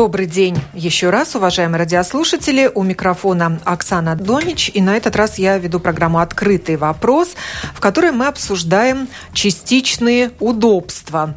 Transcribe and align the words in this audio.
Добрый 0.00 0.24
день 0.24 0.56
еще 0.72 1.10
раз, 1.10 1.34
уважаемые 1.34 1.80
радиослушатели. 1.80 2.70
У 2.74 2.82
микрофона 2.82 3.60
Оксана 3.66 4.16
Донич. 4.16 4.70
И 4.72 4.80
на 4.80 4.96
этот 4.96 5.14
раз 5.14 5.38
я 5.38 5.58
веду 5.58 5.78
программу 5.78 6.20
«Открытый 6.20 6.76
вопрос», 6.76 7.34
в 7.74 7.80
которой 7.80 8.10
мы 8.10 8.26
обсуждаем 8.26 9.08
частичные 9.34 10.30
удобства 10.40 11.34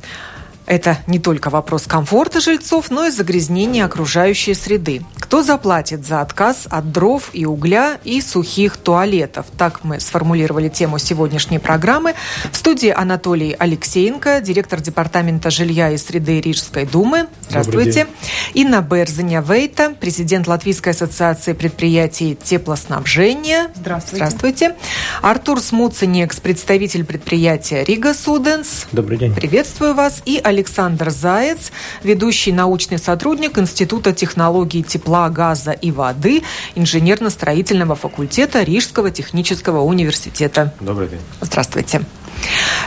это 0.66 0.98
не 1.08 1.20
только 1.20 1.50
вопрос 1.50 1.84
комфорта 1.84 2.40
жильцов, 2.40 2.90
но 2.90 3.08
и 3.08 3.12
загрязнения 3.12 3.86
окружающей 3.86 4.54
среды. 4.54 5.04
Кто 5.20 5.42
заплатит 5.42 6.06
за 6.06 6.22
отказ 6.22 6.68
от 6.70 6.92
дров 6.92 7.30
и 7.34 7.46
угля 7.46 7.98
и 8.04 8.22
сухих 8.22 8.78
туалетов? 8.78 9.48
Так 9.58 9.84
мы 9.84 10.00
сформулировали 10.00 10.70
тему 10.70 11.00
сегодняшней 11.00 11.60
программы. 11.60 12.14
В 12.52 12.56
студии 12.56 12.90
Анатолий 12.90 13.56
Алексеенко, 13.58 14.42
директор 14.42 14.80
департамента 14.80 15.50
жилья 15.50 15.90
и 15.92 15.98
среды 15.98 16.40
Рижской 16.40 16.86
думы. 16.86 17.28
Здравствуйте. 17.50 18.08
Инна 18.54 18.82
Берзиня 18.82 19.42
Вейта, 19.42 19.96
президент 20.00 20.48
Латвийской 20.48 20.90
ассоциации 20.90 21.54
предприятий 21.54 22.38
теплоснабжения. 22.42 23.70
Здравствуйте. 23.76 24.26
Здравствуйте. 24.26 24.76
Артур 25.22 25.60
Смуцинекс, 25.62 26.40
представитель 26.40 27.06
предприятия 27.06 27.84
Рига 27.84 28.14
Суденс. 28.14 28.86
Добрый 28.92 29.18
день. 29.18 29.34
Приветствую 29.34 29.94
вас. 29.94 30.22
И 30.26 30.40
Александр 30.54 31.10
Заяц, 31.10 31.72
ведущий 32.04 32.52
научный 32.54 32.98
сотрудник 32.98 33.58
Института 33.58 34.14
технологий 34.14 34.84
тепла, 34.84 35.30
газа 35.30 35.72
и 35.72 35.92
воды 35.92 36.44
инженерно-строительного 36.76 37.96
факультета 37.96 38.64
Рижского 38.64 39.12
технического 39.12 39.82
университета. 39.82 40.74
Добрый 40.80 41.10
день. 41.10 41.22
Здравствуйте. 41.42 42.02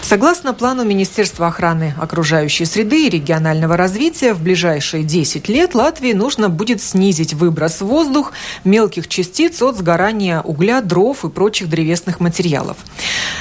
Согласно 0.03 0.55
плану 0.55 0.85
Министерства 0.85 1.49
охраны 1.49 1.93
окружающей 2.01 2.65
среды 2.65 3.07
и 3.07 3.11
регионального 3.11 3.77
развития, 3.77 4.35
в 4.35 4.41
ближайшие 4.41 5.03
10 5.03 5.49
лет 5.49 5.75
Латвии 5.75 6.13
нужно 6.13 6.49
будет 6.49 6.81
снизить 6.81 7.35
выброс 7.35 7.81
в 7.81 7.87
воздух 7.87 8.33
мелких 8.63 9.09
частиц 9.09 9.61
от 9.63 9.77
сгорания 9.77 10.41
угля, 10.43 10.81
дров 10.81 11.25
и 11.25 11.29
прочих 11.29 11.69
древесных 11.69 12.21
материалов. 12.21 12.77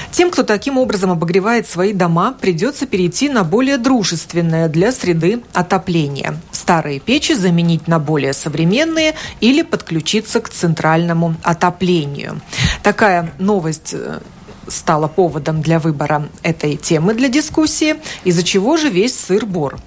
Тем, 0.10 0.32
кто 0.32 0.42
таким 0.42 0.80
образом 0.80 1.12
обогревает 1.12 1.70
свои 1.70 1.94
дома, 1.94 2.32
придется 2.32 2.88
перейти 2.88 3.30
на 3.30 3.44
более 3.44 3.78
дружественное 3.78 4.68
для 4.68 4.92
среды 4.92 5.44
отопление. 5.54 6.40
Старые 6.52 7.00
печи 7.00 7.34
заменить 7.34 7.88
на 7.88 8.00
более 8.00 8.34
современные 8.34 9.14
или 9.40 9.62
подключиться 9.62 10.42
к 10.42 10.50
центральному 10.50 11.36
отоплению. 11.44 12.42
Такая 12.82 13.32
новость 13.38 13.94
э, 13.94 14.20
стало 14.68 15.08
поводом 15.08 15.62
для 15.62 15.80
выбора 15.80 16.28
этой 16.44 16.76
темы 16.76 17.14
для 17.14 17.30
дискуссии, 17.30 17.96
из-за 18.24 18.44
чего 18.44 18.78
же 18.78 18.90
весь 18.90 19.18
сыр-бор. 19.18 19.78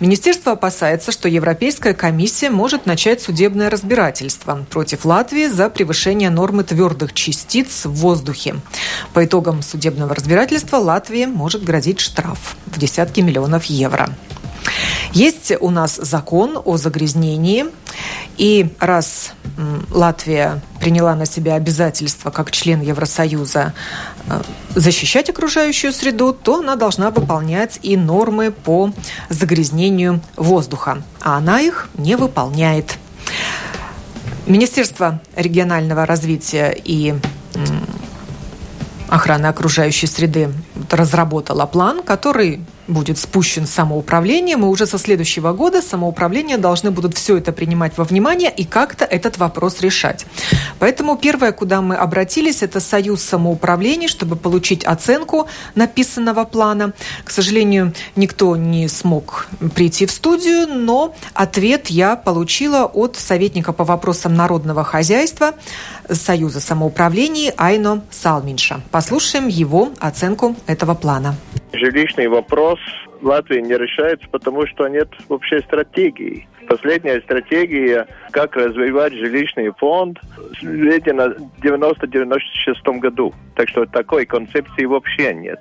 Министерство 0.00 0.52
опасается, 0.52 1.12
что 1.12 1.28
Европейская 1.28 1.94
комиссия 1.94 2.50
может 2.50 2.86
начать 2.86 3.22
судебное 3.22 3.70
разбирательство 3.70 4.66
против 4.70 5.04
Латвии 5.04 5.46
за 5.46 5.70
превышение 5.70 6.30
нормы 6.30 6.64
твердых 6.64 7.12
частиц 7.12 7.84
в 7.84 7.92
воздухе. 7.92 8.56
По 9.12 9.24
итогам 9.24 9.62
судебного 9.62 10.14
разбирательства 10.14 10.76
Латвии 10.76 11.26
может 11.26 11.64
грозить 11.64 12.00
штраф 12.00 12.56
в 12.66 12.78
десятки 12.78 13.20
миллионов 13.20 13.64
евро. 13.64 14.08
Есть 15.12 15.52
у 15.60 15.70
нас 15.70 15.96
закон 15.96 16.60
о 16.64 16.76
загрязнении, 16.76 17.66
и 18.36 18.72
раз 18.80 19.32
Латвия 19.90 20.60
приняла 20.80 21.14
на 21.14 21.26
себя 21.26 21.54
обязательство 21.54 22.30
как 22.30 22.50
член 22.50 22.80
Евросоюза 22.80 23.72
э, 24.26 24.42
защищать 24.74 25.30
окружающую 25.30 25.92
среду, 25.92 26.32
то 26.32 26.58
она 26.58 26.74
должна 26.74 27.10
выполнять 27.10 27.78
и 27.82 27.96
нормы 27.96 28.50
по 28.50 28.92
загрязнению 29.28 30.20
воздуха, 30.36 31.02
а 31.20 31.36
она 31.36 31.60
их 31.60 31.88
не 31.96 32.16
выполняет. 32.16 32.98
Министерство 34.46 35.20
регионального 35.36 36.04
развития 36.04 36.76
и 36.76 37.14
охраны 39.08 39.46
окружающей 39.46 40.06
среды 40.06 40.52
разработало 40.90 41.66
план, 41.66 42.02
который 42.02 42.60
будет 42.86 43.18
спущен 43.18 43.66
самоуправлением, 43.66 44.64
и 44.64 44.68
уже 44.68 44.86
со 44.86 44.98
следующего 44.98 45.52
года 45.52 45.82
самоуправления 45.82 46.58
должны 46.58 46.90
будут 46.90 47.16
все 47.16 47.38
это 47.38 47.52
принимать 47.52 47.96
во 47.96 48.04
внимание 48.04 48.52
и 48.54 48.64
как-то 48.64 49.04
этот 49.04 49.38
вопрос 49.38 49.80
решать. 49.80 50.26
Поэтому 50.78 51.16
первое, 51.16 51.52
куда 51.52 51.80
мы 51.80 51.96
обратились, 51.96 52.62
это 52.62 52.80
Союз 52.80 53.22
самоуправлений, 53.22 54.08
чтобы 54.08 54.36
получить 54.36 54.84
оценку 54.84 55.48
написанного 55.74 56.44
плана. 56.44 56.92
К 57.24 57.30
сожалению, 57.30 57.92
никто 58.16 58.56
не 58.56 58.88
смог 58.88 59.48
прийти 59.74 60.06
в 60.06 60.10
студию, 60.10 60.66
но 60.68 61.14
ответ 61.32 61.88
я 61.88 62.16
получила 62.16 62.84
от 62.84 63.16
советника 63.16 63.72
по 63.72 63.84
вопросам 63.84 64.34
народного 64.34 64.84
хозяйства 64.84 65.52
Союза 66.10 66.60
самоуправлений 66.60 67.50
Айно 67.56 68.02
Салминша. 68.10 68.80
Послушаем 68.90 69.48
его 69.48 69.90
оценку 70.00 70.54
этого 70.66 70.94
плана. 70.94 71.36
Жилищный 71.72 72.28
вопрос 72.28 72.73
в 73.20 73.26
Латвии 73.26 73.60
не 73.60 73.76
решается, 73.76 74.26
потому 74.30 74.66
что 74.66 74.88
нет 74.88 75.08
вообще 75.28 75.60
стратегии. 75.60 76.46
Последняя 76.68 77.20
стратегия, 77.20 78.06
как 78.30 78.56
развивать 78.56 79.12
жилищный 79.12 79.70
фонд, 79.72 80.18
введена 80.62 81.30
в 81.30 81.62
90-96 81.62 82.98
году. 82.98 83.34
Так 83.54 83.68
что 83.68 83.86
такой 83.86 84.26
концепции 84.26 84.84
вообще 84.84 85.34
нет. 85.34 85.60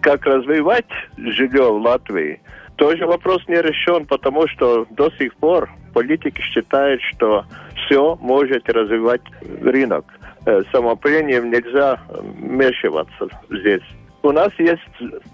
Как 0.00 0.24
развивать 0.26 0.86
жилье 1.16 1.72
в 1.72 1.82
Латвии, 1.82 2.40
тоже 2.76 3.06
вопрос 3.06 3.42
не 3.48 3.60
решен, 3.60 4.06
потому 4.06 4.46
что 4.48 4.86
до 4.90 5.10
сих 5.18 5.34
пор 5.34 5.68
политики 5.92 6.40
считают, 6.40 7.02
что 7.02 7.44
все 7.74 8.16
может 8.20 8.68
развивать 8.68 9.22
рынок. 9.62 10.04
Э, 10.46 10.62
самоуправлением 10.72 11.50
нельзя 11.50 12.00
вмешиваться 12.08 13.28
здесь. 13.50 13.82
У 14.22 14.32
нас 14.32 14.52
есть 14.58 14.82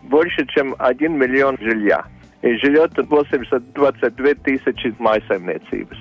больше, 0.03 0.47
чем 0.47 0.75
1 0.79 1.19
миллион 1.19 1.57
жилья. 1.61 2.05
И 2.43 2.57
живет 2.59 2.93
822 2.97 4.35
тысячи 4.45 4.95
майсовнецības. 4.99 5.99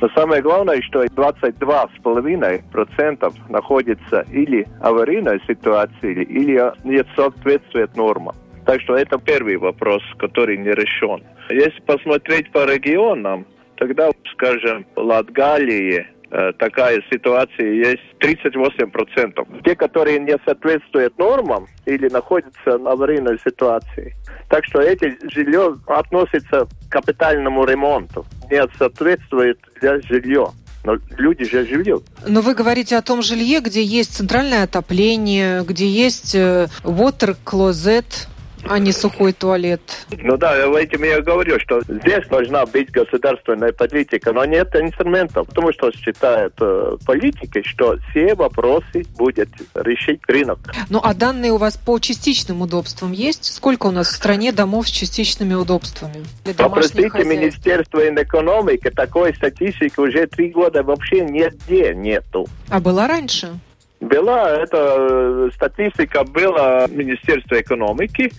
Но 0.00 0.08
самое 0.10 0.42
главное, 0.42 0.82
что 0.82 1.04
22,5% 1.04 3.34
находится 3.48 4.26
или 4.30 4.68
аварийной 4.80 5.40
ситуации, 5.46 6.22
или 6.24 6.72
не 6.84 7.02
соответствует 7.14 7.96
нормам. 7.96 8.34
Так 8.66 8.82
что 8.82 8.96
это 8.96 9.18
первый 9.18 9.56
вопрос, 9.56 10.02
который 10.18 10.58
не 10.58 10.70
решен. 10.70 11.22
Если 11.50 11.80
посмотреть 11.82 12.52
по 12.52 12.66
регионам, 12.66 13.46
тогда, 13.76 14.10
скажем, 14.32 14.84
Латгалии 14.96 16.06
такая 16.30 17.02
ситуация 17.10 17.72
есть 17.72 18.02
38%. 18.20 19.62
Те, 19.64 19.76
которые 19.76 20.18
не 20.18 20.36
соответствуют 20.44 21.18
нормам 21.18 21.66
или 21.84 22.08
находятся 22.08 22.78
в 22.78 22.88
аварийной 22.88 23.38
ситуации. 23.44 24.14
Так 24.48 24.64
что 24.64 24.80
эти 24.80 25.16
жилье 25.30 25.76
относится 25.86 26.66
к 26.88 26.92
капитальному 26.92 27.64
ремонту. 27.64 28.26
Не 28.50 28.62
соответствует 28.78 29.58
для 29.80 30.00
жилья. 30.00 30.46
Но 30.84 30.96
люди 31.18 31.44
же 31.44 31.66
живут. 31.66 32.04
Но 32.26 32.40
вы 32.40 32.54
говорите 32.54 32.96
о 32.96 33.02
том 33.02 33.20
жилье, 33.20 33.60
где 33.60 33.82
есть 33.82 34.14
центральное 34.14 34.62
отопление, 34.62 35.64
где 35.64 35.88
есть 35.88 36.36
э, 36.36 36.68
water 36.84 37.36
closet, 37.44 38.28
а 38.68 38.78
не 38.78 38.92
сухой 38.92 39.32
туалет. 39.32 39.80
Ну 40.10 40.36
да, 40.36 40.56
я 40.56 40.66
этим 40.80 41.02
я 41.04 41.20
говорю, 41.20 41.58
что 41.60 41.80
здесь 41.82 42.26
должна 42.28 42.66
быть 42.66 42.90
государственная 42.90 43.72
политика, 43.72 44.32
но 44.32 44.44
нет 44.44 44.74
инструментов, 44.74 45.46
потому 45.48 45.72
что 45.72 45.90
считают 45.92 46.54
э, 46.60 46.96
политики, 47.06 47.62
что 47.64 47.96
все 48.10 48.34
вопросы 48.34 49.04
будет 49.16 49.48
решить 49.74 50.20
рынок. 50.28 50.58
Ну 50.90 51.00
а 51.02 51.14
данные 51.14 51.52
у 51.52 51.56
вас 51.56 51.76
по 51.76 51.98
частичным 51.98 52.62
удобствам 52.62 53.12
есть? 53.12 53.44
Сколько 53.44 53.86
у 53.86 53.90
нас 53.90 54.08
в 54.08 54.12
стране 54.12 54.52
домов 54.52 54.88
с 54.88 54.90
частичными 54.90 55.54
удобствами? 55.54 56.24
Попросите 56.56 57.24
Министерство 57.24 58.00
экономики, 58.00 58.90
такой 58.90 59.34
статистики 59.34 59.98
уже 59.98 60.26
три 60.26 60.50
года 60.50 60.82
вообще 60.82 61.20
нигде 61.20 61.94
нету. 61.94 62.46
А 62.68 62.80
была 62.80 63.06
раньше? 63.06 63.58
Была 64.00 64.50
эта 64.50 64.96
э, 64.98 65.50
статистика 65.54 66.22
была 66.24 66.86
Министерства 66.88 67.60
экономики. 67.60 68.30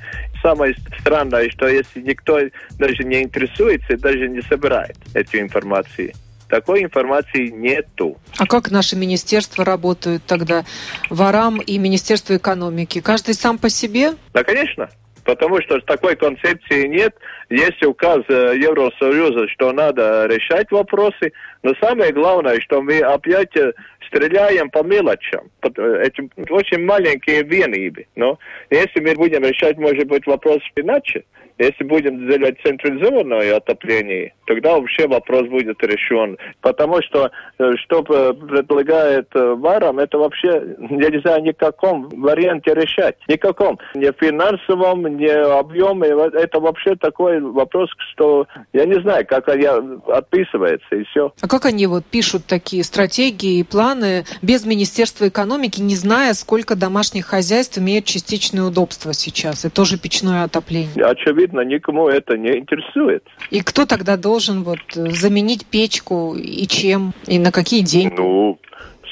Самое 0.41 0.75
странное, 0.99 1.49
что 1.49 1.67
если 1.67 2.01
никто 2.01 2.39
даже 2.77 3.03
не 3.03 3.23
интересуется, 3.23 3.97
даже 3.97 4.29
не 4.29 4.41
собирает 4.41 4.97
эту 5.15 5.39
информацию, 5.39 6.13
такой 6.47 6.83
информации 6.83 7.47
нету. 7.47 8.17
А 8.37 8.45
как 8.45 8.71
наши 8.71 8.95
министерства 8.95 9.65
работают 9.65 10.23
тогда? 10.25 10.63
Ворам 11.09 11.59
и 11.59 11.77
Министерство 11.77 12.37
экономики? 12.37 13.01
Каждый 13.01 13.33
сам 13.33 13.57
по 13.57 13.69
себе? 13.69 14.13
Да, 14.33 14.43
конечно. 14.43 14.89
Потому 15.23 15.61
что 15.61 15.79
такой 15.81 16.15
концепции 16.15 16.87
нет. 16.87 17.13
Есть 17.49 17.83
указ 17.83 18.19
э, 18.29 18.53
Евросоюза, 18.57 19.49
что 19.49 19.73
надо 19.73 20.25
решать 20.27 20.71
вопросы. 20.71 21.33
Но 21.63 21.73
самое 21.81 22.13
главное, 22.13 22.61
что 22.61 22.81
мы 22.81 22.99
опять 22.99 23.53
э, 23.57 23.73
стреляем 24.07 24.69
по 24.69 24.83
мелочам. 24.83 25.49
Эти 25.61 26.29
очень 26.51 26.85
маленькие 26.85 27.43
венибы. 27.43 28.05
Но 28.15 28.39
если 28.69 28.99
мы 28.99 29.15
будем 29.15 29.43
решать, 29.43 29.77
может 29.77 30.07
быть, 30.07 30.25
вопрос 30.25 30.59
иначе, 30.75 31.23
если 31.57 31.83
будем 31.83 32.29
делать 32.29 32.57
централизованное 32.63 33.55
отопление, 33.55 34.33
тогда 34.45 34.73
вообще 34.73 35.07
вопрос 35.07 35.47
будет 35.47 35.81
решен. 35.83 36.37
Потому 36.61 37.01
что, 37.01 37.31
э, 37.57 37.71
что 37.83 38.03
предлагает 38.03 39.27
э, 39.33 39.55
Варам, 39.55 39.99
это 39.99 40.17
вообще 40.17 40.75
нельзя 40.89 41.39
никаком 41.39 42.09
варианте 42.09 42.73
решать. 42.73 43.15
Никаком. 43.27 43.79
Ни 43.95 44.11
финансовом, 44.19 45.17
ни 45.17 45.27
объеме. 45.27 46.07
Это 46.39 46.59
вообще 46.59 46.95
такой 46.95 47.41
вопрос, 47.41 47.89
что 48.13 48.47
я 48.73 48.85
не 48.85 48.99
знаю, 49.01 49.25
как 49.27 49.47
я 49.55 49.77
отписывается 50.07 50.95
и 50.95 51.03
все. 51.05 51.33
А 51.41 51.47
как 51.47 51.65
они 51.65 51.87
вот 51.87 52.05
пишут 52.05 52.45
такие 52.45 52.83
стратегии 52.83 53.59
и 53.59 53.63
планы 53.63 54.25
без 54.41 54.65
Министерства 54.65 55.27
экономики, 55.27 55.81
не 55.81 55.95
зная, 55.95 56.33
сколько 56.33 56.75
домашних 56.75 57.25
хозяйств 57.25 57.77
имеют 57.77 58.05
частичное 58.05 58.63
удобство 58.63 59.13
сейчас, 59.13 59.65
и 59.65 59.69
тоже 59.69 59.97
печное 59.97 60.43
отопление? 60.43 61.05
Очевидно 61.05 61.46
видно, 61.47 61.61
никому 61.61 62.07
это 62.07 62.37
не 62.37 62.57
интересует. 62.57 63.23
И 63.49 63.61
кто 63.61 63.85
тогда 63.85 64.17
должен 64.17 64.63
вот 64.63 64.79
заменить 64.93 65.65
печку 65.65 66.35
и 66.35 66.67
чем, 66.67 67.13
и 67.25 67.39
на 67.39 67.51
какие 67.51 67.81
деньги? 67.81 68.15
Ну, 68.17 68.59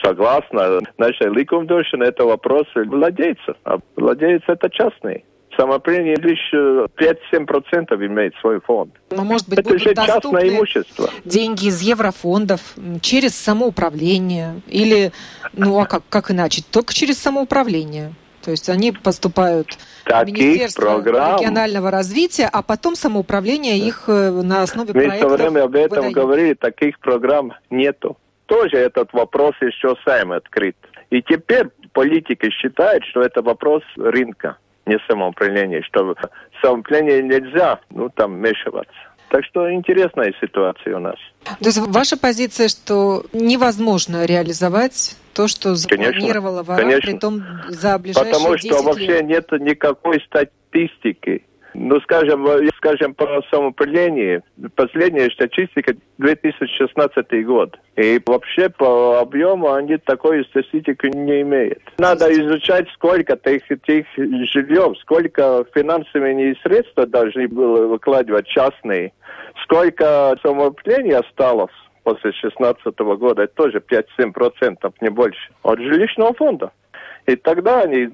согласно 0.04 0.82
нашей 0.98 1.30
ликумдошине, 1.34 2.06
это 2.06 2.26
вопрос 2.26 2.66
владельца. 2.76 3.56
А 3.64 3.78
владелец 3.96 4.42
это 4.48 4.70
частный. 4.70 5.24
Самоопределение 5.58 6.18
лишь 6.18 6.54
5-7% 6.54 8.06
имеет 8.08 8.36
свой 8.42 8.60
фонд. 8.60 8.94
Но, 9.12 9.24
может 9.24 9.48
быть, 9.48 9.60
это 9.60 9.80
же 9.80 9.96
частное 9.96 10.50
имущество. 10.50 11.10
деньги 11.24 11.68
из 11.68 11.80
еврофондов 11.82 12.60
через 13.02 13.36
самоуправление 13.36 14.62
или, 14.68 15.14
ну 15.54 15.80
а 15.80 15.86
как, 15.86 16.04
как 16.10 16.30
иначе, 16.30 16.62
только 16.70 16.94
через 16.94 17.18
самоуправление. 17.20 18.12
То 18.46 18.52
есть 18.52 18.70
они 18.70 18.92
поступают 18.92 19.76
Таких 20.04 20.36
в 20.36 20.40
Министерство 20.40 21.02
программ... 21.02 21.40
регионального 21.40 21.90
развития, 21.90 22.48
а 22.54 22.62
потом 22.62 22.96
самоуправление 22.96 23.80
их 23.80 24.04
э, 24.08 24.30
на 24.30 24.62
основе 24.62 24.94
Мы 24.94 25.02
проектов 25.02 25.32
Мы 25.32 25.38
все 25.38 25.48
время 25.48 25.64
об 25.64 25.76
этом 25.76 25.98
выдает. 25.98 26.14
говорили, 26.14 26.54
таких 26.54 27.00
программ 27.00 27.54
нету. 27.72 28.18
Тоже 28.46 28.78
этот 28.78 29.12
вопрос 29.14 29.56
еще 29.62 29.96
сам 30.06 30.32
открыт. 30.32 30.76
И 31.10 31.24
теперь 31.24 31.70
политики 31.94 32.52
считают, 32.52 33.04
что 33.06 33.22
это 33.22 33.42
вопрос 33.42 33.82
рынка, 33.98 34.58
не 34.86 35.00
самоуправления, 35.10 35.82
что 35.82 36.16
самоуправление 36.62 37.24
нельзя, 37.24 37.80
ну, 37.90 38.10
там, 38.10 38.36
вмешиваться. 38.36 38.94
Так 39.30 39.44
что 39.46 39.74
интересная 39.74 40.32
ситуация 40.40 40.98
у 40.98 41.00
нас. 41.00 41.18
То 41.46 41.66
есть 41.66 41.80
ваша 41.80 42.16
позиция, 42.16 42.68
что 42.68 43.26
невозможно 43.34 44.24
реализовать 44.26 45.18
то, 45.36 45.48
что 45.48 45.76
запланировала 45.76 46.64
ВАРА, 46.64 46.82
конечно. 46.82 47.12
при 47.12 47.20
том 47.20 47.44
за 47.68 48.00
ближайшие 48.00 48.34
Потому 48.34 48.58
что 48.58 48.84
вообще 48.84 49.22
лет. 49.22 49.26
нет 49.26 49.52
никакой 49.60 50.22
статистики. 50.22 51.44
Ну, 51.78 52.00
скажем, 52.00 52.48
скажем, 52.78 53.14
по 53.14 53.44
самоуправлению, 53.52 54.44
последняя 54.76 55.30
статистика 55.30 55.94
2016 56.20 57.46
год. 57.46 57.78
И 57.98 58.22
вообще 58.26 58.70
по 58.70 59.20
объему 59.20 59.74
они 59.74 59.98
такой 59.98 60.46
статистики 60.46 61.08
не 61.08 61.42
имеют. 61.42 61.82
Надо 61.98 62.32
изучать, 62.32 62.88
сколько 62.94 63.34
этих, 63.44 63.70
этих 63.70 64.06
жильев, 64.16 64.98
сколько 65.02 65.66
финансовые 65.76 66.56
средства 66.64 67.06
должны 67.06 67.50
были 67.50 67.88
выкладывать 67.88 68.48
частные, 68.48 69.12
сколько 69.66 70.38
самоуправления 70.42 71.20
осталось 71.20 71.74
после 72.06 72.32
2016 72.32 73.00
года, 73.18 73.44
это 73.44 73.56
тоже 73.56 73.80
5-7%, 73.80 74.94
не 75.02 75.10
больше, 75.10 75.50
от 75.64 75.80
жилищного 75.80 76.34
фонда. 76.36 76.72
И 77.26 77.36
тогда 77.36 77.82
они 77.82 78.08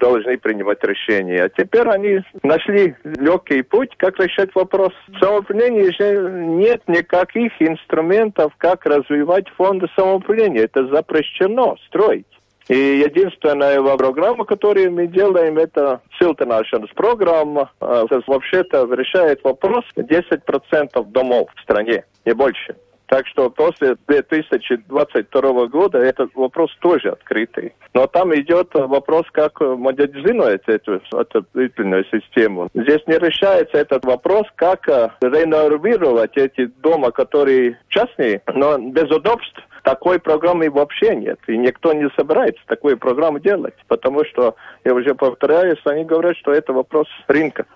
должны 0.00 0.38
принимать 0.38 0.82
решения. 0.82 1.44
А 1.44 1.48
теперь 1.50 1.86
они 1.88 2.20
нашли 2.42 2.94
легкий 3.04 3.62
путь, 3.62 3.90
как 3.98 4.18
решать 4.18 4.54
вопрос. 4.54 4.92
В 5.08 5.18
самоуправлении 5.18 5.90
же 5.90 6.30
нет 6.30 6.82
никаких 6.86 7.52
инструментов, 7.60 8.52
как 8.56 8.86
развивать 8.86 9.48
фонды 9.50 9.86
самоуправления. 9.94 10.64
Это 10.64 10.86
запрещено 10.88 11.76
строить. 11.86 12.26
И 12.68 12.74
единственная 12.74 13.80
программа, 13.96 14.44
которую 14.44 14.90
мы 14.92 15.06
делаем, 15.06 15.56
это 15.56 16.00
Siltināšanas 16.20 16.92
программа. 16.96 17.70
А, 17.80 18.06
вообще-то 18.26 18.92
решает 18.92 19.44
вопрос 19.44 19.84
10% 19.96 21.04
домов 21.12 21.48
в 21.54 21.62
стране, 21.62 22.04
не 22.24 22.34
больше. 22.34 22.74
Так 23.06 23.26
что 23.28 23.50
после 23.50 23.96
2022 24.08 25.66
года 25.66 25.98
этот 25.98 26.34
вопрос 26.34 26.70
тоже 26.80 27.10
открытый. 27.10 27.72
Но 27.94 28.06
там 28.06 28.34
идет 28.34 28.74
вопрос, 28.74 29.24
как 29.32 29.60
модернизировать 29.60 30.62
эту 30.66 31.00
отопительную 31.12 32.04
систему. 32.06 32.68
Здесь 32.74 33.00
не 33.06 33.18
решается 33.18 33.78
этот 33.78 34.04
вопрос, 34.04 34.46
как 34.56 34.86
реновировать 35.20 36.36
эти 36.36 36.66
дома, 36.66 37.10
которые 37.12 37.78
частные, 37.88 38.42
но 38.52 38.78
без 38.78 39.10
удобств 39.10 39.62
такой 39.82 40.18
программы 40.18 40.68
вообще 40.68 41.14
нет. 41.14 41.38
И 41.46 41.56
никто 41.56 41.92
не 41.92 42.10
собирается 42.18 42.60
такую 42.66 42.98
программу 42.98 43.38
делать, 43.38 43.74
потому 43.86 44.24
что, 44.24 44.56
я 44.84 44.92
уже 44.92 45.14
повторяюсь, 45.14 45.78
они 45.84 46.04
говорят, 46.04 46.36
что 46.38 46.52
это 46.52 46.72
вопрос 46.72 47.06
рынка. 47.28 47.66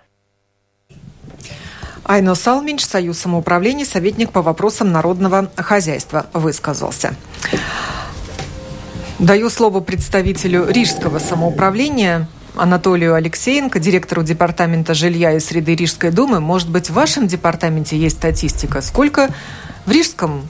Айно 2.05 2.35
Салминч, 2.35 2.85
Союз 2.85 3.19
самоуправления, 3.19 3.85
советник 3.85 4.33
по 4.33 4.43
вопросам 4.43 4.93
народного 4.93 5.51
хозяйства, 5.57 6.27
высказался. 6.33 7.15
Даю 9.19 9.51
слово 9.51 9.81
представителю 9.81 10.67
Рижского 10.69 11.19
самоуправления 11.19 12.27
Анатолию 12.57 13.15
Алексеенко, 13.15 13.79
директору 13.79 14.23
Департамента 14.23 14.95
жилья 14.95 15.33
и 15.33 15.41
среды 15.41 15.75
Рижской 15.75 16.11
думы. 16.11 16.41
Может 16.41 16.71
быть, 16.71 16.91
в 16.91 16.95
вашем 16.95 17.27
департаменте 17.27 17.97
есть 17.97 18.17
статистика? 18.17 18.81
Сколько 18.81 19.29
в 19.87 19.91
Рижском 19.91 20.49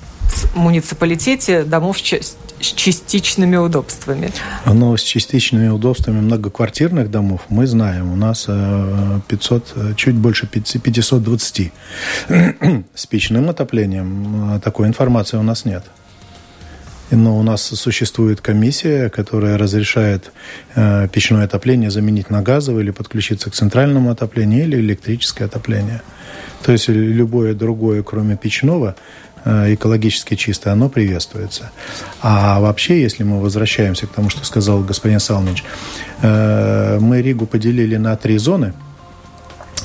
муниципалитете 0.55 1.65
домов 1.65 1.99
с 2.61 2.73
частичными 2.73 3.57
удобствами? 3.57 4.31
Но 4.67 4.97
с 4.97 5.03
частичными 5.03 5.69
удобствами 5.69 6.21
многоквартирных 6.21 7.11
домов 7.11 7.43
мы 7.49 7.67
знаем. 7.67 8.13
У 8.13 8.17
нас 8.17 8.47
500, 9.29 9.73
э, 9.77 9.95
чуть 9.97 10.15
больше 10.15 10.47
520. 10.47 11.73
С 12.95 13.07
печным 13.07 13.49
отоплением 13.49 14.57
э, 14.57 14.61
такой 14.61 14.87
информации 14.87 15.37
у 15.37 15.43
нас 15.43 15.65
нет. 15.65 15.85
Но 17.11 17.37
у 17.37 17.43
нас 17.43 17.63
существует 17.63 18.41
комиссия, 18.41 19.11
которая 19.11 19.59
разрешает 19.59 20.31
э, 20.77 21.09
печное 21.13 21.45
отопление 21.45 21.91
заменить 21.91 22.31
на 22.31 22.43
газовое 22.43 22.83
или 22.83 22.93
подключиться 22.93 23.51
к 23.51 23.55
центральному 23.55 24.11
отоплению 24.11 24.65
или 24.65 24.77
электрическое 24.77 25.49
отопление. 25.49 26.03
То 26.63 26.73
есть 26.73 26.89
любое 26.89 27.55
другое, 27.55 28.03
кроме 28.03 28.37
печного, 28.37 28.95
Э, 28.95 29.30
экологически 29.45 30.35
чистое, 30.35 30.73
оно 30.73 30.89
приветствуется. 30.89 31.71
А 32.21 32.61
вообще, 32.61 33.01
если 33.01 33.23
мы 33.23 33.41
возвращаемся 33.41 34.07
к 34.07 34.11
тому, 34.11 34.31
что 34.31 34.45
сказал 34.45 34.83
господин 34.83 35.21
Салмич, 35.21 35.65
э, 36.23 36.99
мы 37.01 37.23
Ригу 37.23 37.47
поделили 37.47 37.97
на 37.97 38.17
три 38.17 38.39
зоны– 38.39 38.75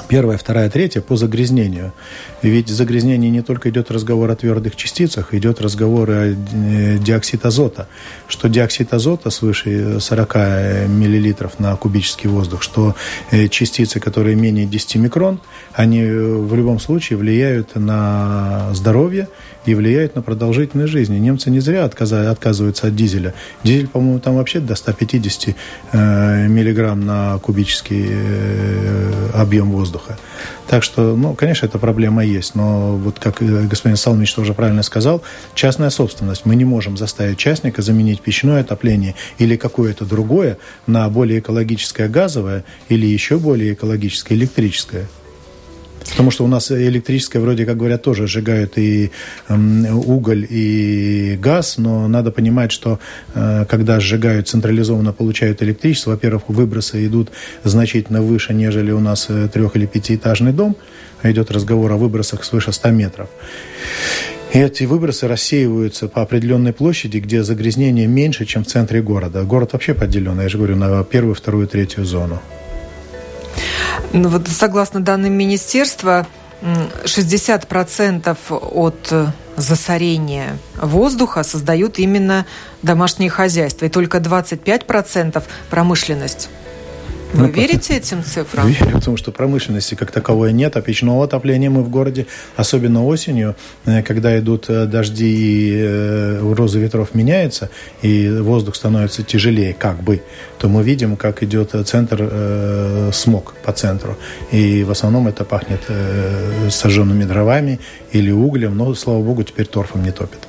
Первая, 0.08 0.38
вторая, 0.38 0.70
третья 0.70 1.02
по 1.02 1.16
загрязнению. 1.16 1.92
Ведь 2.44 2.70
загрязнение 2.70 3.32
не 3.32 3.42
только 3.42 3.70
идет 3.70 3.90
разговор 3.90 4.30
о 4.30 4.36
твердых 4.36 4.76
частицах, 4.76 5.34
идет 5.34 5.62
разговор 5.62 6.10
о 6.12 6.26
э, 6.28 6.98
диоксид 7.00 7.44
азота. 7.46 7.88
Что 8.28 8.48
диоксид 8.48 8.94
азота 8.94 9.32
свыше 9.32 10.00
40 10.00 10.36
миллилитров 10.90 11.60
на 11.60 11.76
кубический 11.76 12.30
воздух, 12.30 12.62
что 12.62 12.96
э, 13.32 13.48
частицы, 13.48 14.00
которые 14.00 14.36
менее 14.36 14.68
10 14.68 14.98
микрон, 14.98 15.40
они 15.74 16.04
в 16.04 16.54
любом 16.56 16.80
случае 16.80 17.18
влияют 17.18 17.76
на 17.76 18.70
здоровье 18.74 19.28
и 19.66 19.74
влияют 19.74 20.16
на 20.16 20.22
продолжительность 20.22 20.92
жизни. 20.92 21.18
Немцы 21.18 21.50
не 21.50 21.60
зря 21.60 21.86
отказываются 21.86 22.88
от 22.88 22.96
дизеля. 22.96 23.34
Дизель, 23.64 23.88
по-моему, 23.88 24.20
там 24.20 24.36
вообще 24.36 24.60
до 24.60 24.76
150 24.76 25.56
э, 25.92 26.48
миллиграмм 26.48 27.06
на 27.06 27.40
кубический 27.40 28.06
объем 29.34 29.72
воздуха. 29.72 30.18
Так 30.68 30.84
что, 30.84 31.16
ну, 31.16 31.36
конечно, 31.36 31.66
эта 31.68 31.78
проблема 31.78 32.26
есть, 32.26 32.56
но 32.56 32.96
вот 32.98 33.20
как 33.20 33.38
господин 33.40 33.98
Салмич 33.98 34.34
тоже 34.34 34.54
правильно 34.54 34.84
сказал, 34.84 35.22
частная 35.54 35.90
собственность. 35.90 36.46
Мы 36.46 36.56
не 36.56 36.66
можем 36.66 36.98
заставить 36.98 37.38
частника 37.38 37.82
заменить 37.82 38.22
печное 38.22 38.62
отопление 38.62 39.16
или 39.38 39.58
какое-то 39.58 40.06
другое 40.06 40.58
на 40.88 41.08
более 41.10 41.40
экологическое 41.40 42.10
газовое 42.10 42.64
или 42.90 43.06
еще 43.06 43.38
более 43.38 43.74
экологическое 43.74 44.38
электрическое. 44.38 45.08
Потому 46.12 46.32
что 46.32 46.46
у 46.46 46.48
нас 46.48 46.72
электрическое, 46.72 47.42
вроде 47.42 47.66
как 47.66 47.78
говорят, 47.78 48.04
тоже 48.04 48.28
сжигают 48.28 48.78
и 48.78 49.12
уголь, 49.50 50.46
и 50.50 51.38
газ, 51.42 51.78
но 51.78 52.08
надо 52.08 52.32
понимать, 52.32 52.72
что 52.72 53.00
э, 53.34 53.66
когда 53.68 54.00
сжигают 54.00 54.48
централизованно, 54.48 55.14
получают 55.14 55.64
электричество, 55.64 56.12
во-первых, 56.12 56.44
выбросы 56.48 57.06
идут 57.06 57.30
значительно 57.64 58.22
выше, 58.22 58.54
нежели 58.54 58.92
у 58.92 59.00
нас 59.00 59.28
э, 59.30 59.50
трех- 59.52 59.76
или 59.76 59.86
пятиэтажный 59.86 60.54
дом. 60.54 60.76
Идет 61.24 61.50
разговор 61.50 61.92
о 61.92 61.98
выбросах 61.98 62.44
свыше 62.44 62.72
100 62.72 62.92
метров. 62.92 63.30
И 64.54 64.60
эти 64.60 64.84
выбросы 64.84 65.28
рассеиваются 65.28 66.08
по 66.08 66.22
определенной 66.22 66.72
площади, 66.72 67.18
где 67.18 67.44
загрязнение 67.44 68.08
меньше, 68.08 68.46
чем 68.46 68.64
в 68.64 68.68
центре 68.68 69.02
города. 69.02 69.44
Город 69.44 69.74
вообще 69.74 69.94
поделен, 69.94 70.40
я 70.40 70.48
же 70.50 70.58
говорю, 70.58 70.76
на 70.76 71.04
первую, 71.04 71.36
вторую, 71.36 71.68
третью 71.68 72.06
зону. 72.06 72.40
Ну, 74.14 74.30
вот 74.30 74.48
согласно 74.48 75.00
данным 75.00 75.34
министерства, 75.34 76.26
60% 76.62 78.38
от 78.50 79.14
засорения 79.58 80.58
воздуха 80.82 81.44
создают 81.44 82.00
именно 82.00 82.46
домашние 82.82 83.30
хозяйства, 83.30 83.86
и 83.86 83.90
только 83.90 84.18
25% 84.18 85.44
промышленность. 85.70 86.50
Вы 87.36 87.48
ну, 87.48 87.54
верите 87.54 87.98
этим 87.98 88.24
цифрам? 88.24 88.68
Верю, 88.68 88.92
потому 88.94 89.18
что 89.18 89.32
промышленности 89.32 89.96
как 89.96 90.12
таковой 90.12 90.54
нет, 90.54 90.78
а 90.78 90.82
печного 90.82 91.26
отопления 91.26 91.70
мы 91.70 91.84
в 91.84 91.90
городе, 91.90 92.28
особенно 92.56 93.06
осенью, 93.06 93.56
э, 93.86 94.02
когда 94.04 94.40
идут 94.40 94.70
э, 94.70 94.86
дожди 94.86 95.26
и 95.26 95.74
э, 95.76 96.54
розы 96.54 96.80
ветров 96.80 97.14
меняется, 97.14 97.70
и 98.02 98.30
воздух 98.30 98.76
становится 98.76 99.22
тяжелее, 99.24 99.74
как 99.74 100.02
бы, 100.02 100.22
то 100.60 100.70
мы 100.70 100.82
видим, 100.82 101.18
как 101.18 101.44
идет 101.44 101.76
центр 101.86 102.18
э, 102.22 103.10
смог 103.14 103.54
по 103.66 103.74
центру. 103.74 104.18
И 104.52 104.84
в 104.84 104.92
основном 104.92 105.28
это 105.28 105.44
пахнет 105.44 105.82
э, 105.90 106.70
сожженными 106.70 107.26
дровами 107.26 107.82
или 108.14 108.32
углем, 108.32 108.78
но, 108.78 108.94
слава 108.96 109.22
богу, 109.22 109.44
теперь 109.44 109.66
торфом 109.66 110.04
не 110.04 110.12
топит. 110.12 110.40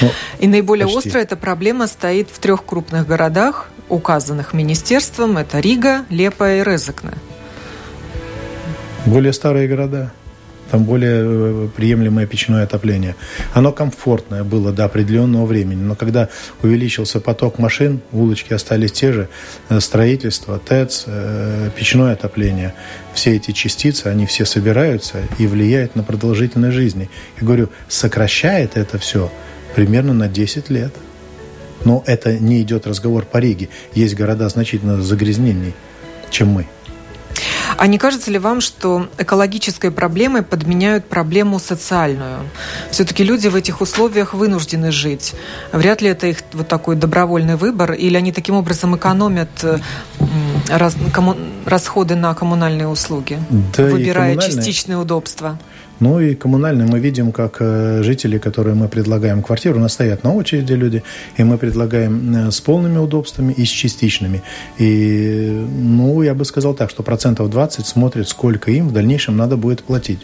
Ну, 0.00 0.10
и 0.38 0.46
наиболее 0.46 0.86
почти. 0.86 1.08
острая 1.08 1.24
эта 1.24 1.36
проблема 1.36 1.88
стоит 1.88 2.28
в 2.30 2.38
трех 2.38 2.64
крупных 2.64 3.06
городах 3.06 3.68
указанных 3.90 4.54
министерством. 4.54 5.36
Это 5.36 5.60
Рига, 5.60 6.04
Лепа 6.08 6.56
и 6.56 6.64
Резекне. 6.64 7.12
Более 9.06 9.32
старые 9.32 9.68
города. 9.68 10.12
Там 10.70 10.84
более 10.84 11.24
э, 11.24 11.68
приемлемое 11.74 12.26
печное 12.26 12.62
отопление. 12.62 13.16
Оно 13.54 13.72
комфортное 13.72 14.44
было 14.44 14.72
до 14.72 14.84
определенного 14.84 15.44
времени, 15.44 15.82
но 15.82 15.96
когда 15.96 16.28
увеличился 16.62 17.20
поток 17.20 17.58
машин, 17.58 18.00
улочки 18.12 18.52
остались 18.52 18.92
те 18.92 19.12
же, 19.12 19.28
э, 19.68 19.80
строительство, 19.80 20.60
ТЭЦ, 20.60 21.04
э, 21.06 21.70
печное 21.76 22.12
отопление, 22.12 22.74
все 23.14 23.34
эти 23.34 23.50
частицы, 23.50 24.06
они 24.06 24.26
все 24.26 24.44
собираются 24.44 25.18
и 25.38 25.46
влияют 25.48 25.96
на 25.96 26.04
продолжительность 26.04 26.76
жизни. 26.76 27.10
Я 27.40 27.46
говорю, 27.46 27.68
сокращает 27.88 28.76
это 28.76 28.98
все 28.98 29.30
примерно 29.74 30.14
на 30.14 30.28
10 30.28 30.70
лет. 30.70 30.94
Но 31.84 32.02
это 32.06 32.38
не 32.38 32.60
идет 32.62 32.86
разговор 32.86 33.24
по 33.24 33.38
Риге. 33.38 33.68
Есть 33.94 34.14
города 34.14 34.48
значительно 34.48 35.02
загрязненней, 35.02 35.74
чем 36.30 36.48
мы. 36.48 36.66
А 37.80 37.86
не 37.86 37.96
кажется 37.96 38.30
ли 38.30 38.38
вам, 38.38 38.60
что 38.60 39.08
экологической 39.16 39.90
проблемой 39.90 40.42
подменяют 40.42 41.06
проблему 41.06 41.58
социальную? 41.58 42.40
Все-таки 42.90 43.24
люди 43.24 43.48
в 43.48 43.56
этих 43.56 43.80
условиях 43.80 44.34
вынуждены 44.34 44.92
жить. 44.92 45.32
Вряд 45.72 46.02
ли 46.02 46.10
это 46.10 46.26
их 46.26 46.42
вот 46.52 46.68
такой 46.68 46.94
добровольный 46.94 47.56
выбор, 47.56 47.94
или 47.94 48.18
они 48.18 48.32
таким 48.32 48.56
образом 48.56 48.96
экономят 48.96 49.64
раз, 50.68 50.94
кому, 51.14 51.36
расходы 51.64 52.16
на 52.16 52.34
коммунальные 52.34 52.86
услуги, 52.86 53.38
да 53.74 53.84
выбирая 53.84 54.36
частичные 54.36 54.98
удобства? 54.98 55.58
Ну 56.00 56.18
и 56.18 56.34
коммунальные 56.34 56.88
мы 56.88 56.98
видим, 56.98 57.30
как 57.30 57.56
э, 57.60 58.02
жители, 58.02 58.38
которые 58.38 58.74
мы 58.74 58.88
предлагаем 58.88 59.42
квартиру, 59.42 59.76
у 59.76 59.80
нас 59.80 59.92
стоят 59.92 60.24
на 60.24 60.32
очереди 60.32 60.72
люди, 60.72 61.02
и 61.36 61.44
мы 61.44 61.58
предлагаем 61.58 62.36
э, 62.36 62.50
с 62.50 62.60
полными 62.60 62.96
удобствами 62.96 63.52
и 63.52 63.66
с 63.66 63.68
частичными. 63.68 64.42
И, 64.78 65.66
ну, 65.68 66.22
я 66.22 66.34
бы 66.34 66.46
сказал 66.46 66.72
так, 66.74 66.88
что 66.88 67.02
процентов 67.02 67.50
20 67.50 67.69
смотрят, 67.72 68.28
сколько 68.28 68.70
им 68.70 68.88
в 68.88 68.92
дальнейшем 68.92 69.36
надо 69.36 69.56
будет 69.56 69.82
платить. 69.82 70.20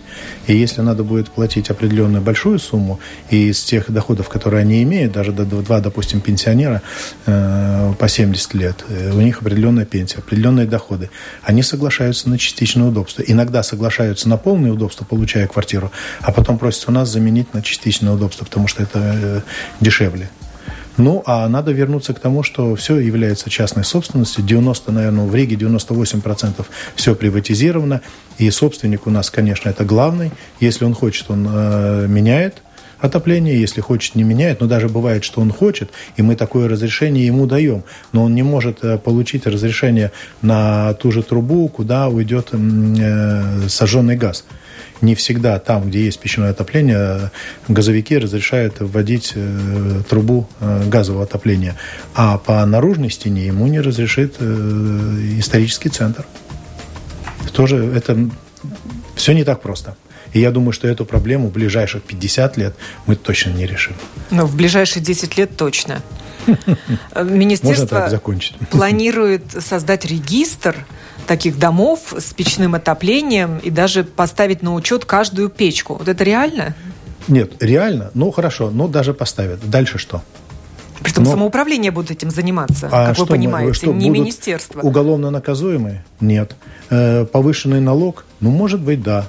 И 0.47 0.57
если 0.57 0.81
надо 0.81 1.05
будет 1.05 1.31
платить 1.31 1.71
определенную 1.71 2.23
большую 2.23 2.59
сумму, 2.59 3.01
из 3.31 3.63
тех 3.63 3.91
доходов, 3.91 4.29
которые 4.29 4.63
они 4.63 4.83
имеют, 4.83 5.13
даже 5.13 5.33
до 5.33 5.45
два, 5.45 5.81
допустим, 5.81 6.21
пенсионера 6.21 6.83
э, 7.27 7.93
по 7.99 8.09
70 8.09 8.55
лет, 8.55 8.85
э, 8.89 9.13
у 9.13 9.21
них 9.21 9.41
определенная 9.41 9.85
пенсия, 9.85 10.19
определенные 10.19 10.67
доходы, 10.67 11.11
они 11.43 11.63
соглашаются 11.63 12.29
на 12.29 12.39
частичное 12.39 12.89
удобство. 12.89 13.23
Иногда 13.23 13.63
соглашаются 13.63 14.29
на 14.29 14.37
полное 14.37 14.73
удобство, 14.73 15.05
получая 15.05 15.47
квартиру, 15.47 15.91
а 16.21 16.33
потом 16.33 16.59
просят 16.59 16.89
у 16.89 16.93
нас 16.93 17.09
заменить 17.09 17.55
на 17.55 17.63
частичное 17.63 18.13
удобство, 18.13 18.45
потому 18.45 18.69
что 18.69 18.83
это 18.83 18.99
э, 18.99 19.41
дешевле. 19.81 20.29
Ну, 20.97 21.23
а 21.27 21.49
надо 21.49 21.73
вернуться 21.73 22.15
к 22.15 22.21
тому, 22.21 22.43
что 22.43 22.75
все 22.75 22.99
является 22.99 23.51
частной 23.51 23.85
собственностью. 23.85 24.45
90, 24.45 24.93
наверное, 24.93 25.27
в 25.27 25.35
Риге 25.35 25.57
98% 25.57 26.65
все 26.95 27.15
приватизировано. 27.15 28.01
И 28.39 28.51
собственник 28.51 29.07
у 29.07 29.11
нас, 29.11 29.31
конечно, 29.31 29.69
это 29.69 29.85
главный. 29.85 30.31
Если 30.61 30.85
он 30.85 30.95
хочет, 30.95 31.31
он 31.31 31.47
э, 31.51 32.07
меняет 32.09 32.63
отопление, 32.99 33.61
если 33.61 33.83
хочет, 33.83 34.15
не 34.15 34.25
меняет. 34.25 34.61
Но 34.61 34.67
даже 34.67 34.89
бывает, 34.89 35.25
что 35.25 35.41
он 35.41 35.53
хочет, 35.53 35.91
и 36.17 36.23
мы 36.23 36.35
такое 36.35 36.69
разрешение 36.69 37.27
ему 37.27 37.47
даем. 37.47 37.85
Но 38.13 38.25
он 38.25 38.35
не 38.35 38.43
может 38.43 38.83
э, 38.83 38.99
получить 38.99 39.47
разрешение 39.47 40.13
на 40.41 40.95
ту 40.95 41.13
же 41.13 41.23
трубу, 41.23 41.69
куда 41.69 42.09
уйдет 42.09 42.49
э, 42.53 43.69
сожженный 43.69 44.17
газ 44.17 44.45
не 45.01 45.15
всегда 45.15 45.59
там, 45.59 45.89
где 45.89 46.05
есть 46.05 46.19
печное 46.19 46.51
отопление, 46.51 47.31
газовики 47.69 48.17
разрешают 48.19 48.81
вводить 48.81 49.33
э, 49.35 50.03
трубу 50.09 50.49
э, 50.61 50.89
газового 50.89 51.25
отопления. 51.25 51.77
А 52.15 52.39
по 52.39 52.65
наружной 52.65 53.11
стене 53.11 53.47
ему 53.47 53.67
не 53.67 53.81
разрешит 53.81 54.37
э, 54.39 55.35
исторический 55.39 55.89
центр. 55.89 56.25
Тоже 57.53 57.77
это 57.77 58.29
все 59.15 59.33
не 59.33 59.45
так 59.45 59.61
просто. 59.63 59.97
И 60.33 60.41
я 60.41 60.51
думаю, 60.51 60.73
что 60.73 60.89
эту 60.89 61.05
проблему 61.05 61.49
в 61.49 61.53
ближайших 61.53 62.03
50 62.03 62.57
лет 62.57 62.75
мы 63.07 63.17
точно 63.17 63.51
не 63.51 63.67
решим. 63.67 63.95
Но 64.31 64.47
в 64.47 64.55
ближайшие 64.57 65.03
10 65.03 65.39
лет 65.39 65.57
точно. 65.57 66.03
Министерство 67.17 68.21
планирует 68.71 69.45
создать 69.61 70.05
регистр 70.05 70.77
таких 71.27 71.59
домов 71.59 72.15
с 72.17 72.33
печным 72.33 72.75
отоплением 72.75 73.59
и 73.59 73.71
даже 73.71 74.05
поставить 74.05 74.63
на 74.63 74.75
учет 74.75 75.05
каждую 75.05 75.51
печку. 75.51 75.95
Вот 75.95 76.09
это 76.09 76.25
реально? 76.25 76.75
Нет, 77.29 77.63
реально. 77.63 78.11
Ну, 78.15 78.31
хорошо, 78.31 78.71
ну, 78.71 78.89
даже 78.89 79.13
поставят. 79.13 79.69
Дальше 79.69 79.99
что? 79.99 80.23
Притом 81.03 81.25
Но... 81.25 81.31
самоуправление 81.31 81.91
будет 81.91 82.11
этим 82.11 82.31
заниматься, 82.31 82.89
а 82.91 83.09
как 83.09 83.19
вы 83.19 83.27
понимаете, 83.27 83.69
мы, 83.69 83.75
что, 83.75 83.93
не 83.93 84.09
министерство. 84.09 84.81
Уголовно 84.81 85.31
наказуемые? 85.31 86.05
Нет. 86.21 86.57
Э, 86.89 87.27
повышенный 87.27 87.81
налог? 87.81 88.25
Ну, 88.41 88.51
может 88.51 88.81
быть, 88.81 89.03
да. 89.03 89.29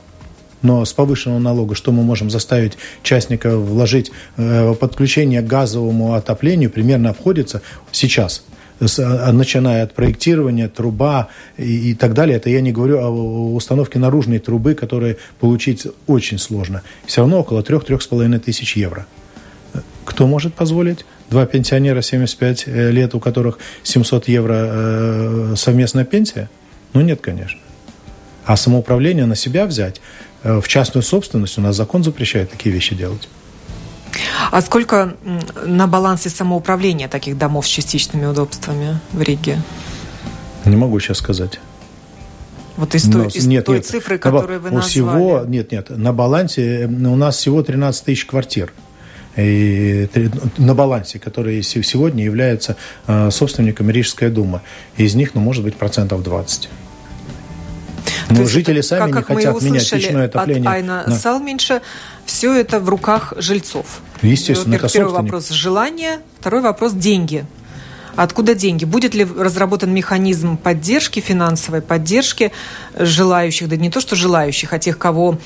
Но 0.62 0.86
с 0.86 0.94
повышенного 0.94 1.40
налога 1.40 1.76
что 1.76 1.92
мы 1.92 2.04
можем 2.04 2.30
заставить 2.30 2.78
частника 3.04 3.58
вложить? 3.58 4.12
Э, 4.38 4.74
подключение 4.76 5.42
к 5.42 5.46
газовому 5.46 6.14
отоплению 6.14 6.70
примерно 6.70 7.10
обходится 7.10 7.62
сейчас– 7.92 8.44
начиная 8.80 9.84
от 9.84 9.94
проектирования, 9.94 10.70
труба 10.70 11.30
и, 11.58 11.92
и 11.92 11.94
так 11.94 12.14
далее. 12.14 12.38
Это 12.38 12.50
я 12.50 12.62
не 12.62 12.72
говорю 12.72 13.00
о 13.00 13.54
установке 13.54 14.00
наружной 14.00 14.40
трубы, 14.40 14.76
которую 14.76 15.18
получить 15.40 15.88
очень 16.06 16.38
сложно. 16.38 16.84
Все 17.06 17.22
равно 17.22 17.40
около 17.40 17.62
3-3,5 17.62 18.40
тысяч 18.40 18.76
евро. 18.76 19.06
Кто 20.06 20.26
может 20.26 20.54
позволить? 20.54 21.06
Два 21.30 21.46
пенсионера 21.46 22.02
75 22.02 22.64
э, 22.68 22.92
лет, 22.92 23.14
у 23.14 23.20
которых 23.20 23.60
700 23.84 24.30
евро 24.30 24.54
э, 24.56 25.54
совместная 25.58 26.06
пенсия? 26.06 26.50
Ну, 26.94 27.02
нет, 27.02 27.20
конечно. 27.22 27.60
А 28.46 28.56
самоуправление 28.56 29.26
на 29.26 29.36
себя 29.36 29.66
взять, 29.66 30.02
э, 30.44 30.62
в 30.62 30.68
частную 30.70 31.04
собственность, 31.04 31.58
у 31.58 31.62
нас 31.62 31.76
закон 31.76 32.04
запрещает 32.04 32.52
такие 32.52 32.74
вещи 32.74 32.96
делать. 32.96 33.28
А 34.52 34.62
сколько 34.62 35.16
на 35.66 35.88
балансе 35.88 36.30
самоуправления 36.30 37.08
таких 37.08 37.38
домов 37.38 37.66
с 37.68 37.70
частичными 37.70 38.26
удобствами 38.26 39.00
в 39.12 39.22
Риге? 39.22 39.62
Не 40.66 40.76
могу 40.76 41.00
сейчас 41.00 41.18
сказать. 41.18 41.60
Вот 42.78 42.94
из, 42.94 43.10
той, 43.10 43.28
из 43.28 43.48
нет, 43.48 43.66
той 43.66 43.78
нет, 43.78 43.86
цифры, 43.86 44.20
которую 44.20 44.62
вы 44.62 44.70
назвали. 44.70 44.90
Всего, 44.90 45.44
нет, 45.48 45.72
нет, 45.72 45.90
на 45.90 46.14
балансе 46.14 46.86
у 46.86 47.16
нас 47.16 47.38
всего 47.38 47.64
13 47.64 48.06
тысяч 48.06 48.26
квартир. 48.26 48.72
И 49.36 50.10
на 50.58 50.74
балансе, 50.74 51.20
которые 51.20 51.62
сегодня 51.62 52.24
являются 52.24 52.76
а, 53.06 53.30
собственниками 53.30 53.92
Рижская 53.92 54.32
дума. 54.32 54.64
Из 54.96 55.14
них, 55.14 55.36
ну, 55.36 55.42
может 55.42 55.64
быть, 55.64 55.76
процентов 55.76 56.24
20. 56.24 56.70
Но 58.30 58.46
жители 58.46 58.80
это, 58.80 58.88
сами 58.88 59.12
как, 59.12 59.30
не 59.30 59.36
как 59.36 59.38
хотят 59.38 59.62
менять 59.62 59.90
печное 59.90 60.26
отопление. 60.26 60.70
От 60.70 60.76
Айна 60.76 61.04
да. 61.08 61.16
Салменьша, 61.16 61.82
все 62.28 62.54
это 62.54 62.80
в 62.80 62.88
руках 62.90 63.34
жильцов. 63.38 64.02
Естественно, 64.22 64.76
это 64.76 64.90
Первый 64.90 65.14
вопрос– 65.14 65.50
желание, 65.50 66.20
второй 66.40 66.62
вопрос– 66.62 66.92
деньги. 66.94 67.46
Откуда 68.18 68.56
деньги? 68.56 68.84
Будет 68.84 69.14
ли 69.14 69.24
разработан 69.24 69.94
механизм 69.94 70.58
поддержки, 70.58 71.20
финансовой 71.20 71.82
поддержки 71.82 72.52
желающих, 72.98 73.70
да 73.70 73.76
не 73.76 73.92
то 73.92 74.02
что 74.02 74.16
желающих, 74.16 74.74
а 74.74 74.80
тех, 74.80 74.98
кого 74.98 75.38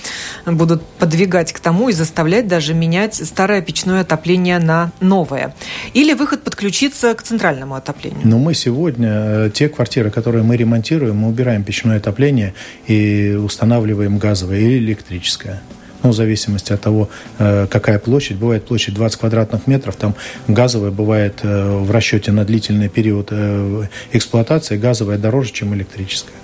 будут 0.45 0.81
подвигать 0.81 1.51
к 1.51 1.59
тому 1.59 1.89
и 1.89 1.93
заставлять 1.93 2.47
даже 2.47 2.73
менять 2.73 3.15
старое 3.15 3.61
печное 3.61 4.01
отопление 4.01 4.57
на 4.57 4.91
новое? 5.01 5.53
Или 5.93 6.13
выход 6.13 6.43
подключиться 6.43 7.13
к 7.13 7.23
центральному 7.23 7.75
отоплению? 7.75 8.21
Но 8.23 8.37
мы 8.37 8.53
сегодня, 8.53 9.09
э, 9.09 9.51
те 9.53 9.67
квартиры, 9.67 10.09
которые 10.09 10.43
мы 10.43 10.55
ремонтируем, 10.55 11.17
мы 11.17 11.27
убираем 11.27 11.65
печное 11.65 11.97
отопление 11.97 12.53
и 12.87 13.33
устанавливаем 13.33 14.17
газовое 14.17 14.59
или 14.59 14.77
электрическое 14.77 15.61
ну, 16.03 16.09
в 16.09 16.13
зависимости 16.13 16.73
от 16.73 16.81
того, 16.81 17.09
э, 17.39 17.67
какая 17.67 17.99
площадь. 17.99 18.37
Бывает 18.37 18.65
площадь 18.65 18.93
20 18.93 19.19
квадратных 19.19 19.67
метров, 19.67 19.95
там 19.95 20.15
газовая 20.47 20.91
бывает 20.91 21.39
э, 21.43 21.77
в 21.77 21.91
расчете 21.91 22.31
на 22.31 22.43
длительный 22.43 22.89
период 22.89 23.27
э, 23.31 23.87
эксплуатации, 24.11 24.77
газовая 24.77 25.17
дороже, 25.17 25.51
чем 25.51 25.73
электрическая. 25.73 26.35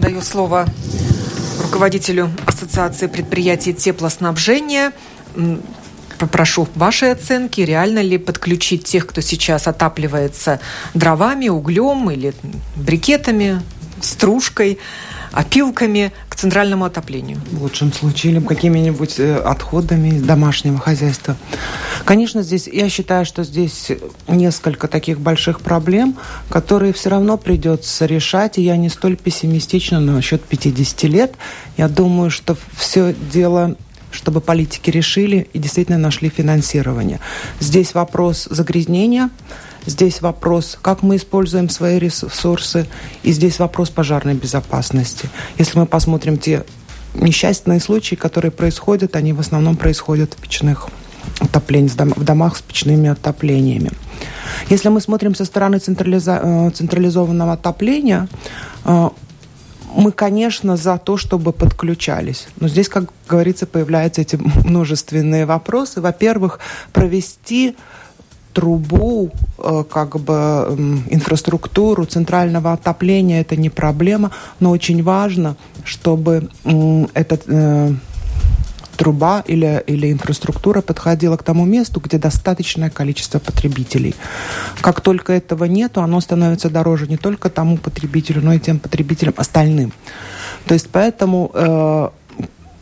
Даю 0.00 0.20
слово 0.20 0.66
руководителю 1.62 2.30
Ассоциации 2.46 3.06
предприятий 3.06 3.72
теплоснабжения. 3.72 4.92
Попрошу 6.18 6.68
вашей 6.76 7.10
оценки, 7.10 7.60
реально 7.62 8.00
ли 8.00 8.18
подключить 8.18 8.84
тех, 8.84 9.06
кто 9.06 9.20
сейчас 9.20 9.66
отапливается 9.66 10.60
дровами, 10.94 11.48
углем 11.48 12.10
или 12.10 12.32
брикетами, 12.76 13.60
стружкой 14.00 14.78
опилками 15.34 16.12
к 16.28 16.36
центральному 16.36 16.84
отоплению. 16.84 17.40
В 17.50 17.62
лучшем 17.62 17.92
случае, 17.92 18.32
или 18.32 18.40
какими-нибудь 18.40 19.18
э, 19.18 19.36
отходами 19.36 20.18
домашнего 20.18 20.78
хозяйства. 20.78 21.36
Конечно, 22.04 22.42
здесь, 22.42 22.68
я 22.68 22.88
считаю, 22.88 23.26
что 23.26 23.42
здесь 23.42 23.90
несколько 24.28 24.88
таких 24.88 25.20
больших 25.20 25.60
проблем, 25.60 26.16
которые 26.48 26.92
все 26.92 27.10
равно 27.10 27.36
придется 27.36 28.06
решать, 28.06 28.58
и 28.58 28.62
я 28.62 28.76
не 28.76 28.88
столь 28.88 29.16
пессимистична 29.16 30.00
насчет 30.00 30.42
50 30.42 31.02
лет. 31.04 31.34
Я 31.76 31.88
думаю, 31.88 32.30
что 32.30 32.56
все 32.76 33.14
дело 33.32 33.76
чтобы 34.14 34.40
политики 34.40 34.90
решили 34.90 35.48
и 35.52 35.58
действительно 35.58 35.98
нашли 35.98 36.28
финансирование. 36.28 37.18
Здесь 37.58 37.94
вопрос 37.94 38.46
загрязнения, 38.48 39.30
Здесь 39.86 40.22
вопрос, 40.22 40.78
как 40.80 41.02
мы 41.02 41.16
используем 41.16 41.68
свои 41.68 41.98
ресурсы, 41.98 42.86
и 43.22 43.32
здесь 43.32 43.58
вопрос 43.58 43.90
пожарной 43.90 44.34
безопасности. 44.34 45.28
Если 45.58 45.78
мы 45.78 45.86
посмотрим 45.86 46.38
те 46.38 46.64
несчастные 47.14 47.80
случаи, 47.80 48.14
которые 48.14 48.50
происходят, 48.50 49.16
они 49.16 49.32
в 49.32 49.40
основном 49.40 49.76
происходят 49.76 50.34
в 50.34 50.36
печных 50.40 50.88
отоплений, 51.40 51.88
в 51.88 52.24
домах 52.24 52.56
с 52.56 52.62
печными 52.62 53.08
отоплениями. 53.10 53.90
Если 54.68 54.88
мы 54.88 55.00
смотрим 55.00 55.34
со 55.34 55.44
стороны 55.44 55.78
централиза 55.78 56.40
э, 56.42 56.70
централизованного 56.70 57.52
отопления, 57.52 58.28
э, 58.84 59.10
мы, 59.94 60.12
конечно, 60.12 60.76
за 60.76 60.98
то, 60.98 61.16
чтобы 61.16 61.52
подключались. 61.52 62.48
Но 62.58 62.68
здесь, 62.68 62.88
как 62.88 63.04
говорится, 63.28 63.66
появляются 63.66 64.22
эти 64.22 64.36
множественные 64.64 65.46
вопросы. 65.46 66.00
Во-первых, 66.00 66.58
провести 66.92 67.76
трубу, 68.54 69.30
э, 69.58 69.84
как 69.90 70.18
бы 70.20 71.02
инфраструктуру 71.10 72.06
центрального 72.06 72.72
отопления 72.72 73.40
это 73.40 73.56
не 73.56 73.68
проблема, 73.68 74.30
но 74.60 74.70
очень 74.70 75.02
важно, 75.02 75.56
чтобы 75.84 76.48
этот 77.14 77.42
э, 77.48 77.92
труба 78.96 79.42
или, 79.46 79.82
или 79.86 80.12
инфраструктура 80.12 80.80
подходила 80.80 81.36
к 81.36 81.42
тому 81.42 81.64
месту, 81.64 82.00
где 82.00 82.18
достаточное 82.18 82.90
количество 82.90 83.38
потребителей. 83.38 84.14
Как 84.80 85.00
только 85.00 85.32
этого 85.32 85.64
нету, 85.64 86.00
оно 86.00 86.20
становится 86.20 86.70
дороже 86.70 87.06
не 87.06 87.16
только 87.16 87.50
тому 87.50 87.76
потребителю, 87.76 88.40
но 88.42 88.54
и 88.54 88.60
тем 88.60 88.78
потребителям 88.78 89.34
остальным. 89.36 89.92
То 90.66 90.74
есть 90.74 90.88
поэтому 90.90 91.50
э, 91.52 92.08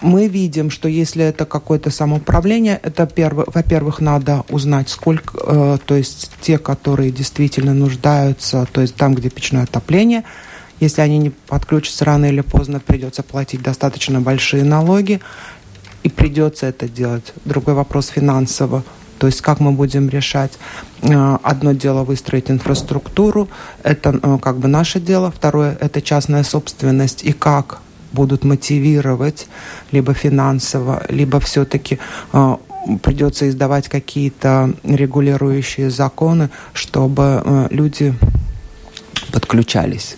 мы 0.02 0.28
видим, 0.28 0.70
что 0.70 0.88
если 0.88 1.24
это 1.24 1.44
какое-то 1.46 1.90
самоуправление, 1.90 2.78
это, 2.82 3.08
во-первых, 3.08 4.00
надо 4.00 4.44
узнать, 4.48 4.88
сколько, 4.88 5.38
э, 5.44 5.78
то 5.84 5.96
есть 5.96 6.30
те, 6.40 6.58
которые 6.58 7.10
действительно 7.10 7.74
нуждаются, 7.74 8.66
то 8.72 8.80
есть 8.80 8.96
там, 8.96 9.14
где 9.14 9.30
печное 9.30 9.64
отопление, 9.64 10.24
если 10.80 11.00
они 11.00 11.18
не 11.18 11.30
подключатся 11.30 12.04
рано 12.04 12.26
или 12.26 12.40
поздно, 12.40 12.80
придется 12.80 13.22
платить 13.22 13.62
достаточно 13.62 14.20
большие 14.20 14.64
налоги, 14.64 15.20
и 16.02 16.08
придется 16.08 16.66
это 16.66 16.88
делать. 16.88 17.32
Другой 17.44 17.74
вопрос 17.74 18.08
финансово. 18.08 18.82
То 19.18 19.28
есть 19.28 19.40
как 19.40 19.60
мы 19.60 19.70
будем 19.70 20.08
решать? 20.08 20.58
Э, 21.02 21.38
одно 21.44 21.72
дело 21.72 22.02
выстроить 22.02 22.50
инфраструктуру, 22.50 23.48
это 23.84 24.18
э, 24.20 24.38
как 24.42 24.58
бы 24.58 24.66
наше 24.66 24.98
дело. 24.98 25.30
Второе– 25.30 25.78
это 25.80 26.02
частная 26.02 26.42
собственность. 26.42 27.22
И 27.22 27.32
как 27.32 27.80
будут 28.12 28.44
мотивировать 28.44 29.46
либо 29.92 30.14
финансово, 30.14 31.02
либо 31.08 31.38
все-таки 31.40 31.98
э, 32.32 32.56
придется 33.02 33.48
издавать 33.48 33.88
какие-то 33.88 34.72
регулирующие 34.84 35.90
законы, 35.90 36.50
чтобы 36.72 37.42
э, 37.44 37.66
люди 37.70 38.14
подключались. 39.32 40.16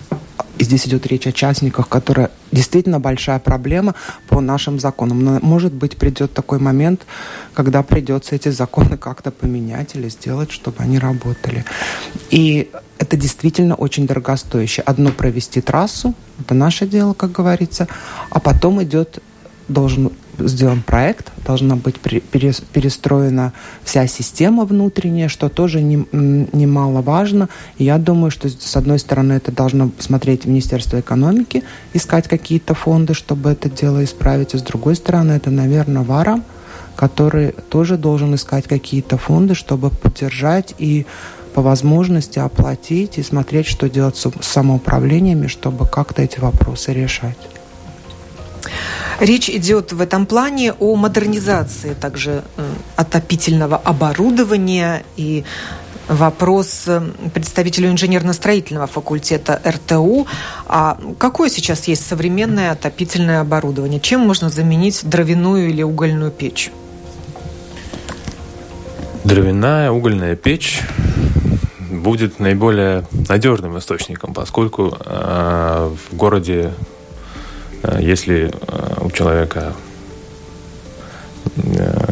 Здесь 0.59 0.87
идет 0.87 1.07
речь 1.07 1.27
о 1.27 1.33
частниках, 1.33 1.89
которая 1.89 2.31
действительно 2.53 3.01
большая 3.01 3.39
проблема 3.39 3.95
по 4.29 4.41
нашим 4.41 4.79
законам. 4.79 5.25
Но, 5.25 5.39
может 5.43 5.73
быть, 5.73 5.97
придет 5.97 6.33
такой 6.33 6.59
момент, 6.59 7.07
когда 7.55 7.83
придется 7.83 8.37
эти 8.37 8.51
законы 8.51 8.97
как-то 8.97 9.31
поменять 9.31 9.97
или 9.97 10.09
сделать, 10.09 10.53
чтобы 10.53 10.77
они 10.79 10.99
работали. 10.99 11.65
И 12.31 12.71
это 12.99 13.17
действительно 13.17 13.75
очень 13.75 14.07
дорогостоящее. 14.07 14.85
Одно 14.85 15.11
провести 15.11 15.61
трассу, 15.61 16.15
это 16.41 16.55
наше 16.55 16.87
дело, 16.87 17.15
как 17.15 17.33
говорится, 17.33 17.89
а 18.31 18.39
потом 18.39 18.83
идет 18.83 19.21
должен 19.69 20.13
сделан 20.39 20.83
проект, 20.83 21.33
должна 21.45 21.77
быть 21.77 22.01
перестроена 22.01 23.53
вся 23.83 24.07
система 24.07 24.65
внутренняя, 24.65 25.29
что 25.29 25.49
тоже 25.49 25.83
немаловажно. 25.83 27.49
И 27.79 27.85
я 27.85 27.99
думаю, 27.99 28.31
что 28.31 28.49
с 28.49 28.77
одной 28.77 28.99
стороны 28.99 29.35
это 29.35 29.53
должно 29.53 29.91
смотреть 29.99 30.47
Министерство 30.47 31.01
экономики, 31.01 31.63
искать 31.93 32.29
какие-то 32.29 32.75
фонды, 32.75 33.15
чтобы 33.15 33.51
это 33.51 33.69
дело 33.71 34.03
исправить, 34.05 34.55
а 34.55 34.59
с 34.59 34.63
другой 34.63 34.97
стороны 34.97 35.33
это, 35.33 35.51
наверное, 35.51 36.03
ВАРА, 36.03 36.41
который 36.97 37.53
тоже 37.71 37.97
должен 37.97 38.35
искать 38.35 38.69
какие-то 38.69 39.19
фонды, 39.19 39.55
чтобы 39.55 39.91
поддержать 39.91 40.75
и 40.79 41.07
по 41.55 41.63
возможности 41.63 42.41
оплатить 42.41 43.19
и 43.19 43.23
смотреть, 43.23 43.67
что 43.67 43.89
делать 43.89 44.17
с 44.17 44.29
самоуправлениями, 44.41 45.47
чтобы 45.47 45.87
как-то 45.87 46.23
эти 46.23 46.41
вопросы 46.41 46.93
решать. 46.93 47.39
Речь 49.21 49.49
идет 49.49 49.93
в 49.93 50.01
этом 50.01 50.27
плане 50.27 50.73
о 50.73 50.97
модернизации 50.97 51.95
также 51.95 52.43
отопительного 52.97 53.77
оборудования 53.77 55.05
и 55.17 55.45
вопрос 56.09 56.87
представителю 57.33 57.91
инженерно-строительного 57.91 58.87
факультета 58.87 59.61
РТУ. 59.67 60.27
А 60.67 60.99
какое 61.19 61.49
сейчас 61.49 61.89
есть 61.89 62.07
современное 62.07 62.73
отопительное 62.73 63.41
оборудование? 63.41 64.01
Чем 64.01 64.21
можно 64.21 64.51
заменить 64.51 65.01
дровяную 65.05 65.71
или 65.71 65.83
угольную 65.83 66.31
печь? 66.31 66.71
Дровяная 69.25 69.91
угольная 69.91 70.37
печь 70.37 70.83
будет 71.91 72.41
наиболее 72.41 73.07
надежным 73.29 73.79
источником, 73.79 74.35
поскольку 74.35 74.95
э, 75.01 75.91
в 76.11 76.17
городе 76.17 76.75
если 78.01 78.51
э, 78.51 79.01
у 79.01 79.11
человека 79.11 79.75
э, 81.57 82.07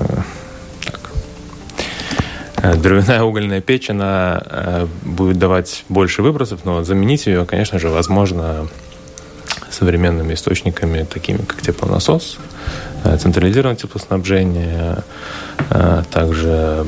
дровяная 2.77 3.23
угольная 3.23 3.61
печь, 3.61 3.91
она 3.91 4.87
будет 5.03 5.39
давать 5.39 5.85
больше 5.89 6.23
выбросов, 6.23 6.65
но 6.65 6.85
заменить 6.85 7.27
ее, 7.27 7.45
конечно 7.45 7.79
же, 7.79 7.89
возможно 7.89 8.69
современными 9.71 10.35
источниками, 10.35 11.05
такими 11.05 11.39
как 11.39 11.61
теплонасос, 11.61 12.39
централизированное 13.19 13.77
теплоснабжение, 13.77 15.03
также 16.13 16.87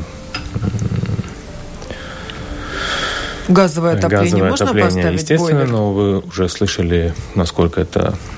Газовое 3.48 3.92
отопление 3.92 4.24
Газовое 4.24 4.50
можно 4.50 4.64
отопление, 4.64 4.94
поставить 4.94 5.20
естественно, 5.20 5.60
бойлер? 5.60 5.72
но 5.72 5.92
вы 5.92 6.18
уже 6.20 6.48
слышали, 6.48 7.14
насколько 7.34 7.80
это 7.80 8.14
э, 8.14 8.33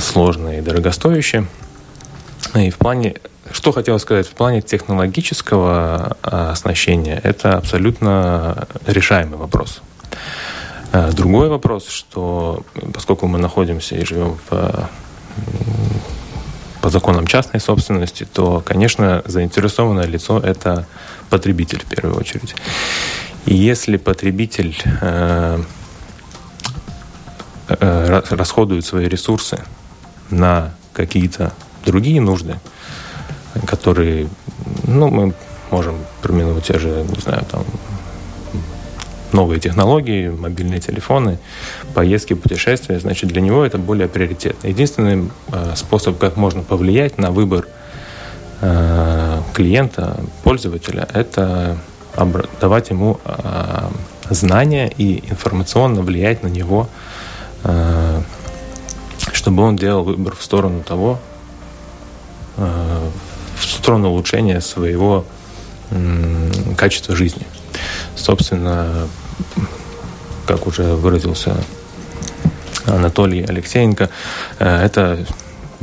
сложно 0.00 0.58
и 0.58 0.60
дорогостоящее. 0.60 1.46
И 2.54 2.70
в 2.70 2.76
плане, 2.76 3.16
что 3.50 3.72
хотел 3.72 3.98
сказать, 3.98 4.26
в 4.26 4.32
плане 4.32 4.60
технологического 4.62 6.16
э, 6.22 6.50
оснащения, 6.52 7.20
это 7.24 7.56
абсолютно 7.56 8.68
решаемый 8.86 9.38
вопрос. 9.38 9.80
Другой 11.12 11.48
вопрос, 11.48 11.88
что 11.88 12.62
поскольку 12.92 13.26
мы 13.26 13.38
находимся 13.38 13.96
и 13.96 14.04
живем 14.04 14.38
в 14.48 14.88
по 16.80 16.90
законам 16.90 17.26
частной 17.26 17.60
собственности, 17.60 18.28
то, 18.30 18.62
конечно, 18.64 19.22
заинтересованное 19.24 20.04
лицо– 20.04 20.38
это 20.44 20.86
потребитель 21.30 21.80
в 21.80 21.86
первую 21.86 22.20
очередь. 22.20 22.54
И 23.46 23.54
если 23.54 23.96
потребитель 23.96 24.76
э, 27.68 28.22
расходует 28.30 28.84
свои 28.84 29.06
ресурсы 29.08 29.60
на 30.30 30.74
какие-то 30.92 31.52
другие 31.84 32.20
нужды, 32.20 32.58
которые, 33.66 34.28
ну, 34.84 35.08
мы 35.08 35.34
можем 35.70 35.96
променять 36.22 36.64
те 36.64 36.78
же, 36.78 37.04
не 37.08 37.20
знаю, 37.20 37.44
там, 37.50 37.64
новые 39.32 39.58
технологии, 39.60 40.28
мобильные 40.28 40.80
телефоны, 40.80 41.38
поездки, 41.92 42.34
путешествия, 42.34 43.00
значит, 43.00 43.30
для 43.30 43.40
него 43.40 43.64
это 43.64 43.78
более 43.78 44.08
приоритетно. 44.08 44.68
Единственный 44.68 45.30
э, 45.52 45.72
способ, 45.74 46.18
как 46.18 46.36
можно 46.36 46.62
повлиять 46.62 47.18
на 47.18 47.32
выбор 47.32 47.66
э, 48.60 49.40
клиента, 49.52 50.20
пользователя, 50.44 51.08
это 51.12 51.76
давать 52.60 52.90
ему 52.90 53.18
знания 54.30 54.92
и 54.96 55.24
информационно 55.28 56.02
влиять 56.02 56.44
на 56.44 56.48
него, 56.48 56.88
чтобы 59.32 59.62
он 59.62 59.76
делал 59.76 60.04
выбор 60.04 60.36
в 60.36 60.42
сторону 60.42 60.82
того, 60.82 61.18
в 62.56 63.10
сторону 63.62 64.10
улучшения 64.10 64.60
своего 64.60 65.24
качества 66.76 67.16
жизни. 67.16 67.46
Собственно, 68.16 69.08
как 70.46 70.66
уже 70.66 70.82
выразился 70.82 71.56
Анатолий 72.86 73.44
Алексеенко, 73.44 74.10
э, 74.58 74.84
это 74.84 75.26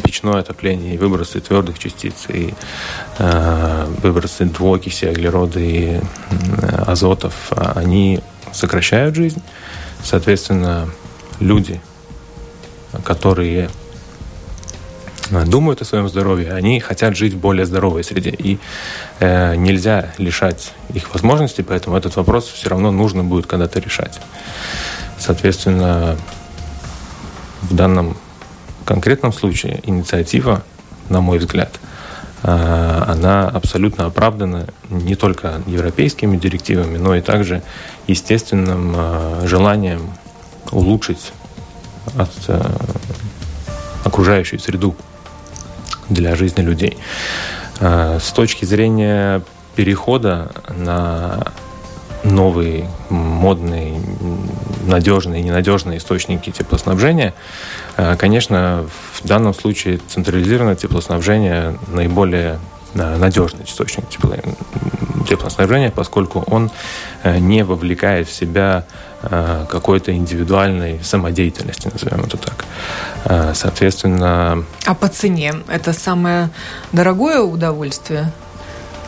печное 0.04 0.40
отопление 0.40 0.96
и 0.96 0.98
выбросы 0.98 1.40
твердых 1.40 1.80
частиц, 1.80 2.26
и 2.30 2.54
э, 3.18 3.88
выбросы 4.02 4.46
двуокиси, 4.46 5.06
углерода 5.06 5.60
и 5.60 6.00
азотов, 6.86 7.34
а 7.52 7.74
они 7.76 8.22
сокращают 8.52 9.16
жизнь. 9.16 9.42
Соответственно, 10.04 10.90
люди, 11.42 11.82
которые 13.04 13.70
думают 15.46 15.82
о 15.82 15.86
своем 15.86 16.10
здоровье, 16.10 16.54
они 16.54 16.80
хотят 16.80 17.16
жить 17.16 17.34
в 17.34 17.38
более 17.38 17.66
здоровой 17.66 18.04
среде. 18.04 18.32
И 18.32 18.60
э, 19.20 19.56
нельзя 19.56 20.12
лишать 20.18 20.74
их 20.94 21.14
возможностей, 21.14 21.64
поэтому 21.64 21.96
этот 21.96 22.16
вопрос 22.16 22.48
все 22.48 22.70
равно 22.70 22.92
нужно 22.92 23.24
будет 23.24 23.46
когда-то 23.46 23.80
решать. 23.80 24.20
Соответственно, 25.18 26.18
в 27.62 27.74
данном 27.74 28.18
конкретном 28.86 29.32
случае 29.32 29.80
инициатива, 29.84 30.64
на 31.10 31.22
мой 31.22 31.38
взгляд, 31.38 31.80
э, 32.44 33.04
она 33.08 33.48
абсолютно 33.48 34.08
оправдана 34.08 34.68
не 34.90 35.16
только 35.16 35.62
европейскими 35.66 36.36
директивами, 36.36 36.98
но 36.98 37.16
и 37.16 37.22
также 37.22 37.62
естественным 38.08 38.94
э, 38.98 39.48
желанием 39.48 40.02
улучшить 40.72 41.32
от, 42.18 42.32
э, 42.48 42.62
окружающую 44.04 44.60
среду 44.60 44.96
для 46.10 46.36
жизни 46.36 46.62
людей. 46.62 46.98
А, 47.80 48.20
с 48.20 48.32
точки 48.32 48.66
зрения 48.66 49.42
перехода 49.76 50.52
на 50.70 51.44
новые, 52.24 52.88
модные, 53.10 54.00
надежные 54.86 55.42
и 55.42 55.44
ненадежные 55.44 55.98
источники 55.98 56.52
теплоснабжения, 56.52 57.34
а, 57.98 58.16
конечно, 58.16 58.86
в 59.14 59.28
данном 59.28 59.54
случае 59.54 60.00
централизированное 60.08 60.76
теплоснабжение 60.76 61.78
наиболее 61.88 62.60
а, 62.94 63.18
надежный 63.18 63.66
источник 63.66 64.06
теплоснабжения, 65.28 65.92
поскольку 65.92 66.44
он 66.48 66.72
не 67.24 67.64
вовлекает 67.64 68.28
в 68.28 68.34
себя 68.34 68.86
Э, 68.86 69.11
какой-то 69.22 70.14
индивидуальной 70.14 71.00
самодеятельности, 71.04 71.90
назовем 71.92 72.26
это 72.26 72.38
так. 72.38 72.66
Э, 73.26 73.54
соответственно... 73.54 74.66
А 74.86 74.96
по 74.96 75.08
цене 75.08 75.54
это 75.68 75.94
самое 75.94 76.50
дорогое 76.92 77.42
удовольствие? 77.42 78.32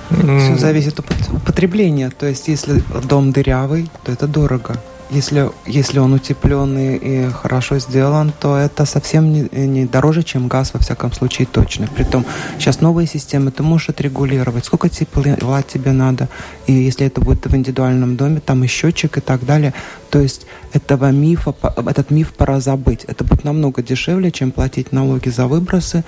Все 0.10 0.56
зависит 0.58 0.99
от 0.99 1.06
потребления. 1.45 2.12
То 2.12 2.28
есть, 2.28 2.47
если 2.47 2.84
дом 3.08 3.32
дырявый, 3.32 3.89
то 4.04 4.12
это 4.12 4.28
дорого. 4.28 4.80
Если, 5.13 5.47
если 5.67 5.99
он 5.99 6.13
утепленный 6.13 6.97
и 6.97 7.30
хорошо 7.30 7.78
сделан, 7.78 8.34
то 8.39 8.58
это 8.58 8.86
совсем 8.86 9.32
не, 9.32 9.47
не 9.67 9.86
дороже, 9.86 10.23
чем 10.23 10.47
газ, 10.47 10.73
во 10.73 10.80
всяком 10.80 11.13
случае, 11.13 11.45
точно. 11.45 11.88
Притом, 11.88 12.26
сейчас 12.58 12.82
новые 12.82 13.08
системы, 13.08 13.52
ты 13.52 13.62
можешь 13.62 13.89
отрегулировать, 13.89 14.65
сколько 14.65 14.89
тепла 14.89 15.62
тебе 15.62 15.91
надо, 15.91 16.30
и 16.65 16.73
если 16.73 17.06
это 17.06 17.21
будет 17.21 17.45
в 17.45 17.56
индивидуальном 17.56 18.15
доме, 18.15 18.39
там 18.39 18.63
и 18.63 18.67
счетчик 18.67 19.17
и 19.17 19.21
так 19.21 19.45
далее. 19.45 19.76
То 20.10 20.19
есть 20.19 20.47
этого 20.73 21.12
мифа, 21.12 21.54
этот 21.78 22.10
миф 22.10 22.34
пора 22.34 22.60
забыть. 22.60 23.04
Это 23.06 23.23
будет 23.23 23.43
намного 23.43 23.84
дешевле, 23.84 24.32
чем 24.32 24.52
платить 24.52 24.91
налоги 24.91 25.30
за 25.30 25.45
выбросы, 25.45 26.04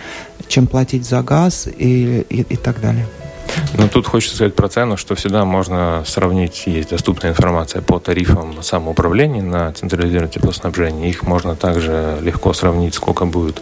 чем 0.47 0.65
платить 0.65 1.05
за 1.05 1.21
газ 1.21 1.67
и, 1.67 2.25
и, 2.27 2.41
и 2.41 2.55
так 2.55 2.81
далее. 2.81 3.05
Ну, 3.77 3.88
тут 3.89 4.08
хочется 4.08 4.36
сказать 4.36 4.55
про 4.55 4.69
цену, 4.69 4.97
что 4.97 5.15
всегда 5.15 5.45
можно 5.45 6.03
сравнить, 6.05 6.63
есть 6.65 6.89
доступная 6.89 7.31
информация 7.31 7.81
по 7.81 7.99
тарифам 7.99 8.62
самоуправления 8.63 9.41
на 9.41 9.71
централизированное 9.73 10.31
теплоснабжение. 10.31 11.10
Их 11.10 11.23
можно 11.23 11.55
также 11.55 12.17
легко 12.21 12.53
сравнить, 12.53 12.95
сколько 12.95 13.25
будет 13.25 13.62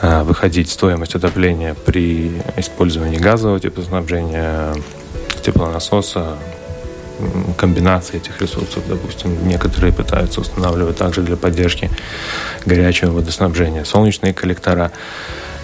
э, 0.00 0.22
выходить 0.22 0.70
стоимость 0.70 1.14
отопления 1.14 1.74
при 1.74 2.40
использовании 2.56 3.18
газового 3.18 3.58
теплоснабжения, 3.58 4.74
теплонасоса, 5.42 6.36
комбинации 7.56 8.16
этих 8.16 8.40
ресурсов, 8.40 8.82
допустим, 8.88 9.46
некоторые 9.46 9.92
пытаются 9.92 10.40
устанавливать 10.40 10.96
также 10.96 11.22
для 11.22 11.36
поддержки 11.36 11.90
горячего 12.64 13.12
водоснабжения, 13.12 13.84
солнечные 13.84 14.34
коллектора. 14.34 14.92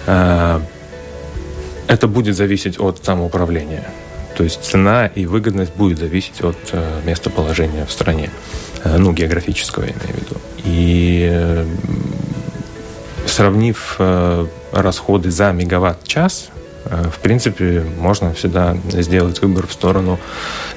Э, 0.05 0.59
это 1.89 2.07
будет 2.07 2.35
зависеть 2.35 2.79
от 2.79 3.03
самоуправления. 3.03 3.83
То 4.37 4.43
есть 4.43 4.63
цена 4.63 5.07
и 5.07 5.25
выгодность 5.25 5.75
будет 5.75 5.97
зависеть 5.97 6.41
от 6.41 6.55
э, 6.71 7.01
местоположения 7.03 7.85
в 7.85 7.91
стране, 7.91 8.29
э, 8.83 8.97
ну, 8.97 9.11
географического, 9.11 9.83
я 9.83 9.89
имею 9.89 10.13
в 10.13 10.21
виду. 10.21 10.35
И 10.63 11.65
сравнив 13.25 13.95
э, 13.97 14.45
расходы 14.71 15.31
за 15.31 15.51
мегаватт-час, 15.51 16.49
в 16.85 17.19
принципе, 17.21 17.83
можно 17.99 18.33
всегда 18.33 18.77
сделать 18.87 19.41
выбор 19.41 19.67
в 19.67 19.73
сторону 19.73 20.17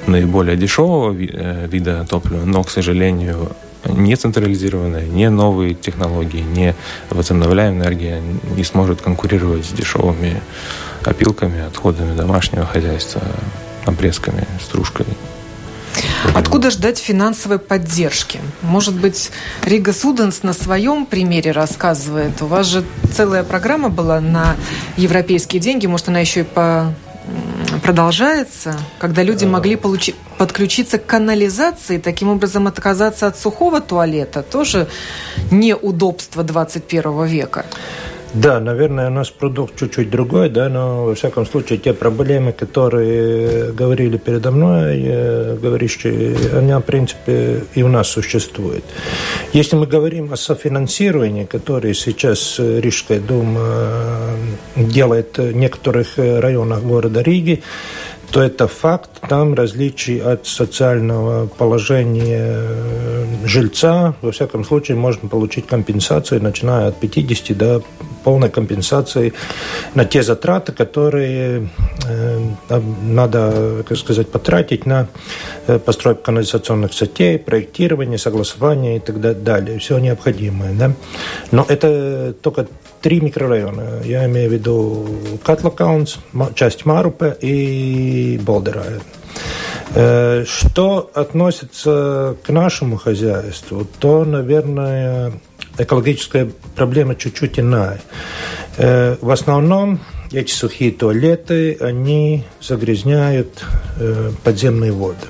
наиболее 0.05 0.57
дешевого 0.57 1.11
ви 1.11 1.31
вида 1.71 2.05
топлива, 2.07 2.45
но, 2.45 2.63
к 2.63 2.69
сожалению, 2.69 3.51
не 3.85 4.15
централизированная, 4.15 5.05
не 5.05 5.29
новые 5.29 5.73
технологии, 5.73 6.41
не 6.41 6.75
возобновляемая 7.09 7.79
энергия 7.79 8.21
не 8.55 8.63
сможет 8.63 9.01
конкурировать 9.01 9.65
с 9.65 9.71
дешевыми 9.71 10.41
опилками, 11.07 11.65
отходами 11.65 12.15
домашнего 12.15 12.65
хозяйства, 12.65 13.21
обрезками, 13.85 14.45
стружкой. 14.61 15.05
Откуда 16.33 16.71
ждать 16.71 16.97
финансовой 16.97 17.59
поддержки? 17.59 18.39
Может 18.61 18.95
быть, 18.95 19.31
Рига 19.63 19.93
Суденс 19.93 20.41
на 20.41 20.53
своем 20.53 21.05
примере 21.05 21.51
рассказывает. 21.51 22.41
У 22.41 22.47
вас 22.47 22.67
же 22.67 22.83
целая 23.13 23.43
программа 23.43 23.89
была 23.89 24.19
на 24.19 24.55
европейские 24.97 25.61
деньги. 25.61 25.85
Может, 25.85 26.09
она 26.09 26.19
еще 26.19 26.41
и 26.41 26.43
по 26.43 26.93
продолжается, 27.81 28.77
когда 28.99 29.23
люди 29.23 29.45
могли 29.45 29.75
получить, 29.75 30.15
подключиться 30.37 30.97
к 30.97 31.05
канализации, 31.05 31.97
таким 31.97 32.29
образом 32.29 32.67
отказаться 32.67 33.27
от 33.27 33.37
сухого 33.37 33.81
туалета, 33.81 34.41
тоже 34.41 34.87
неудобство 35.51 36.43
21 36.43 37.25
века. 37.25 37.65
Да, 38.33 38.59
наверное, 38.59 39.09
у 39.09 39.13
нас 39.13 39.29
продукт 39.29 39.79
чуть-чуть 39.79 40.09
другой, 40.09 40.49
да, 40.49 40.67
но 40.67 41.05
во 41.05 41.13
всяком 41.13 41.45
случае 41.45 41.77
те 41.77 41.93
проблемы, 41.93 42.51
которые 42.51 43.71
говорили 43.73 44.17
передо 44.17 44.49
мной, 44.49 45.03
э, 45.05 45.57
говорящие, 45.61 46.35
они, 46.57 46.73
в 46.73 46.81
принципе, 46.81 47.63
и 47.75 47.83
у 47.83 47.89
нас 47.89 48.07
существуют. 48.07 48.83
Если 49.53 49.75
мы 49.75 49.85
говорим 49.85 50.33
о 50.33 50.35
софинансировании, 50.35 51.45
которое 51.45 51.93
сейчас 51.93 52.55
Рижская 52.57 53.19
дума 53.19 53.61
э, 53.61 54.83
делает 54.83 55.37
в 55.37 55.51
некоторых 55.51 56.17
районах 56.17 56.81
города 56.81 57.21
Риги, 57.21 57.61
то 58.33 58.41
это 58.41 58.67
факт, 58.67 59.11
там 59.29 59.53
различий 59.53 60.19
от 60.19 60.47
социального 60.47 61.45
положения 61.45 62.67
жильца, 63.45 64.15
во 64.23 64.31
всяком 64.31 64.65
случае, 64.65 64.97
можно 64.97 65.29
получить 65.29 65.67
компенсацию, 65.67 66.41
начиная 66.41 66.87
от 66.87 66.99
50 66.99 67.55
до 67.55 67.83
полной 68.23 68.49
компенсации 68.49 69.33
на 69.93 70.05
те 70.05 70.23
затраты, 70.23 70.71
которые 70.71 71.69
надо, 73.03 73.83
как 73.87 73.97
сказать, 73.99 74.31
потратить 74.31 74.87
на 74.87 75.07
постройку 75.85 76.23
канализационных 76.23 76.91
сетей, 76.93 77.37
проектирование, 77.37 78.17
согласование 78.17 78.97
и 78.97 78.99
так 78.99 79.43
далее. 79.43 79.77
Все 79.77 79.99
необходимое. 79.99 80.73
Да? 80.73 80.91
Но 81.51 81.65
это 81.69 82.33
только 82.41 82.65
три 83.03 83.19
микрорайона. 83.19 84.01
Я 84.05 84.25
имею 84.25 84.49
в 84.49 84.53
виду 84.53 85.05
Катлакаунс, 85.43 86.19
часть 86.55 86.85
Марупе 86.85 87.35
и 87.41 88.39
Болдерая. 88.41 89.01
Что 90.45 91.11
относится 91.13 92.37
к 92.43 92.49
нашему 92.49 92.97
хозяйству, 92.97 93.85
то, 93.99 94.23
наверное, 94.23 95.33
экологическая 95.77 96.49
проблема 96.75 97.15
чуть-чуть 97.15 97.59
иная. 97.59 97.99
В 98.77 99.29
основном 99.29 99.99
эти 100.33 100.51
сухие 100.51 100.91
туалеты, 100.91 101.77
они 101.79 102.43
загрязняют 102.59 103.63
э, 103.99 104.31
подземные 104.43 104.91
воды. 104.91 105.27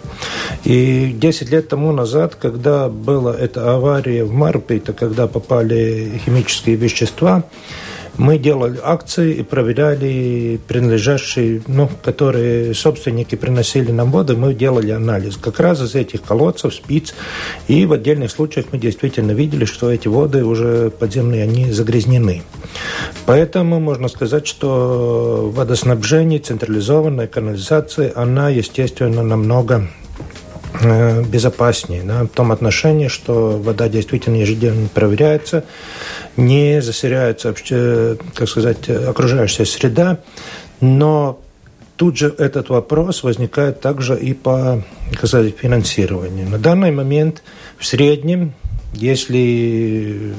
И 0.63 1.13
10 1.13 1.49
лет 1.49 1.67
тому 1.67 1.91
назад, 1.91 2.35
когда 2.35 2.87
была 2.87 3.35
эта 3.35 3.73
авария 3.75 4.23
в 4.23 4.31
Марпейте, 4.31 4.93
когда 4.93 5.27
попали 5.27 6.21
химические 6.25 6.77
вещества, 6.77 7.43
мы 8.17 8.37
делали 8.37 8.79
акции 8.83 9.35
и 9.35 9.43
проверяли 9.43 10.59
принадлежащие, 10.67 11.61
ну, 11.67 11.89
которые 12.03 12.73
собственники 12.73 13.35
приносили 13.35 13.91
нам 13.91 14.11
воду, 14.11 14.37
мы 14.37 14.53
делали 14.53 14.91
анализ. 14.91 15.37
Как 15.37 15.59
раз 15.59 15.81
из 15.81 15.95
этих 15.95 16.21
колодцев, 16.21 16.73
спиц. 16.73 17.13
И 17.67 17.85
в 17.85 17.93
отдельных 17.93 18.31
случаях 18.31 18.67
мы 18.71 18.77
действительно 18.77 19.31
видели, 19.31 19.65
что 19.65 19.91
эти 19.91 20.07
воды 20.07 20.45
уже 20.45 20.91
подземные, 20.91 21.43
они 21.43 21.71
загрязнены. 21.71 22.43
Поэтому 23.25 23.79
можно 23.79 24.07
сказать, 24.07 24.47
что 24.47 25.51
водоснабжение, 25.53 26.39
централизованная 26.39 27.27
канализация, 27.27 28.11
она, 28.15 28.49
естественно, 28.49 29.23
намного 29.23 29.87
безопаснее, 31.27 32.03
да, 32.03 32.23
в 32.23 32.27
том 32.27 32.51
отношении, 32.51 33.07
что 33.07 33.57
вода 33.57 33.87
действительно 33.89 34.37
ежедневно 34.37 34.87
проверяется, 34.93 35.63
не 36.35 36.81
засоряется 36.81 37.49
вообще, 37.49 38.17
как 38.33 38.49
сказать, 38.49 38.89
окружающая 38.89 39.65
среда, 39.65 40.19
но 40.81 41.39
тут 41.95 42.17
же 42.17 42.33
этот 42.37 42.69
вопрос 42.69 43.23
возникает 43.23 43.81
также 43.81 44.17
и 44.17 44.33
по 44.33 44.83
как 45.11 45.27
сказать, 45.27 45.55
финансированию. 45.57 46.49
На 46.49 46.57
данный 46.57 46.91
момент 46.91 47.43
в 47.77 47.85
среднем 47.85 48.53
если 48.93 50.33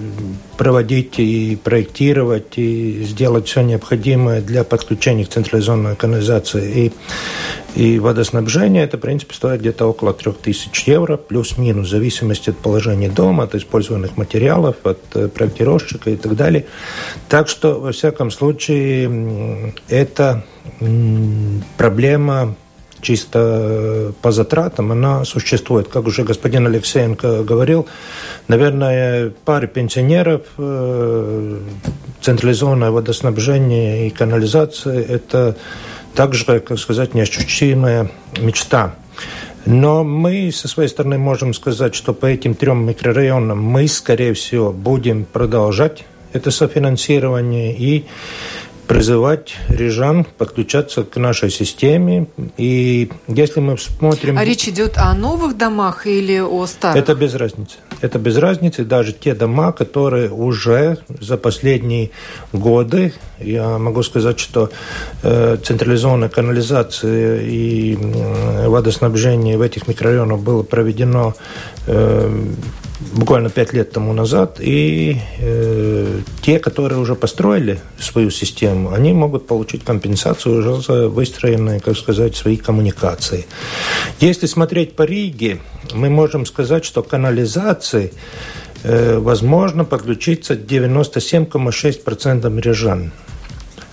проводить 0.57 1.19
и 1.19 1.57
проектировать 1.57 2.57
и 2.57 3.03
сделать 3.03 3.49
все 3.49 3.63
необходимое 3.63 4.41
для 4.41 4.65
подключения 4.65 5.25
к 5.25 5.31
централизованной 5.31 5.97
канализации 5.97 6.93
и, 7.77 7.83
и 7.95 7.99
водоснабжения, 7.99 8.85
это, 8.85 8.97
в 8.97 9.01
принципе, 9.01 9.35
стоит 9.35 9.61
где-то 9.61 9.87
около 9.87 10.15
3000 10.15 10.89
евро, 10.89 11.17
плюс-минус, 11.17 11.89
в 11.89 11.91
зависимости 11.91 12.51
от 12.51 12.59
положения 12.59 13.09
дома, 13.09 13.45
от 13.45 13.55
использованных 13.55 14.17
материалов, 14.17 14.77
от 14.85 15.01
э, 15.15 15.29
проектировщика 15.29 16.11
и 16.11 16.17
так 16.17 16.37
далее. 16.37 16.67
Так 17.29 17.49
что, 17.49 17.81
во 17.81 17.93
всяком 17.93 18.31
случае, 18.31 19.75
это 19.89 20.45
проблема 21.77 22.55
чисто 23.05 24.13
по 24.23 24.33
затратам, 24.33 24.91
она 24.91 25.25
существует. 25.25 25.89
Как 25.89 26.07
уже 26.07 26.25
господин 26.25 26.67
Алексеенко 26.67 27.45
говорил, 27.45 27.87
наверное, 28.49 29.33
паре 29.45 29.69
пенсионеров, 29.69 30.43
э, 30.59 31.59
централизованное 32.21 32.91
водоснабжение 32.91 34.09
и 34.09 34.11
канализация– 34.11 35.01
это 35.09 35.57
также, 36.15 36.61
как 36.61 36.79
сказать, 36.79 37.15
неощутимая 37.15 38.11
мечта. 38.41 38.95
Но 39.67 40.05
мы 40.05 40.51
со 40.53 40.69
своей 40.69 40.89
стороны 40.89 41.19
можем 41.19 41.55
сказать, 41.55 41.95
что 41.95 42.13
по 42.13 42.27
этим 42.27 42.55
трем 42.55 42.87
микрорайонам 42.87 43.63
мы, 43.63 43.89
скорее 43.89 44.35
всего, 44.35 44.73
будем 44.73 45.25
продолжать 45.25 46.05
это 46.33 46.51
софинансирование 46.51 47.75
и 47.75 48.05
призывать 48.87 49.57
рижан 49.69 50.25
подключаться 50.25 51.05
к 51.05 51.17
нашей 51.17 51.51
системе. 51.51 52.27
И 52.57 53.11
если 53.29 53.61
мы 53.61 53.79
смотрим... 53.79 54.39
А 54.39 54.45
речь 54.45 54.69
идет 54.69 54.99
о 54.99 55.15
новых 55.15 55.57
домах 55.57 56.07
или 56.07 56.41
о 56.41 56.67
старых? 56.67 57.03
Это 57.03 57.15
без 57.15 57.35
разницы. 57.35 57.77
Это 58.01 58.19
без 58.19 58.37
разницы. 58.37 58.85
Даже 58.85 59.13
те 59.13 59.35
дома, 59.35 59.73
которые 59.73 60.31
уже 60.31 60.99
за 61.09 61.37
последние 61.37 62.11
годы, 62.53 63.15
я 63.39 63.79
могу 63.79 64.03
сказать, 64.03 64.39
что 64.39 64.71
э, 65.23 65.57
централизованная 65.63 66.29
канализация 66.29 67.41
и 67.41 67.97
э, 67.97 68.69
водоснабжение 68.69 69.57
в 69.59 69.63
этих 69.63 69.89
микрорайонах 69.89 70.41
было 70.41 70.63
проведено 70.63 71.35
э, 71.87 72.53
буквально 73.13 73.51
пять 73.51 73.73
лет 73.73 73.93
тому 73.93 74.13
назад, 74.13 74.59
и 74.61 75.19
э, 75.39 76.21
те, 76.43 76.59
которые 76.59 76.99
уже 76.99 77.15
построили 77.15 77.81
свою 77.99 78.31
систему, 78.31 78.93
они 78.93 79.13
могут 79.13 79.47
получить 79.47 79.85
компенсацию 79.85 80.59
уже 80.59 80.83
за 80.83 81.09
выстроенные, 81.09 81.81
как 81.81 81.97
сказать, 81.97 82.37
свои 82.37 82.57
коммуникации. 82.57 83.47
Если 84.21 84.47
смотреть 84.47 84.97
по 84.97 85.03
Риге, 85.03 85.61
мы 85.93 86.11
можем 86.11 86.47
сказать, 86.47 86.85
что 86.85 87.03
канализации 87.03 88.13
э, 88.83 89.19
возможно 89.19 89.85
подключиться 89.85 90.55
97,6% 90.55 92.61
рижан. 92.61 93.13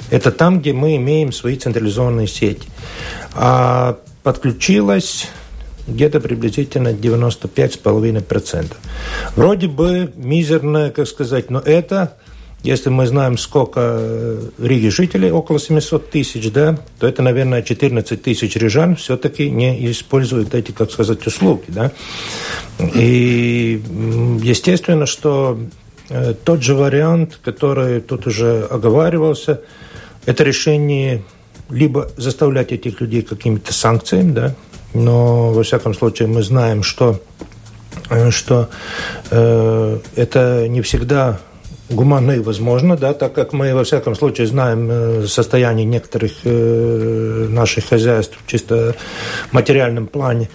Это 0.10 0.32
там, 0.32 0.60
где 0.60 0.74
мы 0.74 0.98
имеем 0.98 1.32
свои 1.32 1.56
централизованные 1.56 2.28
сети. 2.28 2.68
А 3.34 3.98
подключилось 4.24 5.28
где-то 5.88 6.20
приблизительно 6.20 6.90
95,5%. 6.90 8.74
Вроде 9.36 9.68
бы 9.68 10.12
мизерное, 10.16 10.92
как 10.92 11.08
сказать, 11.08 11.50
но 11.50 11.60
это, 11.60 12.18
если 12.64 12.90
мы 12.90 13.08
знаем, 13.08 13.38
сколько 13.38 13.80
э, 13.80 14.42
в 14.58 14.66
Риге 14.66 14.92
жителей, 14.92 15.32
около 15.32 15.60
700 15.60 16.10
тысяч, 16.10 16.52
да, 16.52 16.78
то 17.00 17.08
это, 17.08 17.22
наверное, 17.22 17.62
14 17.62 18.22
тысяч 18.22 18.56
рижан 18.56 18.96
все-таки 18.96 19.50
не 19.50 19.92
используют 19.92 20.54
эти, 20.54 20.72
как 20.72 20.92
сказать, 20.92 21.26
услуги, 21.26 21.66
да. 21.68 21.92
И 22.94 23.82
естественно, 24.44 25.06
что 25.06 25.60
э, 26.10 26.34
тот 26.44 26.62
же 26.62 26.76
вариант, 26.76 27.40
который 27.44 28.02
тут 28.02 28.28
уже 28.28 28.68
оговаривался, 28.70 29.62
это 30.26 30.44
решение 30.44 31.24
либо 31.72 32.12
заставлять 32.18 32.72
этих 32.72 33.02
людей 33.02 33.22
какими-то 33.22 33.74
санкциями, 33.74 34.32
да, 34.34 34.56
но, 34.94 35.52
во 35.52 35.64
всяком 35.64 35.94
случае, 35.94 36.28
мы 36.28 36.44
знаем, 36.44 36.84
что, 36.84 37.20
э, 38.10 38.32
что 38.32 38.70
э, 39.30 40.00
это 40.16 40.68
не 40.68 40.82
всегда 40.82 41.40
гуманно 41.90 42.32
и 42.32 42.40
возможно, 42.40 42.98
да, 42.98 43.14
так 43.14 43.34
как 43.34 43.54
мы, 43.54 43.74
во 43.74 43.84
всяком 43.84 44.16
случае, 44.16 44.48
знаем 44.48 44.88
э, 44.90 45.28
состояние 45.28 45.86
некоторых 45.86 46.32
э, 46.44 47.48
наших 47.50 47.90
хозяйств 47.90 48.38
в 48.44 48.50
чисто 48.50 48.96
материальном 49.52 50.08
плане. 50.08 50.50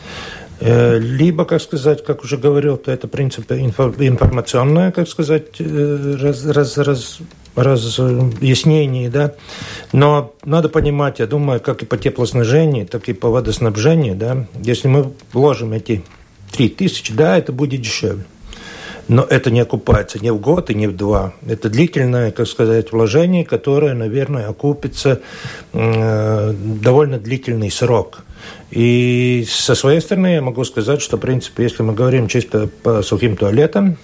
Либо, 0.58 1.44
как 1.44 1.60
сказать, 1.60 2.02
как 2.02 2.24
уже 2.24 2.38
говорил, 2.38 2.78
то 2.78 2.90
это 2.90 3.08
принцип 3.08 3.52
информационное, 3.52 4.90
как 4.90 5.06
сказать, 5.06 5.60
раз, 5.60 6.46
раз, 6.46 6.78
раз, 6.78 7.18
разъяснений, 7.56 9.08
да. 9.08 9.34
Но 9.92 10.34
надо 10.44 10.68
понимать, 10.68 11.18
я 11.18 11.26
думаю, 11.26 11.60
как 11.60 11.82
и 11.82 11.86
по 11.86 11.96
теплоснабжению, 11.96 12.86
так 12.86 13.08
и 13.08 13.12
по 13.12 13.30
водоснабжению, 13.30 14.14
да, 14.14 14.46
если 14.62 14.88
мы 14.88 15.12
вложим 15.32 15.72
эти 15.72 16.04
три 16.52 16.68
тысячи, 16.68 17.12
да, 17.12 17.38
это 17.38 17.52
будет 17.52 17.80
дешевле. 17.80 18.24
Но 19.08 19.22
это 19.22 19.52
не 19.52 19.60
окупается 19.60 20.18
ни 20.18 20.30
в 20.30 20.40
год 20.40 20.68
и 20.70 20.74
ни 20.74 20.86
в 20.86 20.96
два. 20.96 21.32
Это 21.46 21.68
длительное, 21.68 22.32
как 22.32 22.48
сказать, 22.48 22.90
вложение, 22.90 23.44
которое, 23.44 23.94
наверное, 23.94 24.48
окупится 24.48 25.20
э, 25.72 26.54
довольно 26.82 27.18
длительный 27.18 27.70
срок. 27.70 28.24
И 28.72 29.46
со 29.48 29.76
своей 29.76 30.00
стороны 30.00 30.34
я 30.34 30.42
могу 30.42 30.64
сказать, 30.64 31.00
что, 31.00 31.18
в 31.18 31.20
принципе, 31.20 31.62
если 31.62 31.84
мы 31.84 31.92
говорим 31.94 32.26
чисто 32.26 32.68
по 32.82 33.02
сухим 33.02 33.36
туалетам, 33.36 33.96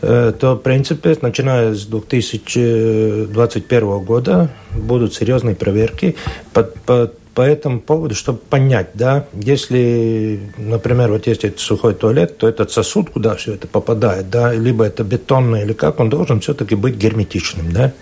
то, 0.00 0.54
в 0.54 0.58
принципе, 0.58 1.16
начиная 1.20 1.74
с 1.74 1.86
2021 1.86 3.98
года 4.00 4.50
будут 4.72 5.14
серьезные 5.14 5.54
проверки 5.54 6.16
по, 6.52 6.64
по, 6.64 7.12
по 7.34 7.42
этому 7.42 7.80
поводу, 7.80 8.14
чтобы 8.14 8.38
понять, 8.38 8.90
да, 8.94 9.26
если, 9.32 10.40
например, 10.56 11.10
вот 11.10 11.26
есть 11.26 11.44
этот 11.44 11.60
сухой 11.60 11.94
туалет, 11.94 12.38
то 12.38 12.48
этот 12.48 12.70
сосуд, 12.70 13.10
куда 13.10 13.34
все 13.34 13.54
это 13.54 13.66
попадает, 13.66 14.30
да, 14.30 14.52
либо 14.52 14.84
это 14.84 15.02
бетонный, 15.02 15.62
или 15.62 15.72
как, 15.72 16.00
он 16.00 16.10
должен 16.10 16.40
все-таки 16.40 16.76
быть 16.76 16.94
герметичным, 16.94 17.72
да, 17.72 17.92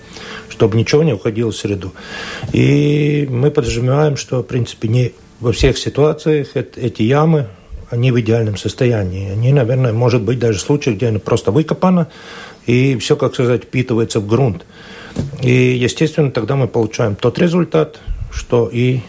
чтобы 0.48 0.76
ничего 0.76 1.02
не 1.02 1.14
уходило 1.14 1.50
в 1.50 1.57
среду. 1.57 1.92
И 2.52 3.26
мы 3.31 3.50
подразумеваем, 3.50 4.16
что, 4.16 4.40
в 4.40 4.46
принципе, 4.46 4.88
не 4.88 5.12
во 5.40 5.52
всех 5.52 5.78
ситуациях 5.78 6.48
эти 6.55 7.02
ямы 7.02 7.48
они 7.92 8.11
в 8.11 8.18
идеальном 8.20 8.57
состоянии. 8.57 9.31
Они, 9.31 9.52
наверное, 9.52 9.92
может 9.92 10.22
быть 10.22 10.38
даже 10.38 10.59
случаи, 10.59 10.90
где 10.90 11.09
они 11.09 11.18
просто 11.18 11.50
выкопано, 11.50 12.09
и 12.66 12.96
все, 12.96 13.16
как 13.16 13.35
сказать, 13.35 13.64
впитывается 13.64 14.18
в 14.18 14.26
грунт. 14.26 14.64
И, 15.42 15.76
естественно, 15.76 16.31
тогда 16.31 16.57
мы 16.57 16.68
получаем 16.68 17.16
тот 17.16 17.38
результат, 17.38 18.00
что 18.33 18.70
и 18.72 19.00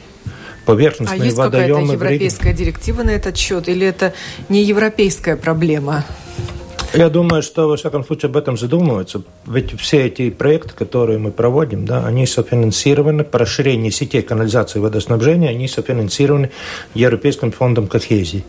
поверхностные 0.66 1.22
а 1.22 1.26
есть 1.26 1.38
водоемы... 1.38 1.68
какая-то 1.68 1.94
европейская 1.94 2.54
директива 2.54 3.04
на 3.04 3.12
этот 3.12 3.38
счет, 3.38 3.70
или 3.70 3.88
это 3.88 4.14
не 4.50 4.64
европейская 4.64 5.38
проблема? 5.38 6.04
Я 6.94 7.10
думаю, 7.10 7.42
что, 7.42 7.68
во 7.68 7.76
всяком 7.76 8.06
случае, 8.06 8.30
об 8.30 8.38
этом 8.38 8.56
задумываются. 8.56 9.24
Ведь 9.48 9.80
все 9.80 10.06
эти 10.06 10.30
проекты, 10.30 10.74
которые 10.76 11.18
мы 11.18 11.32
проводим, 11.32 11.86
да, 11.86 12.06
они 12.06 12.28
софинансированы 12.28 13.24
по 13.24 13.40
расширению 13.40 13.92
сетей 13.92 14.22
канализации 14.22 14.78
и 14.78 14.82
водоснабжения, 14.82 15.50
они 15.50 15.68
софинансированы 15.68 16.52
Европейским 16.94 17.52
фондом 17.52 17.88
кохезии. 17.88 18.44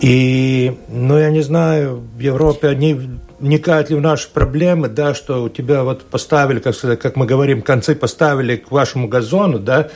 И, 0.00 0.76
ну, 0.88 1.18
я 1.18 1.30
не 1.30 1.40
знаю, 1.40 2.02
в 2.14 2.18
Европе 2.18 2.68
они 2.68 3.00
вникают 3.40 3.90
ли 3.90 3.96
в 3.96 4.00
наши 4.00 4.28
проблемы, 4.28 4.88
да, 4.88 5.14
что 5.14 5.44
у 5.44 5.48
тебя 5.48 5.84
вот 5.84 6.02
поставили, 6.02 6.58
как 6.58 6.74
сказать, 6.74 7.00
как 7.00 7.16
мы 7.16 7.24
говорим, 7.24 7.62
концы 7.62 7.94
поставили 7.94 8.56
к 8.56 8.70
вашему 8.70 9.08
газону, 9.08 9.58
да, 9.58 9.88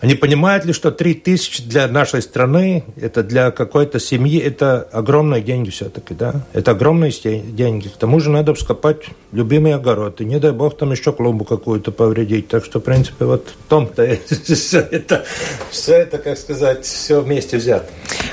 они 0.00 0.14
понимают 0.14 0.64
ли, 0.64 0.72
что 0.72 0.90
3 0.90 1.14
тысячи 1.14 1.62
для 1.62 1.88
нашей 1.88 2.20
страны, 2.20 2.84
это 3.00 3.22
для 3.22 3.50
какой-то 3.50 3.98
семьи, 3.98 4.38
это 4.38 4.82
огромные 4.92 5.40
деньги 5.42 5.70
все-таки, 5.70 6.14
да? 6.14 6.42
Это 6.52 6.72
огромные 6.72 7.10
деньги. 7.10 7.88
К 7.88 7.96
тому 7.96 8.20
же 8.20 8.30
надо 8.30 8.54
вскопать 8.54 9.06
любимый 9.32 9.74
огород. 9.74 10.20
И 10.20 10.24
не 10.24 10.38
дай 10.38 10.52
бог 10.52 10.76
там 10.76 10.92
еще 10.92 11.12
клумбу 11.12 11.44
какую-то 11.44 11.92
повредить. 11.92 12.48
Так 12.48 12.64
что, 12.64 12.78
в 12.78 12.82
принципе, 12.82 13.24
вот 13.24 13.48
в 13.48 13.68
том-то 13.68 14.18
все 14.44 14.80
это, 14.80 15.24
все 15.70 15.94
это, 15.94 16.18
как 16.18 16.36
сказать, 16.38 16.84
все 16.84 17.20
вместе 17.22 17.56
взято. 17.56 17.86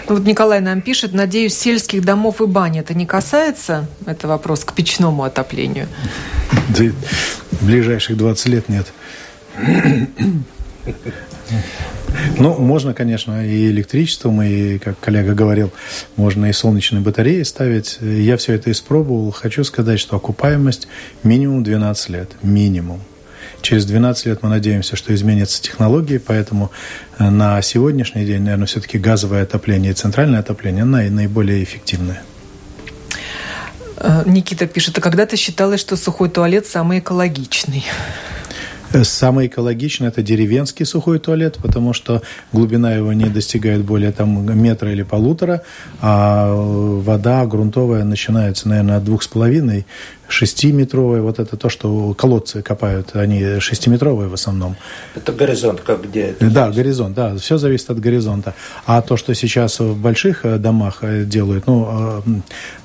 Ну, 0.10 0.16
вот 0.16 0.26
Николай 0.26 0.60
нам 0.60 0.82
пишет, 0.82 1.14
надеюсь, 1.14 1.58
сельских 1.58 2.04
домов 2.04 2.42
и 2.42 2.46
бань 2.46 2.78
это 2.78 2.94
не 2.94 3.06
касается? 3.06 3.88
Это 4.06 4.28
вопрос 4.28 4.66
к 4.66 4.74
печному 4.74 5.24
отоплению. 5.24 5.88
Да, 6.78 6.86
ближайших 7.62 8.18
20 8.18 8.46
лет 8.48 8.70
нет. 8.70 8.88
Ну, 12.38 12.58
можно, 12.60 12.94
конечно, 12.94 13.46
и 13.46 13.68
электричеством, 13.68 14.42
и, 14.42 14.78
как 14.78 15.00
коллега 15.00 15.34
говорил, 15.34 15.72
можно 16.16 16.46
и 16.46 16.54
солнечные 16.54 17.02
батареи 17.02 17.44
ставить. 17.44 17.98
Я 18.02 18.38
все 18.38 18.54
это 18.54 18.72
испробовал. 18.72 19.32
Хочу 19.32 19.64
сказать, 19.64 20.00
что 20.00 20.16
окупаемость 20.16 20.88
минимум 21.24 21.64
12 21.64 22.10
лет. 22.10 22.32
Минимум. 22.42 23.02
Через 23.62 23.86
12 23.86 24.26
лет 24.26 24.44
мы 24.44 24.50
надеемся, 24.50 24.96
что 24.96 25.14
изменятся 25.16 25.62
технологии, 25.62 26.18
поэтому 26.18 26.72
э, 27.18 27.30
на 27.30 27.62
сегодняшний 27.62 28.26
день, 28.26 28.42
наверное, 28.42 28.68
все-таки 28.68 28.98
газовое 28.98 29.44
отопление 29.44 29.94
и 29.94 29.96
центральное 29.96 30.42
отопление 30.42 30.84
наиболее 30.84 31.64
эффективное. 31.64 32.24
Э, 33.98 34.24
Никита 34.26 34.68
пишет, 34.68 34.98
а 34.98 35.02
когда-то 35.02 35.38
считалось, 35.38 35.80
что 35.80 35.96
сухой 35.96 36.30
туалет 36.30 36.68
самый 36.68 37.00
экологичный. 37.00 37.86
Самый 39.02 39.48
экологичный– 39.48 40.08
это 40.10 40.22
деревенский 40.22 40.86
сухой 40.86 41.18
туалет, 41.18 41.58
потому 41.62 41.94
что 41.94 42.22
глубина 42.52 42.94
его 42.94 43.12
не 43.12 43.26
достигает 43.26 43.84
более 43.84 44.12
там, 44.12 44.46
метра 44.56 44.92
или 44.92 45.02
полутора, 45.02 45.64
а 46.00 46.54
вода 46.54 47.44
грунтовая 47.48 48.04
начинается, 48.04 48.70
наверное, 48.70 48.98
от 48.98 49.04
двух 49.04 49.24
с 49.24 49.28
половиной, 49.28 49.88
шестиметровая. 50.28 51.22
Вот 51.22 51.40
это 51.40 51.58
то, 51.58 51.70
что 51.70 52.14
колодцы 52.14 52.62
копают, 52.62 53.16
они 53.16 53.60
шестиметровые 53.60 54.30
в 54.30 54.34
основном. 54.36 54.76
Это 55.16 55.32
горизонт, 55.32 55.82
как 55.82 56.04
где? 56.04 56.36
Да, 56.40 56.70
горизонт, 56.70 57.16
да, 57.16 57.36
все 57.38 57.58
зависит 57.58 57.90
от 57.90 58.00
горизонта. 58.00 58.54
А 58.86 59.02
то, 59.02 59.18
что 59.18 59.34
сейчас 59.34 59.80
в 59.80 60.00
больших 60.00 60.46
э, 60.46 60.58
домах 60.58 61.00
э, 61.02 61.24
делают, 61.24 61.66
ну, 61.66 62.22
э, 62.26 62.32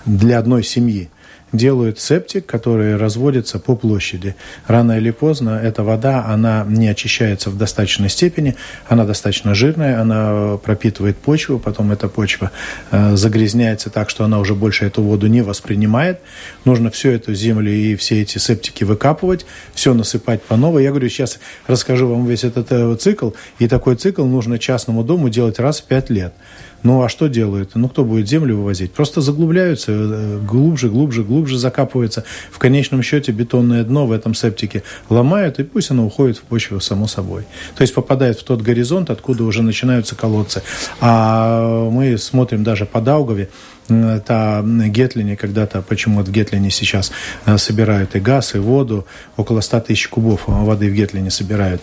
для 0.06 0.38
одной 0.38 0.64
семьи, 0.64 1.10
делают 1.52 2.00
септик, 2.00 2.46
который 2.46 2.96
разводится 2.96 3.58
по 3.58 3.74
площади. 3.74 4.34
Рано 4.66 4.98
или 4.98 5.10
поздно 5.10 5.60
эта 5.62 5.82
вода, 5.82 6.26
она 6.26 6.64
не 6.68 6.88
очищается 6.88 7.50
в 7.50 7.56
достаточной 7.56 8.08
степени, 8.08 8.56
она 8.86 9.04
достаточно 9.04 9.54
жирная, 9.54 10.00
она 10.00 10.58
пропитывает 10.58 11.16
почву, 11.16 11.58
потом 11.58 11.92
эта 11.92 12.08
почва 12.08 12.50
э, 12.90 13.16
загрязняется 13.16 13.90
так, 13.90 14.10
что 14.10 14.24
она 14.24 14.38
уже 14.38 14.54
больше 14.54 14.84
эту 14.84 15.02
воду 15.02 15.26
не 15.26 15.42
воспринимает. 15.42 16.20
Нужно 16.64 16.90
всю 16.90 17.10
эту 17.10 17.34
землю 17.34 17.72
и 17.72 17.96
все 17.96 18.22
эти 18.22 18.38
септики 18.38 18.84
выкапывать, 18.84 19.46
все 19.74 19.94
насыпать 19.94 20.42
по 20.42 20.56
новой. 20.56 20.82
Я 20.84 20.90
говорю, 20.90 21.08
сейчас 21.08 21.38
расскажу 21.66 22.08
вам 22.08 22.26
весь 22.26 22.44
этот 22.44 22.70
э, 22.70 22.96
цикл, 22.96 23.30
и 23.58 23.68
такой 23.68 23.96
цикл 23.96 24.24
нужно 24.24 24.58
частному 24.58 25.02
дому 25.02 25.28
делать 25.28 25.58
раз 25.58 25.80
в 25.80 25.84
пять 25.84 26.10
лет. 26.10 26.34
Ну, 26.82 27.02
а 27.02 27.08
что 27.08 27.28
делают? 27.28 27.74
Ну, 27.74 27.88
кто 27.88 28.04
будет 28.04 28.28
землю 28.28 28.56
вывозить? 28.56 28.92
Просто 28.92 29.20
заглубляются, 29.20 29.92
э, 29.92 30.38
глубже, 30.46 30.88
глубже, 30.88 31.24
глубже 31.24 31.58
закапываются. 31.58 32.24
В 32.50 32.58
конечном 32.58 33.02
счете 33.02 33.32
бетонное 33.32 33.84
дно 33.84 34.06
в 34.06 34.12
этом 34.12 34.34
септике 34.34 34.82
ломают, 35.08 35.58
и 35.58 35.64
пусть 35.64 35.90
оно 35.90 36.06
уходит 36.06 36.38
в 36.38 36.42
почву 36.42 36.80
само 36.80 37.08
собой. 37.08 37.44
То 37.76 37.82
есть 37.82 37.94
попадает 37.94 38.38
в 38.38 38.44
тот 38.44 38.62
горизонт, 38.62 39.10
откуда 39.10 39.44
уже 39.44 39.62
начинаются 39.62 40.14
колодцы. 40.14 40.62
А 41.00 41.88
мы 41.90 42.16
смотрим 42.18 42.62
даже 42.62 42.86
по 42.86 43.00
Даугаве, 43.00 43.48
это 43.88 44.62
Гетлине 44.64 45.36
когда-то, 45.36 45.82
почему 45.82 46.22
в 46.22 46.30
Гетлине 46.30 46.70
сейчас 46.70 47.10
э, 47.46 47.56
собирают 47.58 48.14
и 48.16 48.20
газ, 48.20 48.54
и 48.54 48.58
воду, 48.58 49.06
около 49.36 49.60
100 49.60 49.80
тысяч 49.80 50.08
кубов 50.08 50.42
воды 50.46 50.90
в 50.90 50.94
Гетлине 50.94 51.30
собирают. 51.30 51.80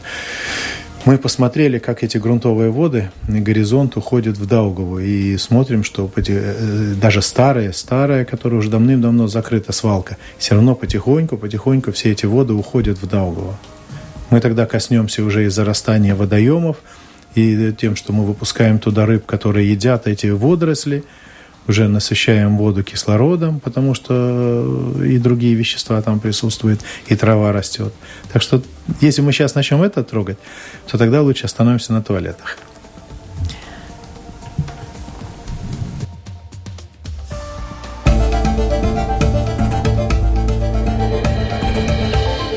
Мы 1.05 1.19
посмотрели, 1.19 1.77
как 1.77 2.03
эти 2.03 2.17
грунтовые 2.17 2.71
воды 2.71 3.11
на 3.27 3.39
горизонт 3.39 3.95
уходят 3.95 4.37
в 4.37 4.47
Даугаву. 4.47 4.97
И 4.97 5.37
смотрим, 5.37 5.83
что 5.83 6.09
э, 6.15 6.95
даже 6.99 7.21
старые, 7.21 7.73
старые, 7.73 8.25
которые 8.25 8.57
уже 8.57 8.71
давным-давно 8.71 9.27
закрыта 9.27 9.71
свалка, 9.71 10.17
все 10.39 10.55
равно 10.55 10.73
потихоньку, 10.73 11.37
потихоньку 11.37 11.91
все 11.91 12.11
эти 12.11 12.25
воды 12.25 12.53
уходят 12.53 12.97
в 12.97 13.07
Даугаву. 13.07 13.55
Мы 14.31 14.41
тогда 14.41 14.65
коснемся 14.65 15.23
уже 15.23 15.45
и 15.45 15.49
зарастания 15.49 16.15
водоемов, 16.15 16.77
и 17.35 17.71
тем, 17.79 17.95
что 17.95 18.11
мы 18.11 18.25
выпускаем 18.25 18.79
туда 18.79 19.05
рыб, 19.05 19.27
которые 19.27 19.69
едят 19.69 20.07
эти 20.07 20.27
водоросли– 20.27 21.03
уже 21.67 21.87
насыщаем 21.87 22.57
воду 22.57 22.83
кислородом, 22.83 23.59
потому 23.59 23.93
что 23.93 24.93
и 25.03 25.17
другие 25.17 25.55
вещества 25.55 26.01
там 26.01 26.19
присутствуют, 26.19 26.81
и 27.07 27.15
трава 27.15 27.51
растет. 27.51 27.93
Так 28.31 28.41
что, 28.41 28.61
если 29.01 29.21
мы 29.21 29.31
сейчас 29.31 29.55
начнем 29.55 29.81
это 29.83 30.03
трогать, 30.03 30.37
то 30.89 30.97
тогда 30.97 31.21
лучше 31.21 31.45
остановимся 31.45 31.93
на 31.93 32.01
туалетах. 32.01 32.57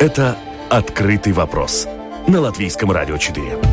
Это 0.00 0.36
«Открытый 0.70 1.32
вопрос» 1.32 1.88
на 2.28 2.40
Латвийском 2.40 2.92
радио 2.92 3.16
4. 3.18 3.67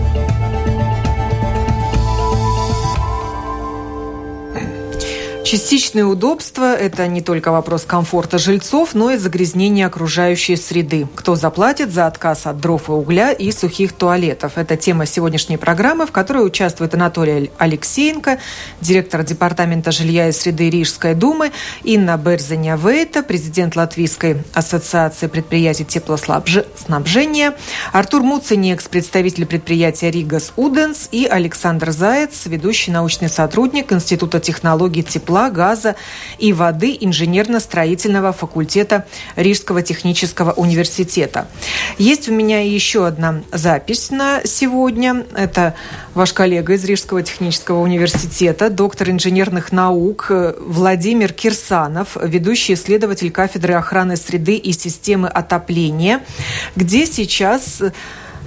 Частичные 5.45 6.05
удобства– 6.05 6.73
это 6.75 7.05
не 7.05 7.21
только 7.21 7.51
вопрос 7.51 7.83
комфорта 7.83 8.39
жильцов, 8.39 8.95
но 8.95 9.11
и 9.11 9.17
загрязнения 9.17 9.85
окружающей 9.85 10.55
среды. 10.55 11.07
Кто 11.13 11.35
заплатит 11.35 11.93
за 11.93 12.07
отказ 12.07 12.47
от 12.47 12.59
дров 12.59 12.89
и 12.89 12.91
угля 12.91 13.31
и 13.31 13.51
сухих 13.51 13.93
туалетов? 13.93 14.53
Это 14.55 14.75
тема 14.75 15.05
сегодняшней 15.05 15.57
программы, 15.57 16.07
в 16.07 16.11
которой 16.11 16.47
участвует 16.47 16.95
Анатолий 16.95 17.51
Алексеенко, 17.59 18.39
директор 18.81 19.21
Департамента 19.21 19.91
жилья 19.91 20.29
и 20.29 20.31
среды 20.31 20.71
Рижской 20.71 21.13
думы, 21.13 21.51
Инна 21.83 22.17
Берзаня-Вейта, 22.17 23.21
президент 23.21 23.75
Латвийской 23.75 24.37
ассоциации 24.55 25.27
предприятий 25.27 25.85
теплоснабжения, 25.85 27.53
Артур 27.93 28.23
Муцинекс, 28.23 28.87
представитель 28.87 29.45
предприятия 29.45 30.09
Ригас 30.09 30.53
Уденс 30.55 31.07
и 31.11 31.27
Александр 31.27 31.91
Заяц, 31.91 32.47
ведущий 32.47 32.89
научный 32.89 33.29
сотрудник 33.29 33.93
Института 33.93 34.39
технологий 34.39 35.03
тепла 35.03 35.34
тепла, 35.35 35.49
газа 35.49 35.95
и 36.39 36.53
воды 36.53 36.97
инженерно-строительного 36.99 38.31
факультета 38.31 39.05
Рижского 39.35 39.81
технического 39.81 40.53
университета. 40.53 41.47
Есть 41.97 42.29
у 42.29 42.33
меня 42.33 42.61
еще 42.61 43.05
одна 43.05 43.41
запись 43.51 44.11
на 44.11 44.41
сегодня. 44.45 45.25
Это 45.35 45.75
ваш 46.13 46.31
коллега 46.31 46.73
из 46.73 46.85
Рижского 46.85 47.21
технического 47.21 47.81
университета, 47.81 48.69
доктор 48.69 49.09
инженерных 49.09 49.71
наук 49.73 50.31
Владимир 50.59 51.33
Кирсанов, 51.33 52.17
ведущий 52.21 52.73
исследователь 52.73 53.31
кафедры 53.31 53.73
охраны 53.73 54.15
среды 54.15 54.55
и 54.55 54.71
системы 54.71 55.27
отопления, 55.27 56.21
где 56.77 57.05
сейчас 57.05 57.81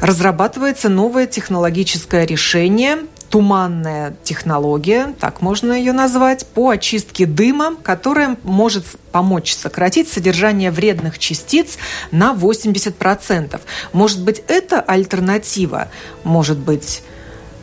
разрабатывается 0.00 0.88
новое 0.88 1.26
технологическое 1.26 2.24
решение 2.24 2.98
туманная 3.30 4.16
технология, 4.22 5.14
так 5.20 5.42
можно 5.42 5.72
ее 5.72 5.92
назвать, 5.92 6.46
по 6.46 6.70
очистке 6.70 7.26
дыма, 7.26 7.76
которая 7.82 8.36
может 8.42 8.84
помочь 9.12 9.54
сократить 9.54 10.08
содержание 10.10 10.70
вредных 10.70 11.18
частиц 11.18 11.78
на 12.10 12.32
80%. 12.32 13.60
Может 13.92 14.22
быть, 14.22 14.42
это 14.48 14.80
альтернатива? 14.80 15.88
Может 16.24 16.58
быть, 16.58 17.02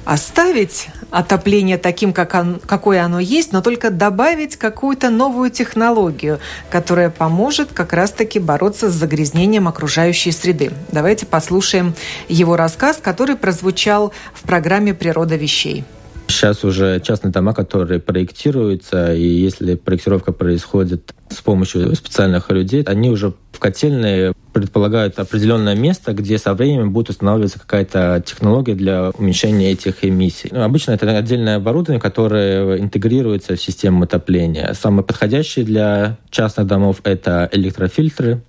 оставить 0.06 0.88
отопление 1.12 1.78
таким, 1.78 2.14
как 2.14 2.34
он, 2.36 2.60
какое 2.66 3.03
оно 3.03 3.20
есть, 3.20 3.51
но 3.51 3.62
только 3.62 3.89
добавить 3.89 4.56
какую-то 4.56 5.10
новую 5.10 5.49
технологию, 5.49 6.39
которая 6.70 7.10
поможет 7.10 7.74
как 7.74 7.93
раз-таки 7.93 8.39
бороться 8.39 8.89
с 8.89 8.93
загрязнением 8.93 9.68
окружающей 9.68 10.32
среды. 10.32 10.72
Давайте 10.91 11.26
послушаем 11.26 11.95
его 12.30 12.56
рассказ, 12.56 12.99
который 13.01 13.36
прозвучал 13.36 14.14
в 14.34 14.43
программе 14.43 14.93
«Природа 14.93 15.36
вещей». 15.36 15.84
Сейчас 16.28 16.64
уже 16.64 16.99
частные 17.01 17.32
дома, 17.32 17.53
которые 17.53 17.99
проектируются, 17.99 19.14
и 19.14 19.24
если 19.24 19.76
проектировка 19.76 20.32
происходит 20.32 21.14
с 21.30 21.41
помощью 21.41 21.95
специальных 21.95 22.49
людей, 22.49 22.84
они 22.84 23.12
уже 23.12 23.34
в 23.51 23.60
котельной 23.60 24.34
предполагают 24.56 25.20
определенное 25.20 25.76
место, 25.76 26.14
где 26.14 26.38
со 26.38 26.53
временем 26.53 26.93
будет 26.93 27.10
устанавливаться 27.10 27.60
какая-то 27.60 28.24
технология 28.26 28.74
для 28.74 29.10
уменьшения 29.10 29.74
этих 29.74 30.06
эмиссий. 30.06 30.49
Ну, 30.49 30.64
обычно 30.64 30.93
это 30.93 31.18
отдельное 31.18 31.58
оборудование, 31.58 31.99
которое 31.99 32.80
интегрируется 32.80 33.58
в 33.58 33.62
систему 33.62 34.06
отопления. 34.06 34.72
Самые 34.72 35.03
подходящие 35.03 35.66
для 35.66 36.18
частных 36.30 36.68
домов 36.68 37.01
это 37.03 37.49
электрофильтры, 37.51 38.43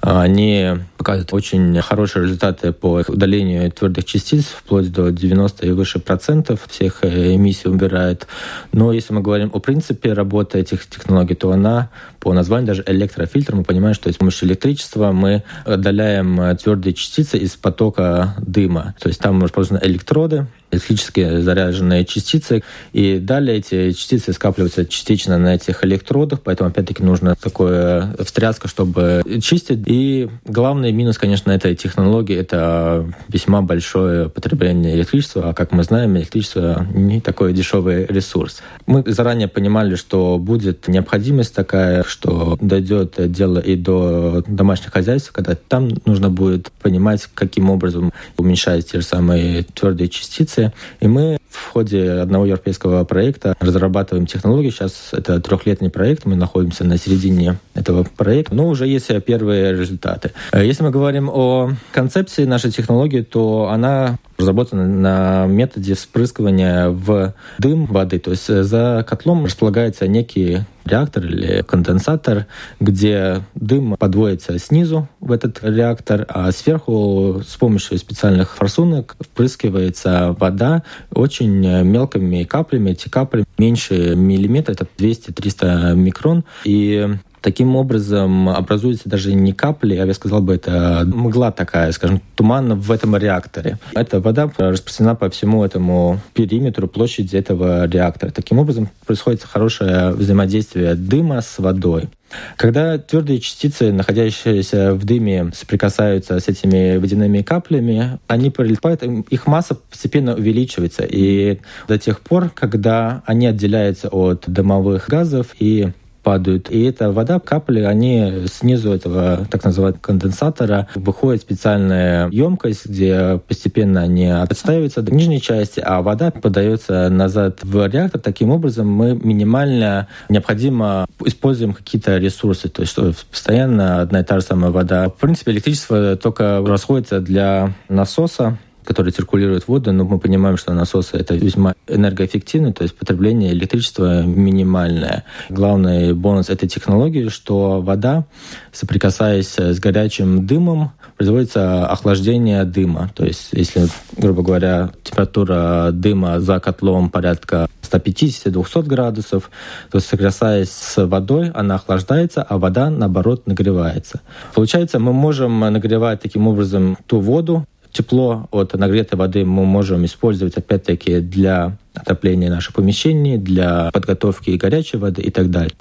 они 0.00 0.76
показывают 0.96 1.32
очень 1.32 1.80
хорошие 1.82 2.24
результаты 2.24 2.72
по 2.72 3.02
удалению 3.06 3.70
твердых 3.72 4.04
частиц, 4.04 4.44
вплоть 4.44 4.92
до 4.92 5.10
90 5.10 5.66
и 5.66 5.70
выше 5.72 5.98
процентов 5.98 6.60
всех 6.68 6.98
э, 7.02 7.34
эмиссий 7.34 7.68
убирает. 7.68 8.26
Но 8.72 8.92
если 8.92 9.12
мы 9.12 9.22
говорим 9.22 9.50
о 9.52 9.58
принципе 9.58 10.12
работы 10.12 10.60
этих 10.60 10.88
технологий, 10.88 11.34
то 11.34 11.50
она 11.50 11.90
по 12.20 12.32
названию 12.32 12.66
даже 12.66 12.84
электрофильтр. 12.86 13.54
Мы 13.54 13.64
понимаем, 13.64 13.94
что 13.94 14.12
с 14.12 14.16
помощью 14.16 14.48
электричества 14.48 15.12
мы 15.12 15.42
отдаляем 15.64 16.40
э, 16.40 16.56
твердые 16.56 16.94
частицы 16.94 17.38
из 17.38 17.56
потока 17.56 18.34
дыма. 18.40 18.94
То 19.00 19.08
есть 19.08 19.20
там 19.20 19.42
расположены 19.42 19.80
электроды, 19.82 20.46
электрически 20.70 21.40
заряженные 21.40 22.04
частицы, 22.04 22.62
и 22.92 23.18
далее 23.18 23.58
эти 23.58 23.92
частицы 23.92 24.32
скапливаются 24.32 24.86
частично 24.86 25.38
на 25.38 25.54
этих 25.54 25.84
электродах, 25.84 26.40
поэтому 26.42 26.70
опять-таки 26.70 27.02
нужно 27.02 27.36
такое 27.36 28.14
встряска, 28.22 28.68
чтобы 28.68 29.22
чистить. 29.42 29.80
И 29.86 30.28
главный 30.44 30.92
минус, 30.92 31.18
конечно, 31.18 31.50
этой 31.52 31.74
технологии— 31.74 32.36
это 32.38 33.10
весьма 33.28 33.62
большое 33.62 34.28
потребление 34.28 34.94
электричества, 34.94 35.50
а 35.50 35.54
как 35.54 35.72
мы 35.72 35.82
знаем, 35.84 36.16
электричество 36.16 36.86
не 36.92 37.20
такой 37.20 37.52
дешевый 37.52 38.06
ресурс. 38.06 38.60
Мы 38.86 39.02
заранее 39.06 39.48
понимали, 39.48 39.94
что 39.94 40.38
будет 40.38 40.88
необходимость 40.88 41.54
такая, 41.54 42.02
что 42.08 42.56
дойдет 42.60 43.14
дело 43.30 43.58
и 43.58 43.76
до 43.76 44.42
домашних 44.46 44.92
хозяйств, 44.92 45.32
когда 45.32 45.54
там 45.54 45.90
нужно 46.04 46.30
будет 46.30 46.70
понимать, 46.82 47.28
каким 47.34 47.70
образом 47.70 48.12
уменьшать 48.36 48.90
те 48.90 49.00
же 49.00 49.06
самые 49.06 49.64
твердые 49.74 50.08
частицы. 50.08 50.72
И 51.00 51.06
мы 51.06 51.38
в 51.50 51.72
ходе 51.72 52.12
одного 52.12 52.46
европейского 52.46 53.04
проекта 53.04 53.56
разрабатываем 53.60 54.26
технологии. 54.26 54.70
Сейчас 54.70 55.10
это 55.12 55.40
трехлетний 55.40 55.90
проект, 55.90 56.24
мы 56.24 56.36
находимся 56.36 56.84
на 56.84 56.98
середине 56.98 57.58
этого 57.74 58.04
проекта, 58.04 58.54
но 58.54 58.68
уже 58.68 58.86
есть 58.86 59.08
первые 59.24 59.72
результаты. 59.72 60.32
Если 60.52 60.82
мы 60.82 60.90
говорим 60.90 61.28
о 61.28 61.72
концепции 61.92 62.44
нашей 62.44 62.70
технологии, 62.70 63.22
то 63.22 63.68
она 63.70 64.18
разработана 64.38 64.86
на 64.86 65.46
методе 65.46 65.94
вспрыскивания 65.94 66.88
в 66.88 67.34
дым 67.58 67.86
воды. 67.86 68.18
То 68.18 68.30
есть 68.30 68.46
за 68.46 69.04
котлом 69.06 69.44
располагается 69.44 70.06
некий 70.06 70.60
реактор 70.84 71.26
или 71.26 71.62
конденсатор, 71.62 72.46
где 72.80 73.42
дым 73.54 73.96
подводится 73.98 74.58
снизу 74.58 75.08
в 75.20 75.32
этот 75.32 75.58
реактор, 75.62 76.24
а 76.28 76.50
сверху 76.52 77.42
с 77.46 77.56
помощью 77.56 77.98
специальных 77.98 78.54
форсунок 78.54 79.16
впрыскивается 79.20 80.34
вода 80.38 80.84
очень 81.12 81.82
мелкими 81.82 82.44
каплями. 82.44 82.92
Эти 82.92 83.08
капли 83.10 83.44
меньше 83.58 84.14
миллиметра, 84.14 84.72
это 84.72 84.86
200-300 84.96 85.94
микрон. 85.94 86.44
И 86.64 87.06
Таким 87.40 87.76
образом 87.76 88.48
образуется 88.48 89.08
даже 89.08 89.32
не 89.34 89.52
капли, 89.52 89.96
а 89.96 90.06
я 90.06 90.14
сказал 90.14 90.40
бы, 90.40 90.54
это 90.54 91.04
мгла 91.06 91.52
такая, 91.52 91.92
скажем, 91.92 92.20
туман 92.34 92.78
в 92.78 92.90
этом 92.90 93.16
реакторе. 93.16 93.78
Эта 93.94 94.20
вода 94.20 94.50
распространена 94.56 95.14
по 95.14 95.30
всему 95.30 95.64
этому 95.64 96.20
периметру 96.34 96.88
площади 96.88 97.36
этого 97.36 97.86
реактора. 97.86 98.30
Таким 98.30 98.58
образом 98.58 98.88
происходит 99.06 99.42
хорошее 99.42 100.10
взаимодействие 100.10 100.94
дыма 100.94 101.40
с 101.40 101.58
водой. 101.58 102.08
Когда 102.56 102.98
твердые 102.98 103.40
частицы, 103.40 103.92
находящиеся 103.92 104.94
в 104.94 105.04
дыме, 105.04 105.50
соприкасаются 105.54 106.38
с 106.38 106.48
этими 106.48 106.98
водяными 106.98 107.42
каплями, 107.42 108.18
они 108.26 108.50
прилипают, 108.50 109.02
их 109.02 109.46
масса 109.46 109.74
постепенно 109.74 110.34
увеличивается. 110.34 111.04
И 111.04 111.60
до 111.86 111.98
тех 111.98 112.20
пор, 112.20 112.50
когда 112.50 113.22
они 113.24 113.46
отделяются 113.46 114.08
от 114.08 114.44
дымовых 114.46 115.08
газов 115.08 115.54
и 115.58 115.92
падают. 116.28 116.70
И 116.70 116.82
эта 116.82 117.10
вода, 117.10 117.40
капли, 117.40 117.80
они 117.80 118.46
снизу 118.52 118.92
этого 118.92 119.46
так 119.50 119.64
называемого 119.64 119.98
конденсатора 119.98 120.86
выходит 120.94 121.40
специальная 121.40 122.28
емкость, 122.28 122.84
где 122.84 123.40
постепенно 123.48 124.02
они 124.02 124.26
отстаиваются 124.26 125.00
до 125.00 125.14
нижней 125.14 125.40
части, 125.40 125.80
а 125.80 126.02
вода 126.02 126.30
подается 126.30 127.08
назад 127.08 127.60
в 127.62 127.86
реактор. 127.86 128.20
Таким 128.20 128.50
образом, 128.50 128.92
мы 128.92 129.14
минимально 129.14 130.08
необходимо 130.28 131.06
используем 131.24 131.72
какие-то 131.72 132.18
ресурсы, 132.18 132.68
то 132.68 132.82
есть 132.82 132.92
что 132.92 133.10
постоянно 133.30 134.02
одна 134.02 134.20
и 134.20 134.22
та 134.22 134.38
же 134.40 134.44
самая 134.44 134.70
вода. 134.70 135.08
В 135.08 135.16
принципе, 135.16 135.52
электричество 135.52 136.14
только 136.16 136.62
расходится 136.62 137.20
для 137.20 137.72
насоса, 137.88 138.58
которые 138.88 139.12
циркулируют 139.12 139.64
в 139.64 139.68
воду, 139.68 139.92
но 139.92 140.04
мы 140.04 140.18
понимаем, 140.18 140.56
что 140.56 140.72
насосы 140.72 141.18
это 141.18 141.34
весьма 141.34 141.74
энергоэффективно, 141.88 142.72
то 142.72 142.84
есть 142.84 142.96
потребление 142.96 143.52
электричества 143.52 144.22
минимальное. 144.22 145.24
Главный 145.50 146.14
бонус 146.14 146.48
этой 146.48 146.70
технологии, 146.70 147.28
что 147.28 147.82
вода, 147.82 148.24
соприкасаясь 148.72 149.58
с 149.58 149.78
горячим 149.78 150.46
дымом, 150.46 150.92
производится 151.18 151.86
охлаждение 151.86 152.64
дыма. 152.64 153.10
То 153.14 153.26
есть, 153.26 153.50
если, 153.52 153.88
грубо 154.16 154.42
говоря, 154.42 154.90
температура 155.02 155.90
дыма 155.92 156.40
за 156.40 156.58
котлом 156.58 157.10
порядка 157.10 157.68
150-200 157.82 158.84
градусов, 158.84 159.50
то 159.90 160.00
соприкасаясь 160.00 160.70
с 160.70 161.06
водой, 161.06 161.50
она 161.50 161.74
охлаждается, 161.74 162.42
а 162.42 162.56
вода, 162.56 162.88
наоборот, 162.88 163.46
нагревается. 163.46 164.22
Получается, 164.54 164.98
мы 164.98 165.12
можем 165.12 165.60
нагревать 165.60 166.22
таким 166.22 166.48
образом 166.48 166.96
ту 167.06 167.20
воду, 167.20 167.66
Тепло 167.98 168.46
от 168.52 168.74
нагретой 168.74 169.18
воды 169.18 169.44
мы 169.44 169.64
можем 169.64 170.04
использовать, 170.04 170.56
опять-таки, 170.56 171.18
для 171.18 171.76
отопления 171.94 172.48
наших 172.48 172.74
помещений, 172.74 173.38
для 173.38 173.90
подготовки 173.92 174.50
горячей 174.50 174.98
воды 174.98 175.22
и 175.22 175.32
так 175.32 175.50
далее. 175.50 175.74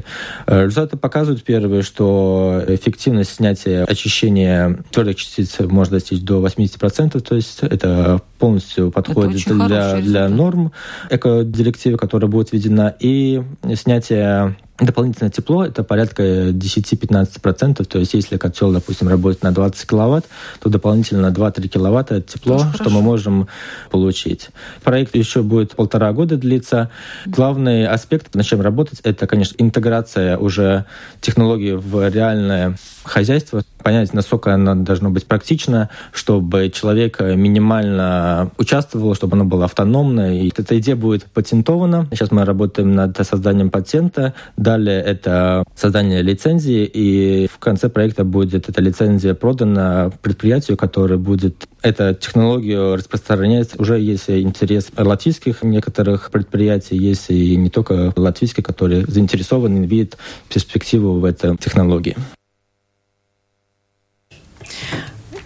Э, 0.47 0.63
результаты 0.63 0.97
показывают 0.97 1.43
первые, 1.43 1.83
что 1.83 2.63
эффективность 2.67 3.35
снятия 3.35 3.85
очищения 3.85 4.79
твердых 4.89 5.17
частиц 5.17 5.59
может 5.59 5.93
достичь 5.93 6.21
до 6.21 6.43
80%, 6.43 7.19
то 7.19 7.35
есть 7.35 7.59
это 7.61 8.19
полностью 8.39 8.89
подходит 8.89 9.45
это 9.45 9.67
для, 9.67 9.97
для 9.97 10.27
норм 10.27 10.71
экодирективы, 11.11 11.99
которая 11.99 12.31
будет 12.31 12.51
введена, 12.51 12.95
и 12.99 13.43
снятие 13.75 14.57
Дополнительное 14.79 15.31
тепло– 15.31 15.65
это 15.65 15.83
порядка 15.83 16.49
10-15%. 16.49 17.83
То 17.83 17.97
есть 17.97 18.13
если 18.13 18.37
котел, 18.37 18.71
допустим, 18.71 19.07
работает 19.07 19.41
на 19.41 19.51
20 19.51 19.89
киловатт, 19.89 20.25
то 20.59 20.69
дополнительно 20.69 21.27
2-3 21.27 21.67
киловатта 21.67 22.21
тепло, 22.21 22.57
Тоже 22.59 22.69
что 22.69 22.77
хорошо. 22.77 22.95
мы 22.95 23.01
можем 23.01 23.47
получить. 23.89 24.49
Проект 24.83 25.15
еще 25.15 25.41
будет 25.41 25.75
полтора 25.75 26.13
года 26.13 26.37
длиться. 26.37 26.91
Главный 27.25 27.87
аспект, 27.87 28.35
на 28.35 28.43
чем 28.43 28.61
работать, 28.61 28.99
это, 29.01 29.25
конечно, 29.25 29.55
интеграция 29.57 30.37
уже 30.37 30.85
технологий 31.21 31.73
в 31.73 32.07
реальное 32.09 32.77
хозяйство, 33.07 33.63
понять, 33.81 34.13
насколько 34.13 34.53
оно 34.53 34.75
должно 34.75 35.09
быть 35.09 35.25
практично, 35.25 35.89
чтобы 36.11 36.69
человек 36.69 37.19
минимально 37.19 38.51
участвовал, 38.57 39.15
чтобы 39.15 39.35
оно 39.35 39.45
было 39.45 39.65
автономно. 39.65 40.37
И 40.39 40.51
эта 40.55 40.77
идея 40.79 40.95
будет 40.95 41.25
патентована. 41.25 42.07
Сейчас 42.11 42.31
мы 42.31 42.45
работаем 42.45 42.93
над 42.93 43.17
созданием 43.25 43.69
патента. 43.69 44.33
Далее 44.57 45.01
это 45.01 45.63
создание 45.75 46.21
лицензии, 46.21 46.89
и 46.91 47.47
в 47.47 47.59
конце 47.59 47.89
проекта 47.89 48.23
будет 48.23 48.69
эта 48.69 48.81
лицензия 48.81 49.33
продана 49.33 50.11
предприятию, 50.21 50.77
которое 50.77 51.17
будет 51.17 51.67
эту 51.81 52.13
технологию 52.13 52.95
распространять. 52.95 53.79
Уже 53.79 53.99
есть 53.99 54.29
интерес 54.29 54.89
латвийских 54.97 55.63
некоторых 55.63 56.29
предприятий, 56.31 56.97
есть 56.97 57.29
и 57.29 57.55
не 57.55 57.69
только 57.69 58.11
латвийские, 58.15 58.63
которые 58.63 59.05
заинтересованы, 59.05 59.85
видят 59.85 60.17
перспективу 60.49 61.19
в 61.19 61.25
этой 61.25 61.55
технологии. 61.57 62.15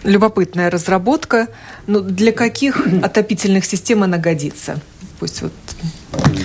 Любопытная 0.04 0.70
разработка. 0.70 1.48
Но 1.88 2.00
для 2.00 2.32
каких 2.32 2.82
отопительных 3.04 3.66
систем 3.66 4.04
она 4.04 4.18
годится? 4.18 4.80
Пусть 5.20 5.44
вот 5.44 5.54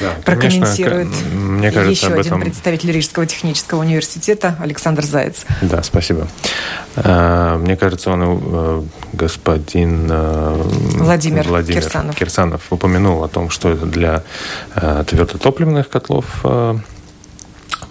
да, 0.01 0.13
прокомментирует 0.25 1.09
конечно, 1.09 1.39
мне 1.39 1.73
кажется, 1.73 2.07
еще 2.07 2.07
об 2.13 2.21
один 2.21 2.27
этом... 2.27 2.41
представитель 2.43 2.93
Рижского 2.93 3.27
технического 3.27 3.81
университета 3.81 4.57
Александр 4.61 5.05
Заяц. 5.05 5.47
Да, 5.63 5.83
спасибо. 5.83 6.29
А, 6.97 7.57
мне 7.59 7.77
кажется, 7.77 8.11
он 8.11 8.21
э, 8.23 8.83
господин 9.15 10.09
э, 10.11 10.63
Владимир, 10.99 11.49
Владимир 11.49 11.83
Кирсанов. 11.83 12.17
Кирсанов 12.17 12.63
упомянул 12.71 13.25
о 13.25 13.29
том, 13.29 13.49
что 13.49 13.71
это 13.71 13.87
для 13.87 14.23
э, 14.75 15.05
твердотопливных 15.07 15.89
котлов 15.89 16.27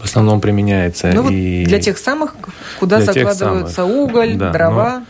в 0.06 0.08
основном 0.08 0.40
применяется. 0.40 1.12
Ну, 1.14 1.30
и 1.30 1.62
вот 1.62 1.70
для 1.70 1.80
тех 1.80 1.98
самых, 1.98 2.36
куда 2.80 2.98
для 2.98 3.06
закладываются 3.06 3.76
самых, 3.76 3.96
уголь, 3.96 4.36
да, 4.36 4.52
дрова. 4.52 5.04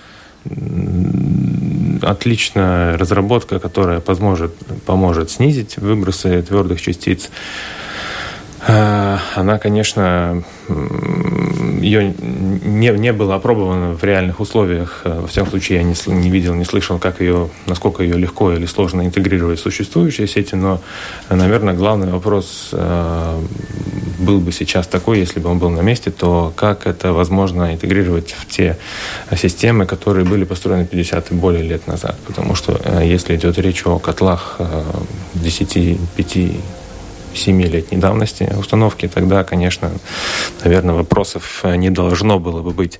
отличная 2.01 2.97
разработка, 2.97 3.59
которая 3.59 3.99
поможет, 3.99 4.55
поможет 4.85 5.31
снизить 5.31 5.75
выбросы 5.77 6.41
твердых 6.41 6.79
частиц. 6.81 7.29
Э, 8.67 9.17
она, 9.35 9.59
конечно, 9.59 10.43
ее 11.79 12.15
не, 12.17 12.89
не 12.89 13.13
было 13.13 13.35
опробовано 13.35 13.93
в 13.93 14.03
реальных 14.03 14.39
условиях. 14.39 15.01
Э, 15.03 15.21
во 15.21 15.27
всяком 15.27 15.51
случае, 15.51 15.79
я 15.79 15.83
не, 15.83 15.95
не 16.07 16.29
видел, 16.31 16.55
не 16.55 16.65
слышал, 16.65 16.97
как 16.97 17.21
ее, 17.21 17.49
насколько 17.67 18.01
ее 18.01 18.17
легко 18.17 18.51
или 18.53 18.65
сложно 18.65 19.05
интегрировать 19.05 19.59
в 19.59 19.61
существующие 19.61 20.27
сети. 20.27 20.55
Но, 20.55 20.81
наверное, 21.29 21.75
главный 21.75 22.09
вопрос 22.09 22.69
э, 22.71 23.41
был 24.17 24.39
бы 24.39 24.51
сейчас 24.51 24.87
такой, 24.87 25.19
если 25.19 25.39
бы 25.39 25.49
он 25.49 25.59
был 25.59 25.69
на 25.69 25.81
месте, 25.81 26.09
то 26.09 26.51
как 26.55 26.87
это 26.87 27.13
возможно 27.13 27.71
интегрировать 27.73 28.31
в 28.31 28.47
те 28.47 28.77
системы, 29.35 29.85
которые 29.85 30.25
были 30.25 30.43
построены 30.43 30.85
50 30.85 31.31
и 31.31 31.35
более 31.35 31.61
лет 31.61 31.85
назад. 31.85 32.17
Потому 32.25 32.55
что 32.55 32.79
если 33.03 33.35
идет 33.35 33.59
речь 33.59 33.85
о 33.85 33.99
котлах 33.99 34.59
10, 35.35 35.99
5 36.15 36.37
семилетней 37.35 37.99
давности 37.99 38.51
установки, 38.57 39.07
тогда, 39.07 39.43
конечно, 39.43 39.91
наверное, 40.63 40.95
вопросов 40.95 41.63
не 41.63 41.89
должно 41.89 42.39
было 42.39 42.61
бы 42.61 42.71
быть. 42.71 42.99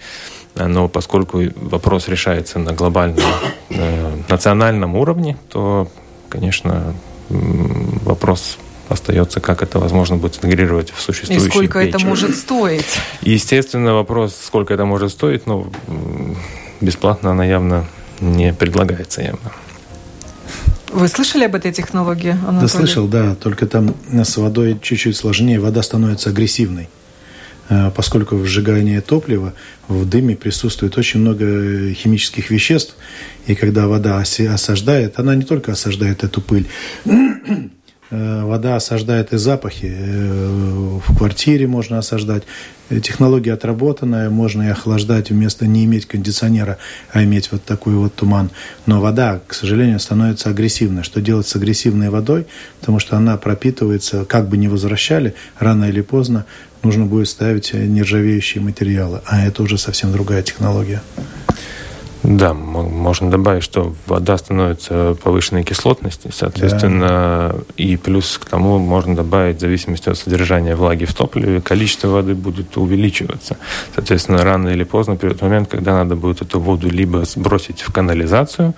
Но 0.55 0.87
поскольку 0.87 1.41
вопрос 1.55 2.07
решается 2.07 2.59
на 2.59 2.71
глобальном, 2.71 3.25
э, 3.69 4.17
национальном 4.29 4.95
уровне, 4.95 5.37
то, 5.49 5.89
конечно, 6.29 6.93
вопрос 7.29 8.57
остается, 8.87 9.39
как 9.39 9.63
это 9.63 9.79
возможно 9.79 10.15
будет 10.15 10.37
интегрировать 10.37 10.91
в 10.91 11.01
существующие 11.01 11.47
И 11.47 11.49
сколько 11.49 11.79
печи. 11.79 11.89
это 11.89 12.05
может 12.05 12.35
стоить? 12.35 12.99
Естественно, 13.21 13.93
вопрос, 13.93 14.35
сколько 14.35 14.73
это 14.73 14.85
может 14.85 15.11
стоить, 15.11 15.47
но 15.47 15.67
бесплатно 16.81 17.31
она 17.31 17.43
явно 17.45 17.85
не 18.19 18.53
предлагается 18.53 19.21
явно. 19.21 19.51
Вы 20.95 21.09
слышали 21.09 21.43
об 21.43 21.55
этой 21.55 21.73
технологии, 21.73 22.31
Анатолий? 22.31 22.61
Да, 22.61 22.67
слышал, 22.69 23.07
да. 23.07 23.35
Только 23.35 23.67
там 23.67 23.95
с 24.09 24.37
водой 24.37 24.79
чуть-чуть 24.81 25.17
сложнее. 25.17 25.59
Вода 25.59 25.83
становится 25.83 26.29
агрессивной. 26.29 26.87
Э, 27.67 27.91
поскольку 27.93 28.37
в 28.37 28.45
сжигании 28.45 29.01
топлива 29.01 29.53
в 29.89 30.07
дыме 30.07 30.37
присутствует 30.37 30.97
очень 30.97 31.19
много 31.19 31.91
химических 31.93 32.49
веществ, 32.49 32.95
и 33.45 33.55
когда 33.55 33.87
вода 33.87 34.19
осаждает, 34.19 35.19
она 35.19 35.35
не 35.35 35.43
только 35.43 35.73
осаждает 35.73 36.23
эту 36.23 36.39
пыль, 36.39 36.65
вода 38.11 38.75
осаждает 38.75 39.33
и 39.33 39.37
запахи. 39.37 39.91
Э, 39.91 40.99
в 41.05 41.17
квартире 41.17 41.67
можно 41.67 41.97
осаждать. 41.97 42.43
Э, 42.89 42.99
технология 42.99 43.53
отработанная, 43.53 44.29
можно 44.29 44.63
и 44.63 44.67
охлаждать 44.67 45.31
вместо 45.31 45.65
не 45.65 45.85
иметь 45.85 46.05
кондиционера, 46.05 46.77
а 47.11 47.23
иметь 47.23 47.51
вот 47.51 47.63
такой 47.63 47.95
вот 47.95 48.13
туман. 48.13 48.51
Но 48.85 49.01
вода, 49.01 49.41
к 49.47 49.53
сожалению, 49.53 49.99
становится 49.99 50.49
агрессивной. 50.49 51.03
Что 51.03 51.21
делать 51.21 51.47
с 51.47 51.55
агрессивной 51.55 52.09
водой? 52.09 52.45
Потому 52.79 52.99
что 52.99 53.17
она 53.17 53.37
пропитывается, 53.37 54.25
как 54.25 54.49
бы 54.49 54.57
ни 54.57 54.67
возвращали, 54.67 55.33
рано 55.57 55.85
или 55.85 56.01
поздно 56.01 56.45
нужно 56.83 57.05
будет 57.05 57.27
ставить 57.27 57.73
нержавеющие 57.73 58.61
материалы. 58.61 59.21
А 59.25 59.45
это 59.45 59.63
уже 59.63 59.77
совсем 59.79 60.11
другая 60.11 60.43
технология. 60.43 61.01
Да, 62.27 62.53
можно 62.55 63.29
добавить, 63.29 63.63
что 63.63 63.93
вода 64.07 64.35
становится 64.37 65.15
повышенной 65.23 65.63
кислотности, 65.63 66.31
соответственно, 66.33 67.53
да. 67.53 67.55
и 67.77 67.97
плюс 67.97 68.39
к 68.39 68.45
тому 68.45 68.79
можно 68.79 69.15
добавить, 69.15 69.57
в 69.57 69.59
зависимости 69.59 70.09
от 70.09 70.17
содержания 70.17 70.75
влаги 70.75 71.05
в 71.05 71.13
топливе, 71.13 71.61
количество 71.61 72.07
воды 72.07 72.33
будет 72.33 72.77
увеличиваться. 72.77 73.57
Соответственно, 73.93 74.43
рано 74.43 74.69
или 74.69 74.83
поздно 74.83 75.17
придет 75.17 75.41
момент, 75.43 75.69
когда 75.69 75.93
надо 75.93 76.15
будет 76.15 76.41
эту 76.41 76.59
воду 76.59 76.89
либо 76.89 77.25
сбросить 77.25 77.81
в 77.81 77.91
канализацию, 77.91 78.73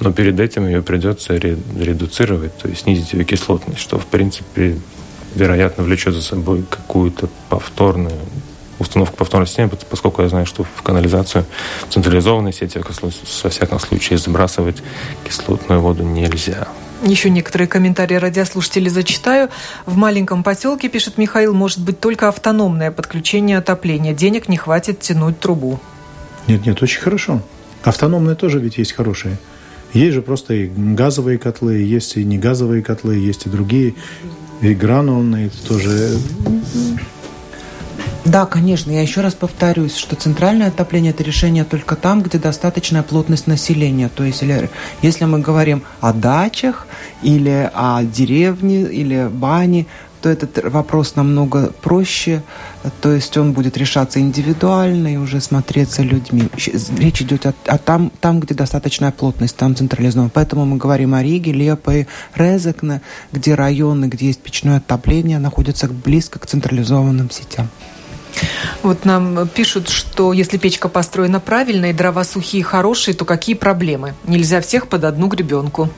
но 0.00 0.12
перед 0.12 0.40
этим 0.40 0.66
ее 0.66 0.80
придется 0.80 1.36
редуцировать, 1.36 2.56
то 2.56 2.68
есть 2.68 2.82
снизить 2.82 3.12
ее 3.12 3.24
кислотность, 3.24 3.80
что, 3.80 3.98
в 3.98 4.06
принципе, 4.06 4.78
вероятно, 5.34 5.84
влечет 5.84 6.14
за 6.14 6.22
собой 6.22 6.64
какую-то 6.68 7.28
повторную 7.50 8.16
установку 8.78 9.16
повторной 9.16 9.46
системы, 9.46 9.70
поскольку 9.90 10.22
я 10.22 10.28
знаю, 10.28 10.46
что 10.46 10.64
в 10.64 10.82
канализацию 10.82 11.44
в 11.88 11.92
централизованной 11.92 12.52
сети, 12.52 12.80
во 13.42 13.50
всяком 13.50 13.80
случае, 13.80 14.18
сбрасывать 14.18 14.82
кислотную 15.24 15.80
воду 15.80 16.02
нельзя. 16.02 16.68
Еще 17.02 17.28
некоторые 17.28 17.68
комментарии 17.68 18.14
радиослушателей 18.14 18.88
зачитаю. 18.88 19.50
В 19.84 19.96
маленьком 19.96 20.42
поселке, 20.42 20.88
пишет 20.88 21.18
Михаил, 21.18 21.52
может 21.52 21.80
быть 21.80 22.00
только 22.00 22.28
автономное 22.28 22.90
подключение 22.90 23.58
отопления. 23.58 24.14
Денег 24.14 24.48
не 24.48 24.56
хватит 24.56 25.00
тянуть 25.00 25.38
трубу. 25.38 25.78
Нет, 26.46 26.64
нет, 26.64 26.82
очень 26.82 27.00
хорошо. 27.00 27.42
Автономные 27.82 28.34
тоже 28.34 28.58
ведь 28.60 28.78
есть 28.78 28.92
хорошие. 28.92 29.36
Есть 29.92 30.14
же 30.14 30.22
просто 30.22 30.54
и 30.54 30.66
газовые 30.66 31.38
котлы, 31.38 31.76
есть 31.76 32.16
и 32.16 32.24
не 32.24 32.38
газовые 32.38 32.82
котлы, 32.82 33.16
есть 33.16 33.46
и 33.46 33.50
другие, 33.50 33.94
и 34.60 34.74
гранулные 34.74 35.50
тоже 35.68 36.18
да, 38.26 38.44
конечно. 38.44 38.90
Я 38.90 39.02
еще 39.02 39.20
раз 39.20 39.34
повторюсь, 39.34 39.96
что 39.96 40.16
центральное 40.16 40.68
отопление– 40.68 41.10
это 41.12 41.22
решение 41.22 41.64
только 41.64 41.94
там, 41.94 42.22
где 42.22 42.38
достаточная 42.38 43.02
плотность 43.02 43.46
населения. 43.46 44.08
То 44.08 44.24
есть, 44.24 44.42
если 45.00 45.24
мы 45.24 45.38
говорим 45.38 45.82
о 46.00 46.12
дачах 46.12 46.86
или 47.22 47.70
о 47.72 48.02
деревне 48.02 48.82
или 48.82 49.28
бане, 49.28 49.86
то 50.22 50.30
этот 50.30 50.72
вопрос 50.72 51.14
намного 51.14 51.72
проще, 51.82 52.42
то 53.00 53.12
есть 53.12 53.36
он 53.36 53.52
будет 53.52 53.76
решаться 53.76 54.18
индивидуально 54.18 55.14
и 55.14 55.16
уже 55.18 55.40
смотреться 55.40 56.02
людьми. 56.02 56.48
Речь 56.98 57.22
идет 57.22 57.46
о, 57.46 57.54
о 57.66 57.78
там, 57.78 58.10
там, 58.20 58.40
где 58.40 58.54
достаточная 58.54 59.12
плотность, 59.12 59.56
там 59.56 59.76
централизовано. 59.76 60.30
Поэтому 60.34 60.64
мы 60.64 60.78
говорим 60.78 61.14
о 61.14 61.22
Риге, 61.22 61.52
Лепе, 61.52 62.08
Резекне, 62.34 63.02
где 63.30 63.54
районы, 63.54 64.06
где 64.06 64.26
есть 64.26 64.40
печное 64.40 64.78
отопление, 64.78 65.38
находятся 65.38 65.86
близко 65.86 66.40
к 66.40 66.46
централизованным 66.46 67.30
сетям. 67.30 67.68
Вот 68.82 69.04
нам 69.04 69.48
пишут, 69.48 69.88
что 69.88 70.32
если 70.32 70.58
печка 70.58 70.88
построена 70.88 71.40
правильно 71.40 71.90
и 71.90 71.92
дрова 71.92 72.24
сухие 72.24 72.62
хорошие, 72.62 73.14
то 73.14 73.24
какие 73.24 73.54
проблемы? 73.54 74.14
Нельзя 74.24 74.60
всех 74.60 74.88
под 74.88 75.04
одну 75.04 75.28
гребенку. 75.28 75.90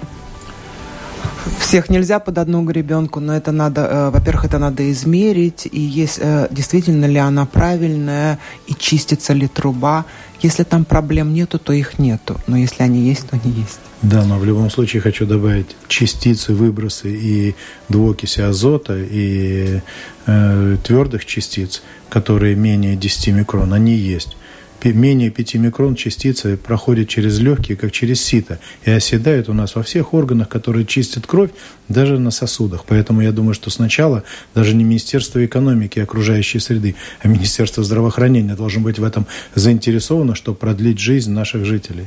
Всех 1.59 1.91
нельзя 1.91 2.19
под 2.19 2.39
одну 2.39 2.63
гребенку, 2.65 3.21
но 3.21 3.37
это 3.37 3.53
надо, 3.53 3.81
э, 3.83 4.11
во-первых, 4.11 4.45
это 4.45 4.59
надо 4.59 4.91
измерить, 4.91 5.69
и 5.71 5.81
есть, 5.81 6.19
э, 6.21 6.49
действительно 6.51 7.07
ли 7.07 7.19
она 7.19 7.47
правильная, 7.47 8.39
и 8.67 8.75
чистится 8.75 9.33
ли 9.33 9.49
труба. 9.49 10.05
Если 10.41 10.65
там 10.65 10.85
проблем 10.85 11.35
нету, 11.35 11.59
то 11.59 11.73
их 11.73 11.99
нету, 11.99 12.41
но 12.47 12.57
если 12.57 12.83
они 12.83 13.01
есть, 13.01 13.29
то 13.29 13.39
они 13.43 13.53
есть. 13.53 13.81
Да, 14.03 14.25
но 14.25 14.39
в 14.39 14.45
любом 14.45 14.71
случае 14.71 15.03
хочу 15.03 15.27
добавить 15.27 15.77
частицы, 15.89 16.55
выбросы 16.55 17.11
и 17.11 17.55
двуокиси 17.89 18.41
азота, 18.41 18.97
и 18.97 19.81
э, 20.27 20.77
твердых 20.85 21.25
частиц, 21.25 21.83
которые 22.09 22.55
менее 22.55 22.95
10 22.95 23.35
микрон, 23.35 23.75
они 23.75 23.95
есть. 23.97 24.37
Менее 24.85 25.31
5 25.31 25.55
микрон 25.55 25.95
частицы 25.97 26.57
проходят 26.57 27.09
через 27.09 27.39
легкие, 27.39 27.77
как 27.77 27.93
через 27.93 28.21
сито, 28.23 28.59
и 28.85 28.91
оседают 28.91 29.49
у 29.49 29.53
нас 29.53 29.75
во 29.75 29.83
всех 29.83 30.15
органах, 30.15 30.49
которые 30.49 30.87
чистят 30.87 31.27
кровь, 31.27 31.51
даже 31.89 32.19
на 32.19 32.31
сосудах. 32.31 32.85
Поэтому 32.87 33.21
я 33.21 33.33
думаю, 33.33 33.55
что 33.55 33.71
сначала 33.71 34.23
даже 34.55 34.75
не 34.75 34.85
Министерство 34.85 35.45
экономики 35.45 35.99
и 35.99 36.03
окружающей 36.03 36.59
среды, 36.59 36.95
а 37.21 37.29
Министерство 37.29 37.83
здравоохранения 37.83 38.55
должно 38.55 38.83
быть 38.83 38.99
в 38.99 39.05
этом 39.05 39.27
заинтересовано, 39.55 40.35
чтобы 40.35 40.59
продлить 40.59 40.99
жизнь 40.99 41.33
наших 41.33 41.65
жителей. 41.65 42.07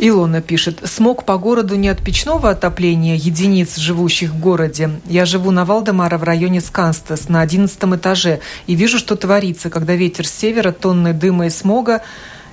Илона 0.00 0.40
пишет, 0.40 0.80
смог 0.84 1.24
по 1.24 1.36
городу 1.36 1.76
не 1.76 1.88
от 1.88 2.02
печного 2.02 2.50
отопления 2.50 3.16
единиц, 3.16 3.76
живущих 3.76 4.30
в 4.30 4.40
городе. 4.40 4.90
Я 5.04 5.26
живу 5.26 5.50
на 5.50 5.66
Валдемара 5.66 6.16
в 6.16 6.22
районе 6.22 6.62
Сканстас 6.62 7.28
на 7.28 7.42
одиннадцатом 7.42 7.94
этаже 7.94 8.40
и 8.66 8.74
вижу, 8.74 8.98
что 8.98 9.14
творится, 9.14 9.68
когда 9.68 9.94
ветер 9.94 10.26
с 10.26 10.32
севера 10.32 10.72
тонны 10.72 11.12
дыма 11.12 11.46
и 11.46 11.50
смога 11.50 12.00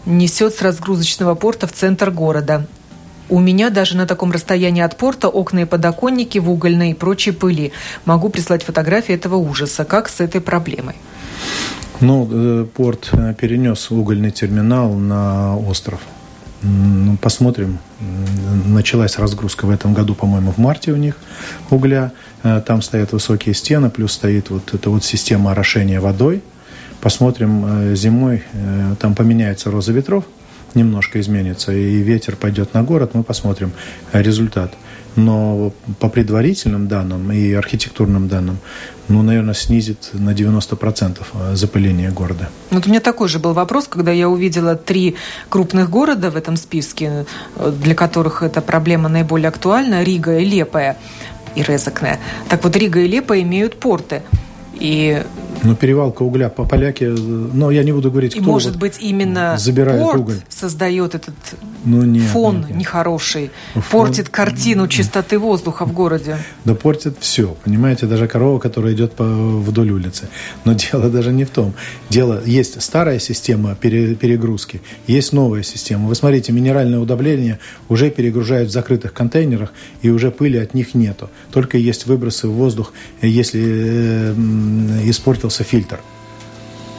несет 0.06 0.56
с 0.56 0.62
разгрузочного 0.62 1.36
порта 1.36 1.68
в 1.68 1.72
центр 1.72 2.12
города. 2.12 2.68
У 3.30 3.40
меня 3.40 3.70
даже 3.70 3.96
на 3.96 4.06
таком 4.06 4.32
расстоянии 4.34 4.84
от 4.84 4.98
порта 4.98 5.30
окна 5.30 5.60
и 5.60 5.66
подоконники 5.66 6.40
в 6.40 6.50
угольной 6.50 6.92
и 6.92 6.94
прочей 6.94 7.32
пыли. 7.32 7.72
Могу 8.04 8.28
прислать 8.28 8.64
фотографии 8.64 9.16
этого 9.16 9.36
ужаса. 9.36 9.86
Как 9.86 10.10
с 10.10 10.20
этой 10.20 10.42
проблемой? 10.42 10.96
Ну, 12.02 12.28
э, 12.30 12.66
порт 12.66 13.10
э, 13.14 13.34
перенес 13.34 13.90
угольный 13.90 14.32
терминал 14.32 14.94
на 14.94 15.58
остров. 15.58 16.02
Посмотрим. 17.22 17.78
Началась 18.66 19.18
разгрузка 19.18 19.66
в 19.66 19.70
этом 19.70 19.94
году, 19.94 20.16
по-моему, 20.16 20.52
в 20.52 20.58
марте 20.58 20.92
у 20.92 20.96
них 20.96 21.16
угля. 21.70 22.12
Э, 22.44 22.62
там 22.66 22.82
стоят 22.82 23.12
высокие 23.12 23.54
стены, 23.54 23.90
плюс 23.90 24.14
стоит 24.14 24.50
вот 24.50 24.74
эта 24.74 24.90
вот 24.90 25.04
система 25.04 25.52
орошения 25.52 26.00
водой. 26.00 26.42
Посмотрим 27.02 27.66
э, 27.66 27.96
зимой, 27.96 28.44
э, 28.54 28.96
там 29.00 29.14
поменяется 29.14 29.70
роза 29.70 29.94
ветров, 29.94 30.26
немножко 30.74 31.20
изменится, 31.20 31.72
и 31.72 31.98
ветер 31.98 32.36
пойдет 32.36 32.74
на 32.74 32.84
город, 32.84 33.12
мы 33.14 33.24
посмотрим 33.24 33.72
результат. 34.14 34.74
Но 35.18 35.74
по 36.00 36.10
предварительным 36.10 36.88
данным 36.88 37.32
и 37.32 37.52
архитектурным 37.52 38.28
данным, 38.28 38.60
ну, 39.10 39.24
наверное, 39.24 39.56
снизит 39.56 40.12
на 40.14 40.30
90% 40.30 41.56
запыление 41.56 42.12
города. 42.12 42.50
Вот 42.72 42.86
у 42.86 42.90
меня 42.90 43.00
такой 43.00 43.28
же 43.28 43.40
был 43.40 43.54
вопрос, 43.54 43.88
когда 43.88 44.12
я 44.12 44.30
увидела 44.30 44.76
три 44.76 45.16
крупных 45.50 45.90
города 45.90 46.30
в 46.30 46.38
этом 46.38 46.56
списке, 46.56 47.26
для 47.82 47.96
которых 47.96 48.44
эта 48.44 48.62
проблема 48.62 49.10
наиболее 49.10 49.50
актуальна, 49.50 50.04
Рига 50.04 50.38
и 50.38 50.46
Лепая 50.46 50.98
и 51.56 51.64
Резекне. 51.64 52.20
Так 52.48 52.64
вот, 52.64 52.76
Рига 52.76 53.00
и 53.00 53.08
Лепа 53.08 53.42
имеют 53.42 53.80
порты. 53.80 54.22
И 54.80 55.24
ну, 55.64 55.76
перевалка 55.76 56.24
угля 56.24 56.50
по 56.50 56.66
поляки, 56.66 57.04
но 57.06 57.72
я 57.72 57.84
не 57.84 57.92
буду 57.92 58.12
говорить, 58.12 58.36
и 58.36 58.40
может 58.40 58.74
вот 58.74 58.80
быть 58.80 58.98
именно 59.00 59.58
забирает 59.58 60.02
порт 60.02 60.20
уголь. 60.22 60.36
создает 60.50 61.16
этот 61.16 61.36
ну, 61.84 62.04
нет, 62.04 62.24
фон 62.24 62.60
нет, 62.60 62.70
нет. 62.70 62.78
нехороший, 62.78 63.52
фон... 63.74 63.84
портит 64.08 64.30
картину 64.30 64.88
чистоты 64.88 65.40
воздуха 65.40 65.86
в 65.86 65.94
городе. 65.94 66.38
Да 66.66 66.76
портит 66.76 67.18
все, 67.20 67.56
понимаете, 67.64 68.06
даже 68.06 68.28
корова, 68.28 68.60
которая 68.60 68.94
идет 68.94 69.14
по, 69.14 69.24
вдоль 69.24 69.92
улицы. 69.92 70.30
Но 70.66 70.74
дело 70.74 71.10
даже 71.10 71.32
не 71.32 71.46
в 71.46 71.50
том. 71.50 71.74
Дело 72.10 72.42
есть 72.46 72.82
старая 72.82 73.20
система 73.20 73.76
пере, 73.76 74.16
перегрузки, 74.16 74.82
есть 75.08 75.34
новая 75.34 75.64
система. 75.64 76.08
Вы 76.08 76.16
смотрите, 76.16 76.52
минеральное 76.52 77.00
удобрение 77.00 77.60
уже 77.90 78.10
перегружают 78.10 78.70
в 78.70 78.74
закрытых 78.74 79.14
контейнерах, 79.14 79.74
и 80.02 80.10
уже 80.10 80.32
пыли 80.32 80.58
от 80.60 80.74
них 80.74 80.94
нету. 80.94 81.30
Только 81.52 81.78
есть 81.78 82.06
выбросы 82.06 82.48
в 82.48 82.52
воздух, 82.52 82.94
если 83.22 83.62
э, 83.64 84.34
испортился 85.10 85.64
фильтр. 85.64 86.00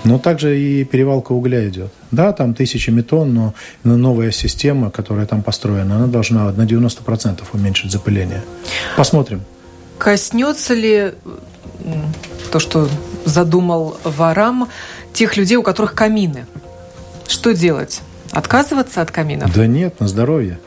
Но 0.05 0.19
также 0.19 0.59
и 0.59 0.85
перевалка 0.85 1.33
угля 1.33 1.69
идет. 1.69 1.93
Да, 2.11 2.33
там 2.33 2.55
тысячами 2.55 3.03
тонн, 3.03 3.35
но 3.35 3.97
новая 3.97 4.31
система, 4.31 4.91
которая 4.91 5.27
там 5.27 5.43
построена, 5.43 5.97
она 5.97 6.07
должна 6.07 6.51
на 6.53 6.63
90% 6.63 7.43
уменьшить 7.53 7.91
запыление. 7.91 8.43
Посмотрим. 8.97 9.43
Коснется 9.99 10.75
ли 10.75 11.13
то, 12.53 12.61
что 12.61 12.89
задумал 13.25 13.97
Варам, 14.05 14.69
тех 15.13 15.37
людей, 15.37 15.57
у 15.57 15.63
которых 15.63 15.95
камины? 15.95 16.47
Что 17.27 17.53
делать? 17.53 18.01
Отказываться 18.31 19.03
от 19.03 19.11
каминов? 19.11 19.53
Да 19.55 19.67
нет, 19.67 20.01
на 20.01 20.09
здоровье. 20.09 20.59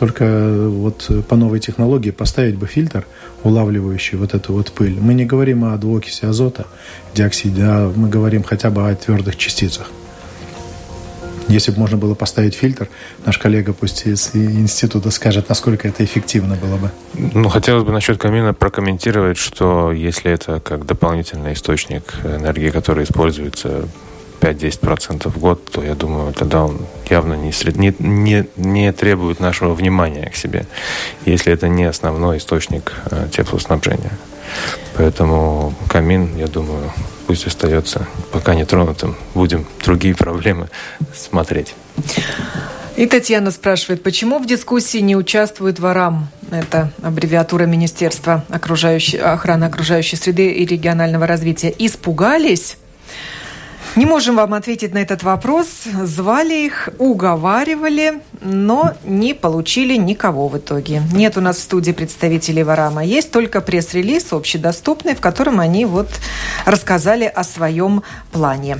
Только 0.00 0.24
вот 0.48 1.10
по 1.28 1.36
новой 1.36 1.60
технологии 1.60 2.10
поставить 2.10 2.56
бы 2.56 2.66
фильтр, 2.66 3.06
улавливающий 3.44 4.16
вот 4.16 4.32
эту 4.32 4.54
вот 4.54 4.72
пыль. 4.72 4.98
Мы 4.98 5.12
не 5.12 5.26
говорим 5.26 5.62
о 5.62 5.76
двуокиси 5.76 6.24
азота, 6.24 6.66
диоксиде, 7.14 7.62
а 7.64 7.92
мы 7.94 8.08
говорим 8.08 8.42
хотя 8.42 8.70
бы 8.70 8.88
о 8.88 8.94
твердых 8.94 9.36
частицах. 9.36 9.90
Если 11.48 11.72
бы 11.72 11.80
можно 11.80 11.98
было 11.98 12.14
поставить 12.14 12.54
фильтр, 12.54 12.88
наш 13.26 13.36
коллега 13.36 13.74
пусть 13.74 14.06
из 14.06 14.30
института 14.34 15.10
скажет, 15.10 15.50
насколько 15.50 15.86
это 15.86 16.02
эффективно 16.02 16.54
было 16.54 16.78
бы. 16.78 16.90
Ну, 17.34 17.50
хотелось 17.50 17.84
бы 17.84 17.92
насчет 17.92 18.16
камина 18.16 18.54
прокомментировать, 18.54 19.36
что 19.36 19.92
если 19.92 20.32
это 20.32 20.60
как 20.60 20.86
дополнительный 20.86 21.52
источник 21.52 22.14
энергии, 22.24 22.70
который 22.70 23.04
используется 23.04 23.86
5-10% 24.40 25.28
в 25.28 25.38
год, 25.38 25.64
то 25.70 25.82
я 25.82 25.94
думаю, 25.94 26.32
тогда 26.32 26.64
он 26.64 26.78
явно 27.08 27.34
не, 27.34 27.52
сред... 27.52 27.76
не, 27.76 27.94
не, 27.98 28.46
не 28.56 28.92
требует 28.92 29.40
нашего 29.40 29.74
внимания 29.74 30.30
к 30.30 30.36
себе, 30.36 30.66
если 31.26 31.52
это 31.52 31.68
не 31.68 31.84
основной 31.84 32.38
источник 32.38 32.92
э, 33.10 33.28
теплоснабжения. 33.30 34.12
Поэтому 34.96 35.74
камин, 35.88 36.36
я 36.36 36.46
думаю, 36.46 36.92
пусть 37.26 37.46
остается 37.46 38.06
пока 38.32 38.54
не 38.54 38.64
тронутым. 38.64 39.16
Будем 39.34 39.66
другие 39.84 40.14
проблемы 40.14 40.68
смотреть. 41.14 41.74
И 42.96 43.06
Татьяна 43.06 43.50
спрашивает, 43.50 44.02
почему 44.02 44.38
в 44.38 44.46
дискуссии 44.46 44.98
не 44.98 45.16
участвует 45.16 45.78
ВАРАМ? 45.78 46.28
Это 46.50 46.92
аббревиатура 47.02 47.64
Министерства 47.64 48.44
окружающей, 48.50 49.16
охраны 49.16 49.64
окружающей 49.64 50.16
среды 50.16 50.50
и 50.50 50.66
регионального 50.66 51.26
развития. 51.26 51.72
Испугались? 51.78 52.76
Не 53.96 54.06
можем 54.06 54.36
вам 54.36 54.54
ответить 54.54 54.94
на 54.94 54.98
этот 54.98 55.22
вопрос. 55.22 55.66
Звали 56.04 56.66
их, 56.66 56.88
уговаривали, 56.98 58.20
но 58.40 58.94
не 59.04 59.34
получили 59.34 59.96
никого 59.96 60.48
в 60.48 60.58
итоге. 60.58 61.02
Нет 61.12 61.36
у 61.36 61.40
нас 61.40 61.56
в 61.56 61.62
студии 61.62 61.92
представителей 61.92 62.62
Варама. 62.62 63.04
Есть 63.04 63.30
только 63.30 63.60
пресс-релиз 63.60 64.32
общедоступный, 64.32 65.14
в 65.14 65.20
котором 65.20 65.60
они 65.60 65.84
вот 65.86 66.08
рассказали 66.64 67.24
о 67.24 67.42
своем 67.44 68.02
плане. 68.32 68.78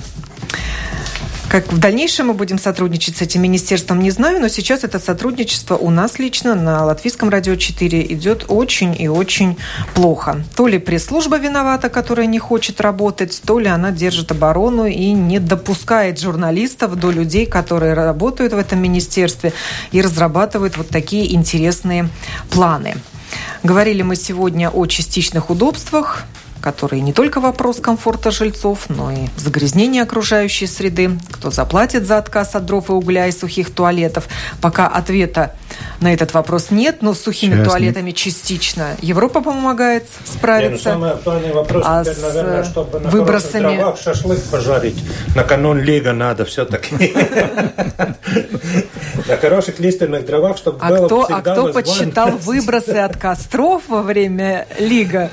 Как 1.51 1.72
в 1.72 1.78
дальнейшем 1.78 2.28
мы 2.28 2.34
будем 2.34 2.61
сотрудничать 2.61 3.16
с 3.16 3.22
этим 3.22 3.42
министерством, 3.42 4.01
не 4.01 4.12
знаю, 4.12 4.40
но 4.40 4.46
сейчас 4.46 4.84
это 4.84 5.01
сотрудничество 5.01 5.76
у 5.76 5.90
нас 5.90 6.20
лично 6.20 6.55
на 6.55 6.84
Латвийском 6.84 7.28
радио 7.28 7.57
4 7.57 8.07
идет 8.12 8.44
очень 8.46 8.94
и 8.96 9.09
очень 9.09 9.57
плохо. 9.92 10.44
То 10.55 10.68
ли 10.68 10.78
пресс-служба 10.78 11.38
виновата, 11.38 11.88
которая 11.88 12.26
не 12.26 12.38
хочет 12.38 12.80
работать, 12.80 13.42
то 13.44 13.59
ли 13.59 13.66
она 13.66 13.90
держит 13.90 14.30
оборону 14.30 14.86
и 14.86 15.11
не 15.11 15.40
допускает 15.40 16.20
журналистов 16.20 16.94
до 16.94 17.11
людей, 17.11 17.46
которые 17.46 17.94
работают 17.94 18.53
в 18.53 18.57
этом 18.57 18.80
министерстве 18.80 19.53
и 19.90 20.01
разрабатывают 20.01 20.76
вот 20.76 20.90
такие 20.90 21.34
интересные 21.34 22.09
планы. 22.51 22.94
Говорили 23.64 24.03
мы 24.03 24.14
сегодня 24.14 24.70
о 24.70 24.86
частичных 24.86 25.51
удобствах, 25.51 26.26
которые 26.61 27.01
не 27.01 27.13
только 27.13 27.41
вопрос 27.41 27.79
комфорта 27.81 28.31
жильцов, 28.31 28.87
но 28.89 29.11
и 29.11 29.27
загрязнение 29.37 30.03
окружающей 30.03 30.67
среды, 30.67 31.19
кто 31.31 31.51
заплатит 31.51 32.07
за 32.07 32.19
отказ 32.19 32.55
от 32.55 32.67
дров 32.67 32.89
и 32.89 32.93
угля 32.93 33.27
и 33.27 33.33
сухих 33.33 33.71
туалетов. 33.71 34.29
Пока 34.61 34.87
ответа 34.87 35.55
на 36.01 36.13
этот 36.13 36.35
вопрос 36.35 36.71
нет, 36.71 37.03
но 37.03 37.15
с 37.15 37.21
сухими 37.21 37.55
Сейчас 37.55 37.69
туалетами 37.69 38.11
частично 38.13 38.97
Европа 39.01 39.41
помогает 39.41 40.05
справиться. 40.25 40.91
Не, 40.91 40.95
ну, 40.97 41.01
самый 41.01 41.11
актуальный 41.13 41.53
вопрос 41.53 41.85
а 41.87 42.05
теперь, 42.05 42.23
наверное, 42.23 42.65
чтобы 42.65 43.01
на 43.01 43.11
выбросами... 43.11 43.77
дровах 43.77 44.01
шашлык 44.01 44.43
пожарить. 44.45 45.03
На 45.35 45.45
канун 45.45 45.79
Лига 45.81 46.13
надо 46.13 46.45
все-таки. 46.45 47.15
На 49.29 49.37
хороших 49.37 49.79
лиственных 49.79 50.25
дровах, 50.27 50.57
чтобы 50.57 50.79
а 50.81 50.89
было 50.89 51.07
кто, 51.07 51.27
А 51.31 51.41
кто 51.41 51.73
подсчитал 51.73 52.31
выбросы 52.31 52.97
от 52.97 53.17
костров 53.17 53.83
во 53.89 54.03
время 54.03 54.67
Лига? 54.79 55.31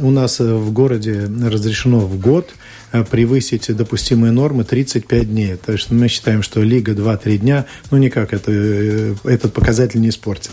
У 0.00 0.10
нас 0.10 0.40
э, 0.40 0.44
в 0.58 0.72
городе 0.72 1.28
разрешено 1.42 2.00
в 2.00 2.18
год 2.20 2.54
э, 2.92 3.04
превысить 3.04 3.74
допустимые 3.74 4.32
нормы 4.32 4.64
35 4.64 5.30
дней. 5.30 5.56
То 5.56 5.72
есть 5.72 5.90
мы 5.90 6.08
считаем, 6.08 6.42
что 6.42 6.62
лига 6.62 6.92
2-3 6.92 7.38
дня, 7.38 7.66
ну 7.90 7.98
никак 7.98 8.32
это, 8.32 8.50
э, 8.52 9.14
этот 9.24 9.52
показатель 9.52 10.00
не 10.00 10.08
испортит. 10.08 10.52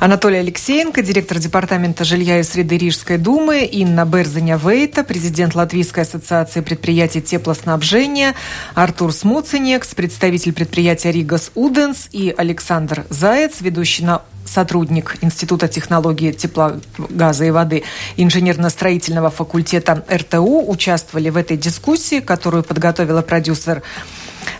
Анатолий 0.00 0.38
Алексеенко, 0.38 1.02
директор 1.02 1.38
департамента 1.38 2.04
жилья 2.04 2.40
и 2.40 2.42
среды 2.42 2.76
Рижской 2.76 3.16
думы, 3.16 3.64
Инна 3.64 4.04
Берзаня-Вейта, 4.04 5.04
президент 5.04 5.54
Латвийской 5.54 6.00
ассоциации 6.00 6.60
предприятий 6.60 7.22
теплоснабжения, 7.22 8.34
Артур 8.74 9.12
Смуцинекс, 9.12 9.94
представитель 9.94 10.52
предприятия 10.52 11.12
Ригас 11.12 11.50
Уденс 11.54 12.08
и 12.12 12.34
Александр 12.36 13.06
Заяц, 13.08 13.60
ведущий 13.60 14.04
на 14.04 14.22
сотрудник 14.44 15.16
Института 15.22 15.66
технологии 15.66 16.32
тепла, 16.32 16.78
газа 16.98 17.44
и 17.46 17.50
воды 17.50 17.82
инженерно-строительного 18.16 19.30
факультета 19.30 20.04
РТУ 20.10 20.68
участвовали 20.68 21.30
в 21.30 21.36
этой 21.36 21.56
дискуссии, 21.56 22.20
которую 22.20 22.62
подготовила 22.62 23.22
продюсер 23.22 23.82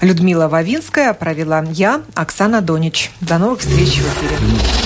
Людмила 0.01 0.49
Вавинская, 0.49 1.13
провела 1.15 1.65
я, 1.71 2.03
Оксана 2.15 2.61
Донич. 2.61 3.11
До 3.21 3.39
новых 3.39 3.61
встреч 3.61 3.99
в 3.99 4.07
эфире. 4.09 4.86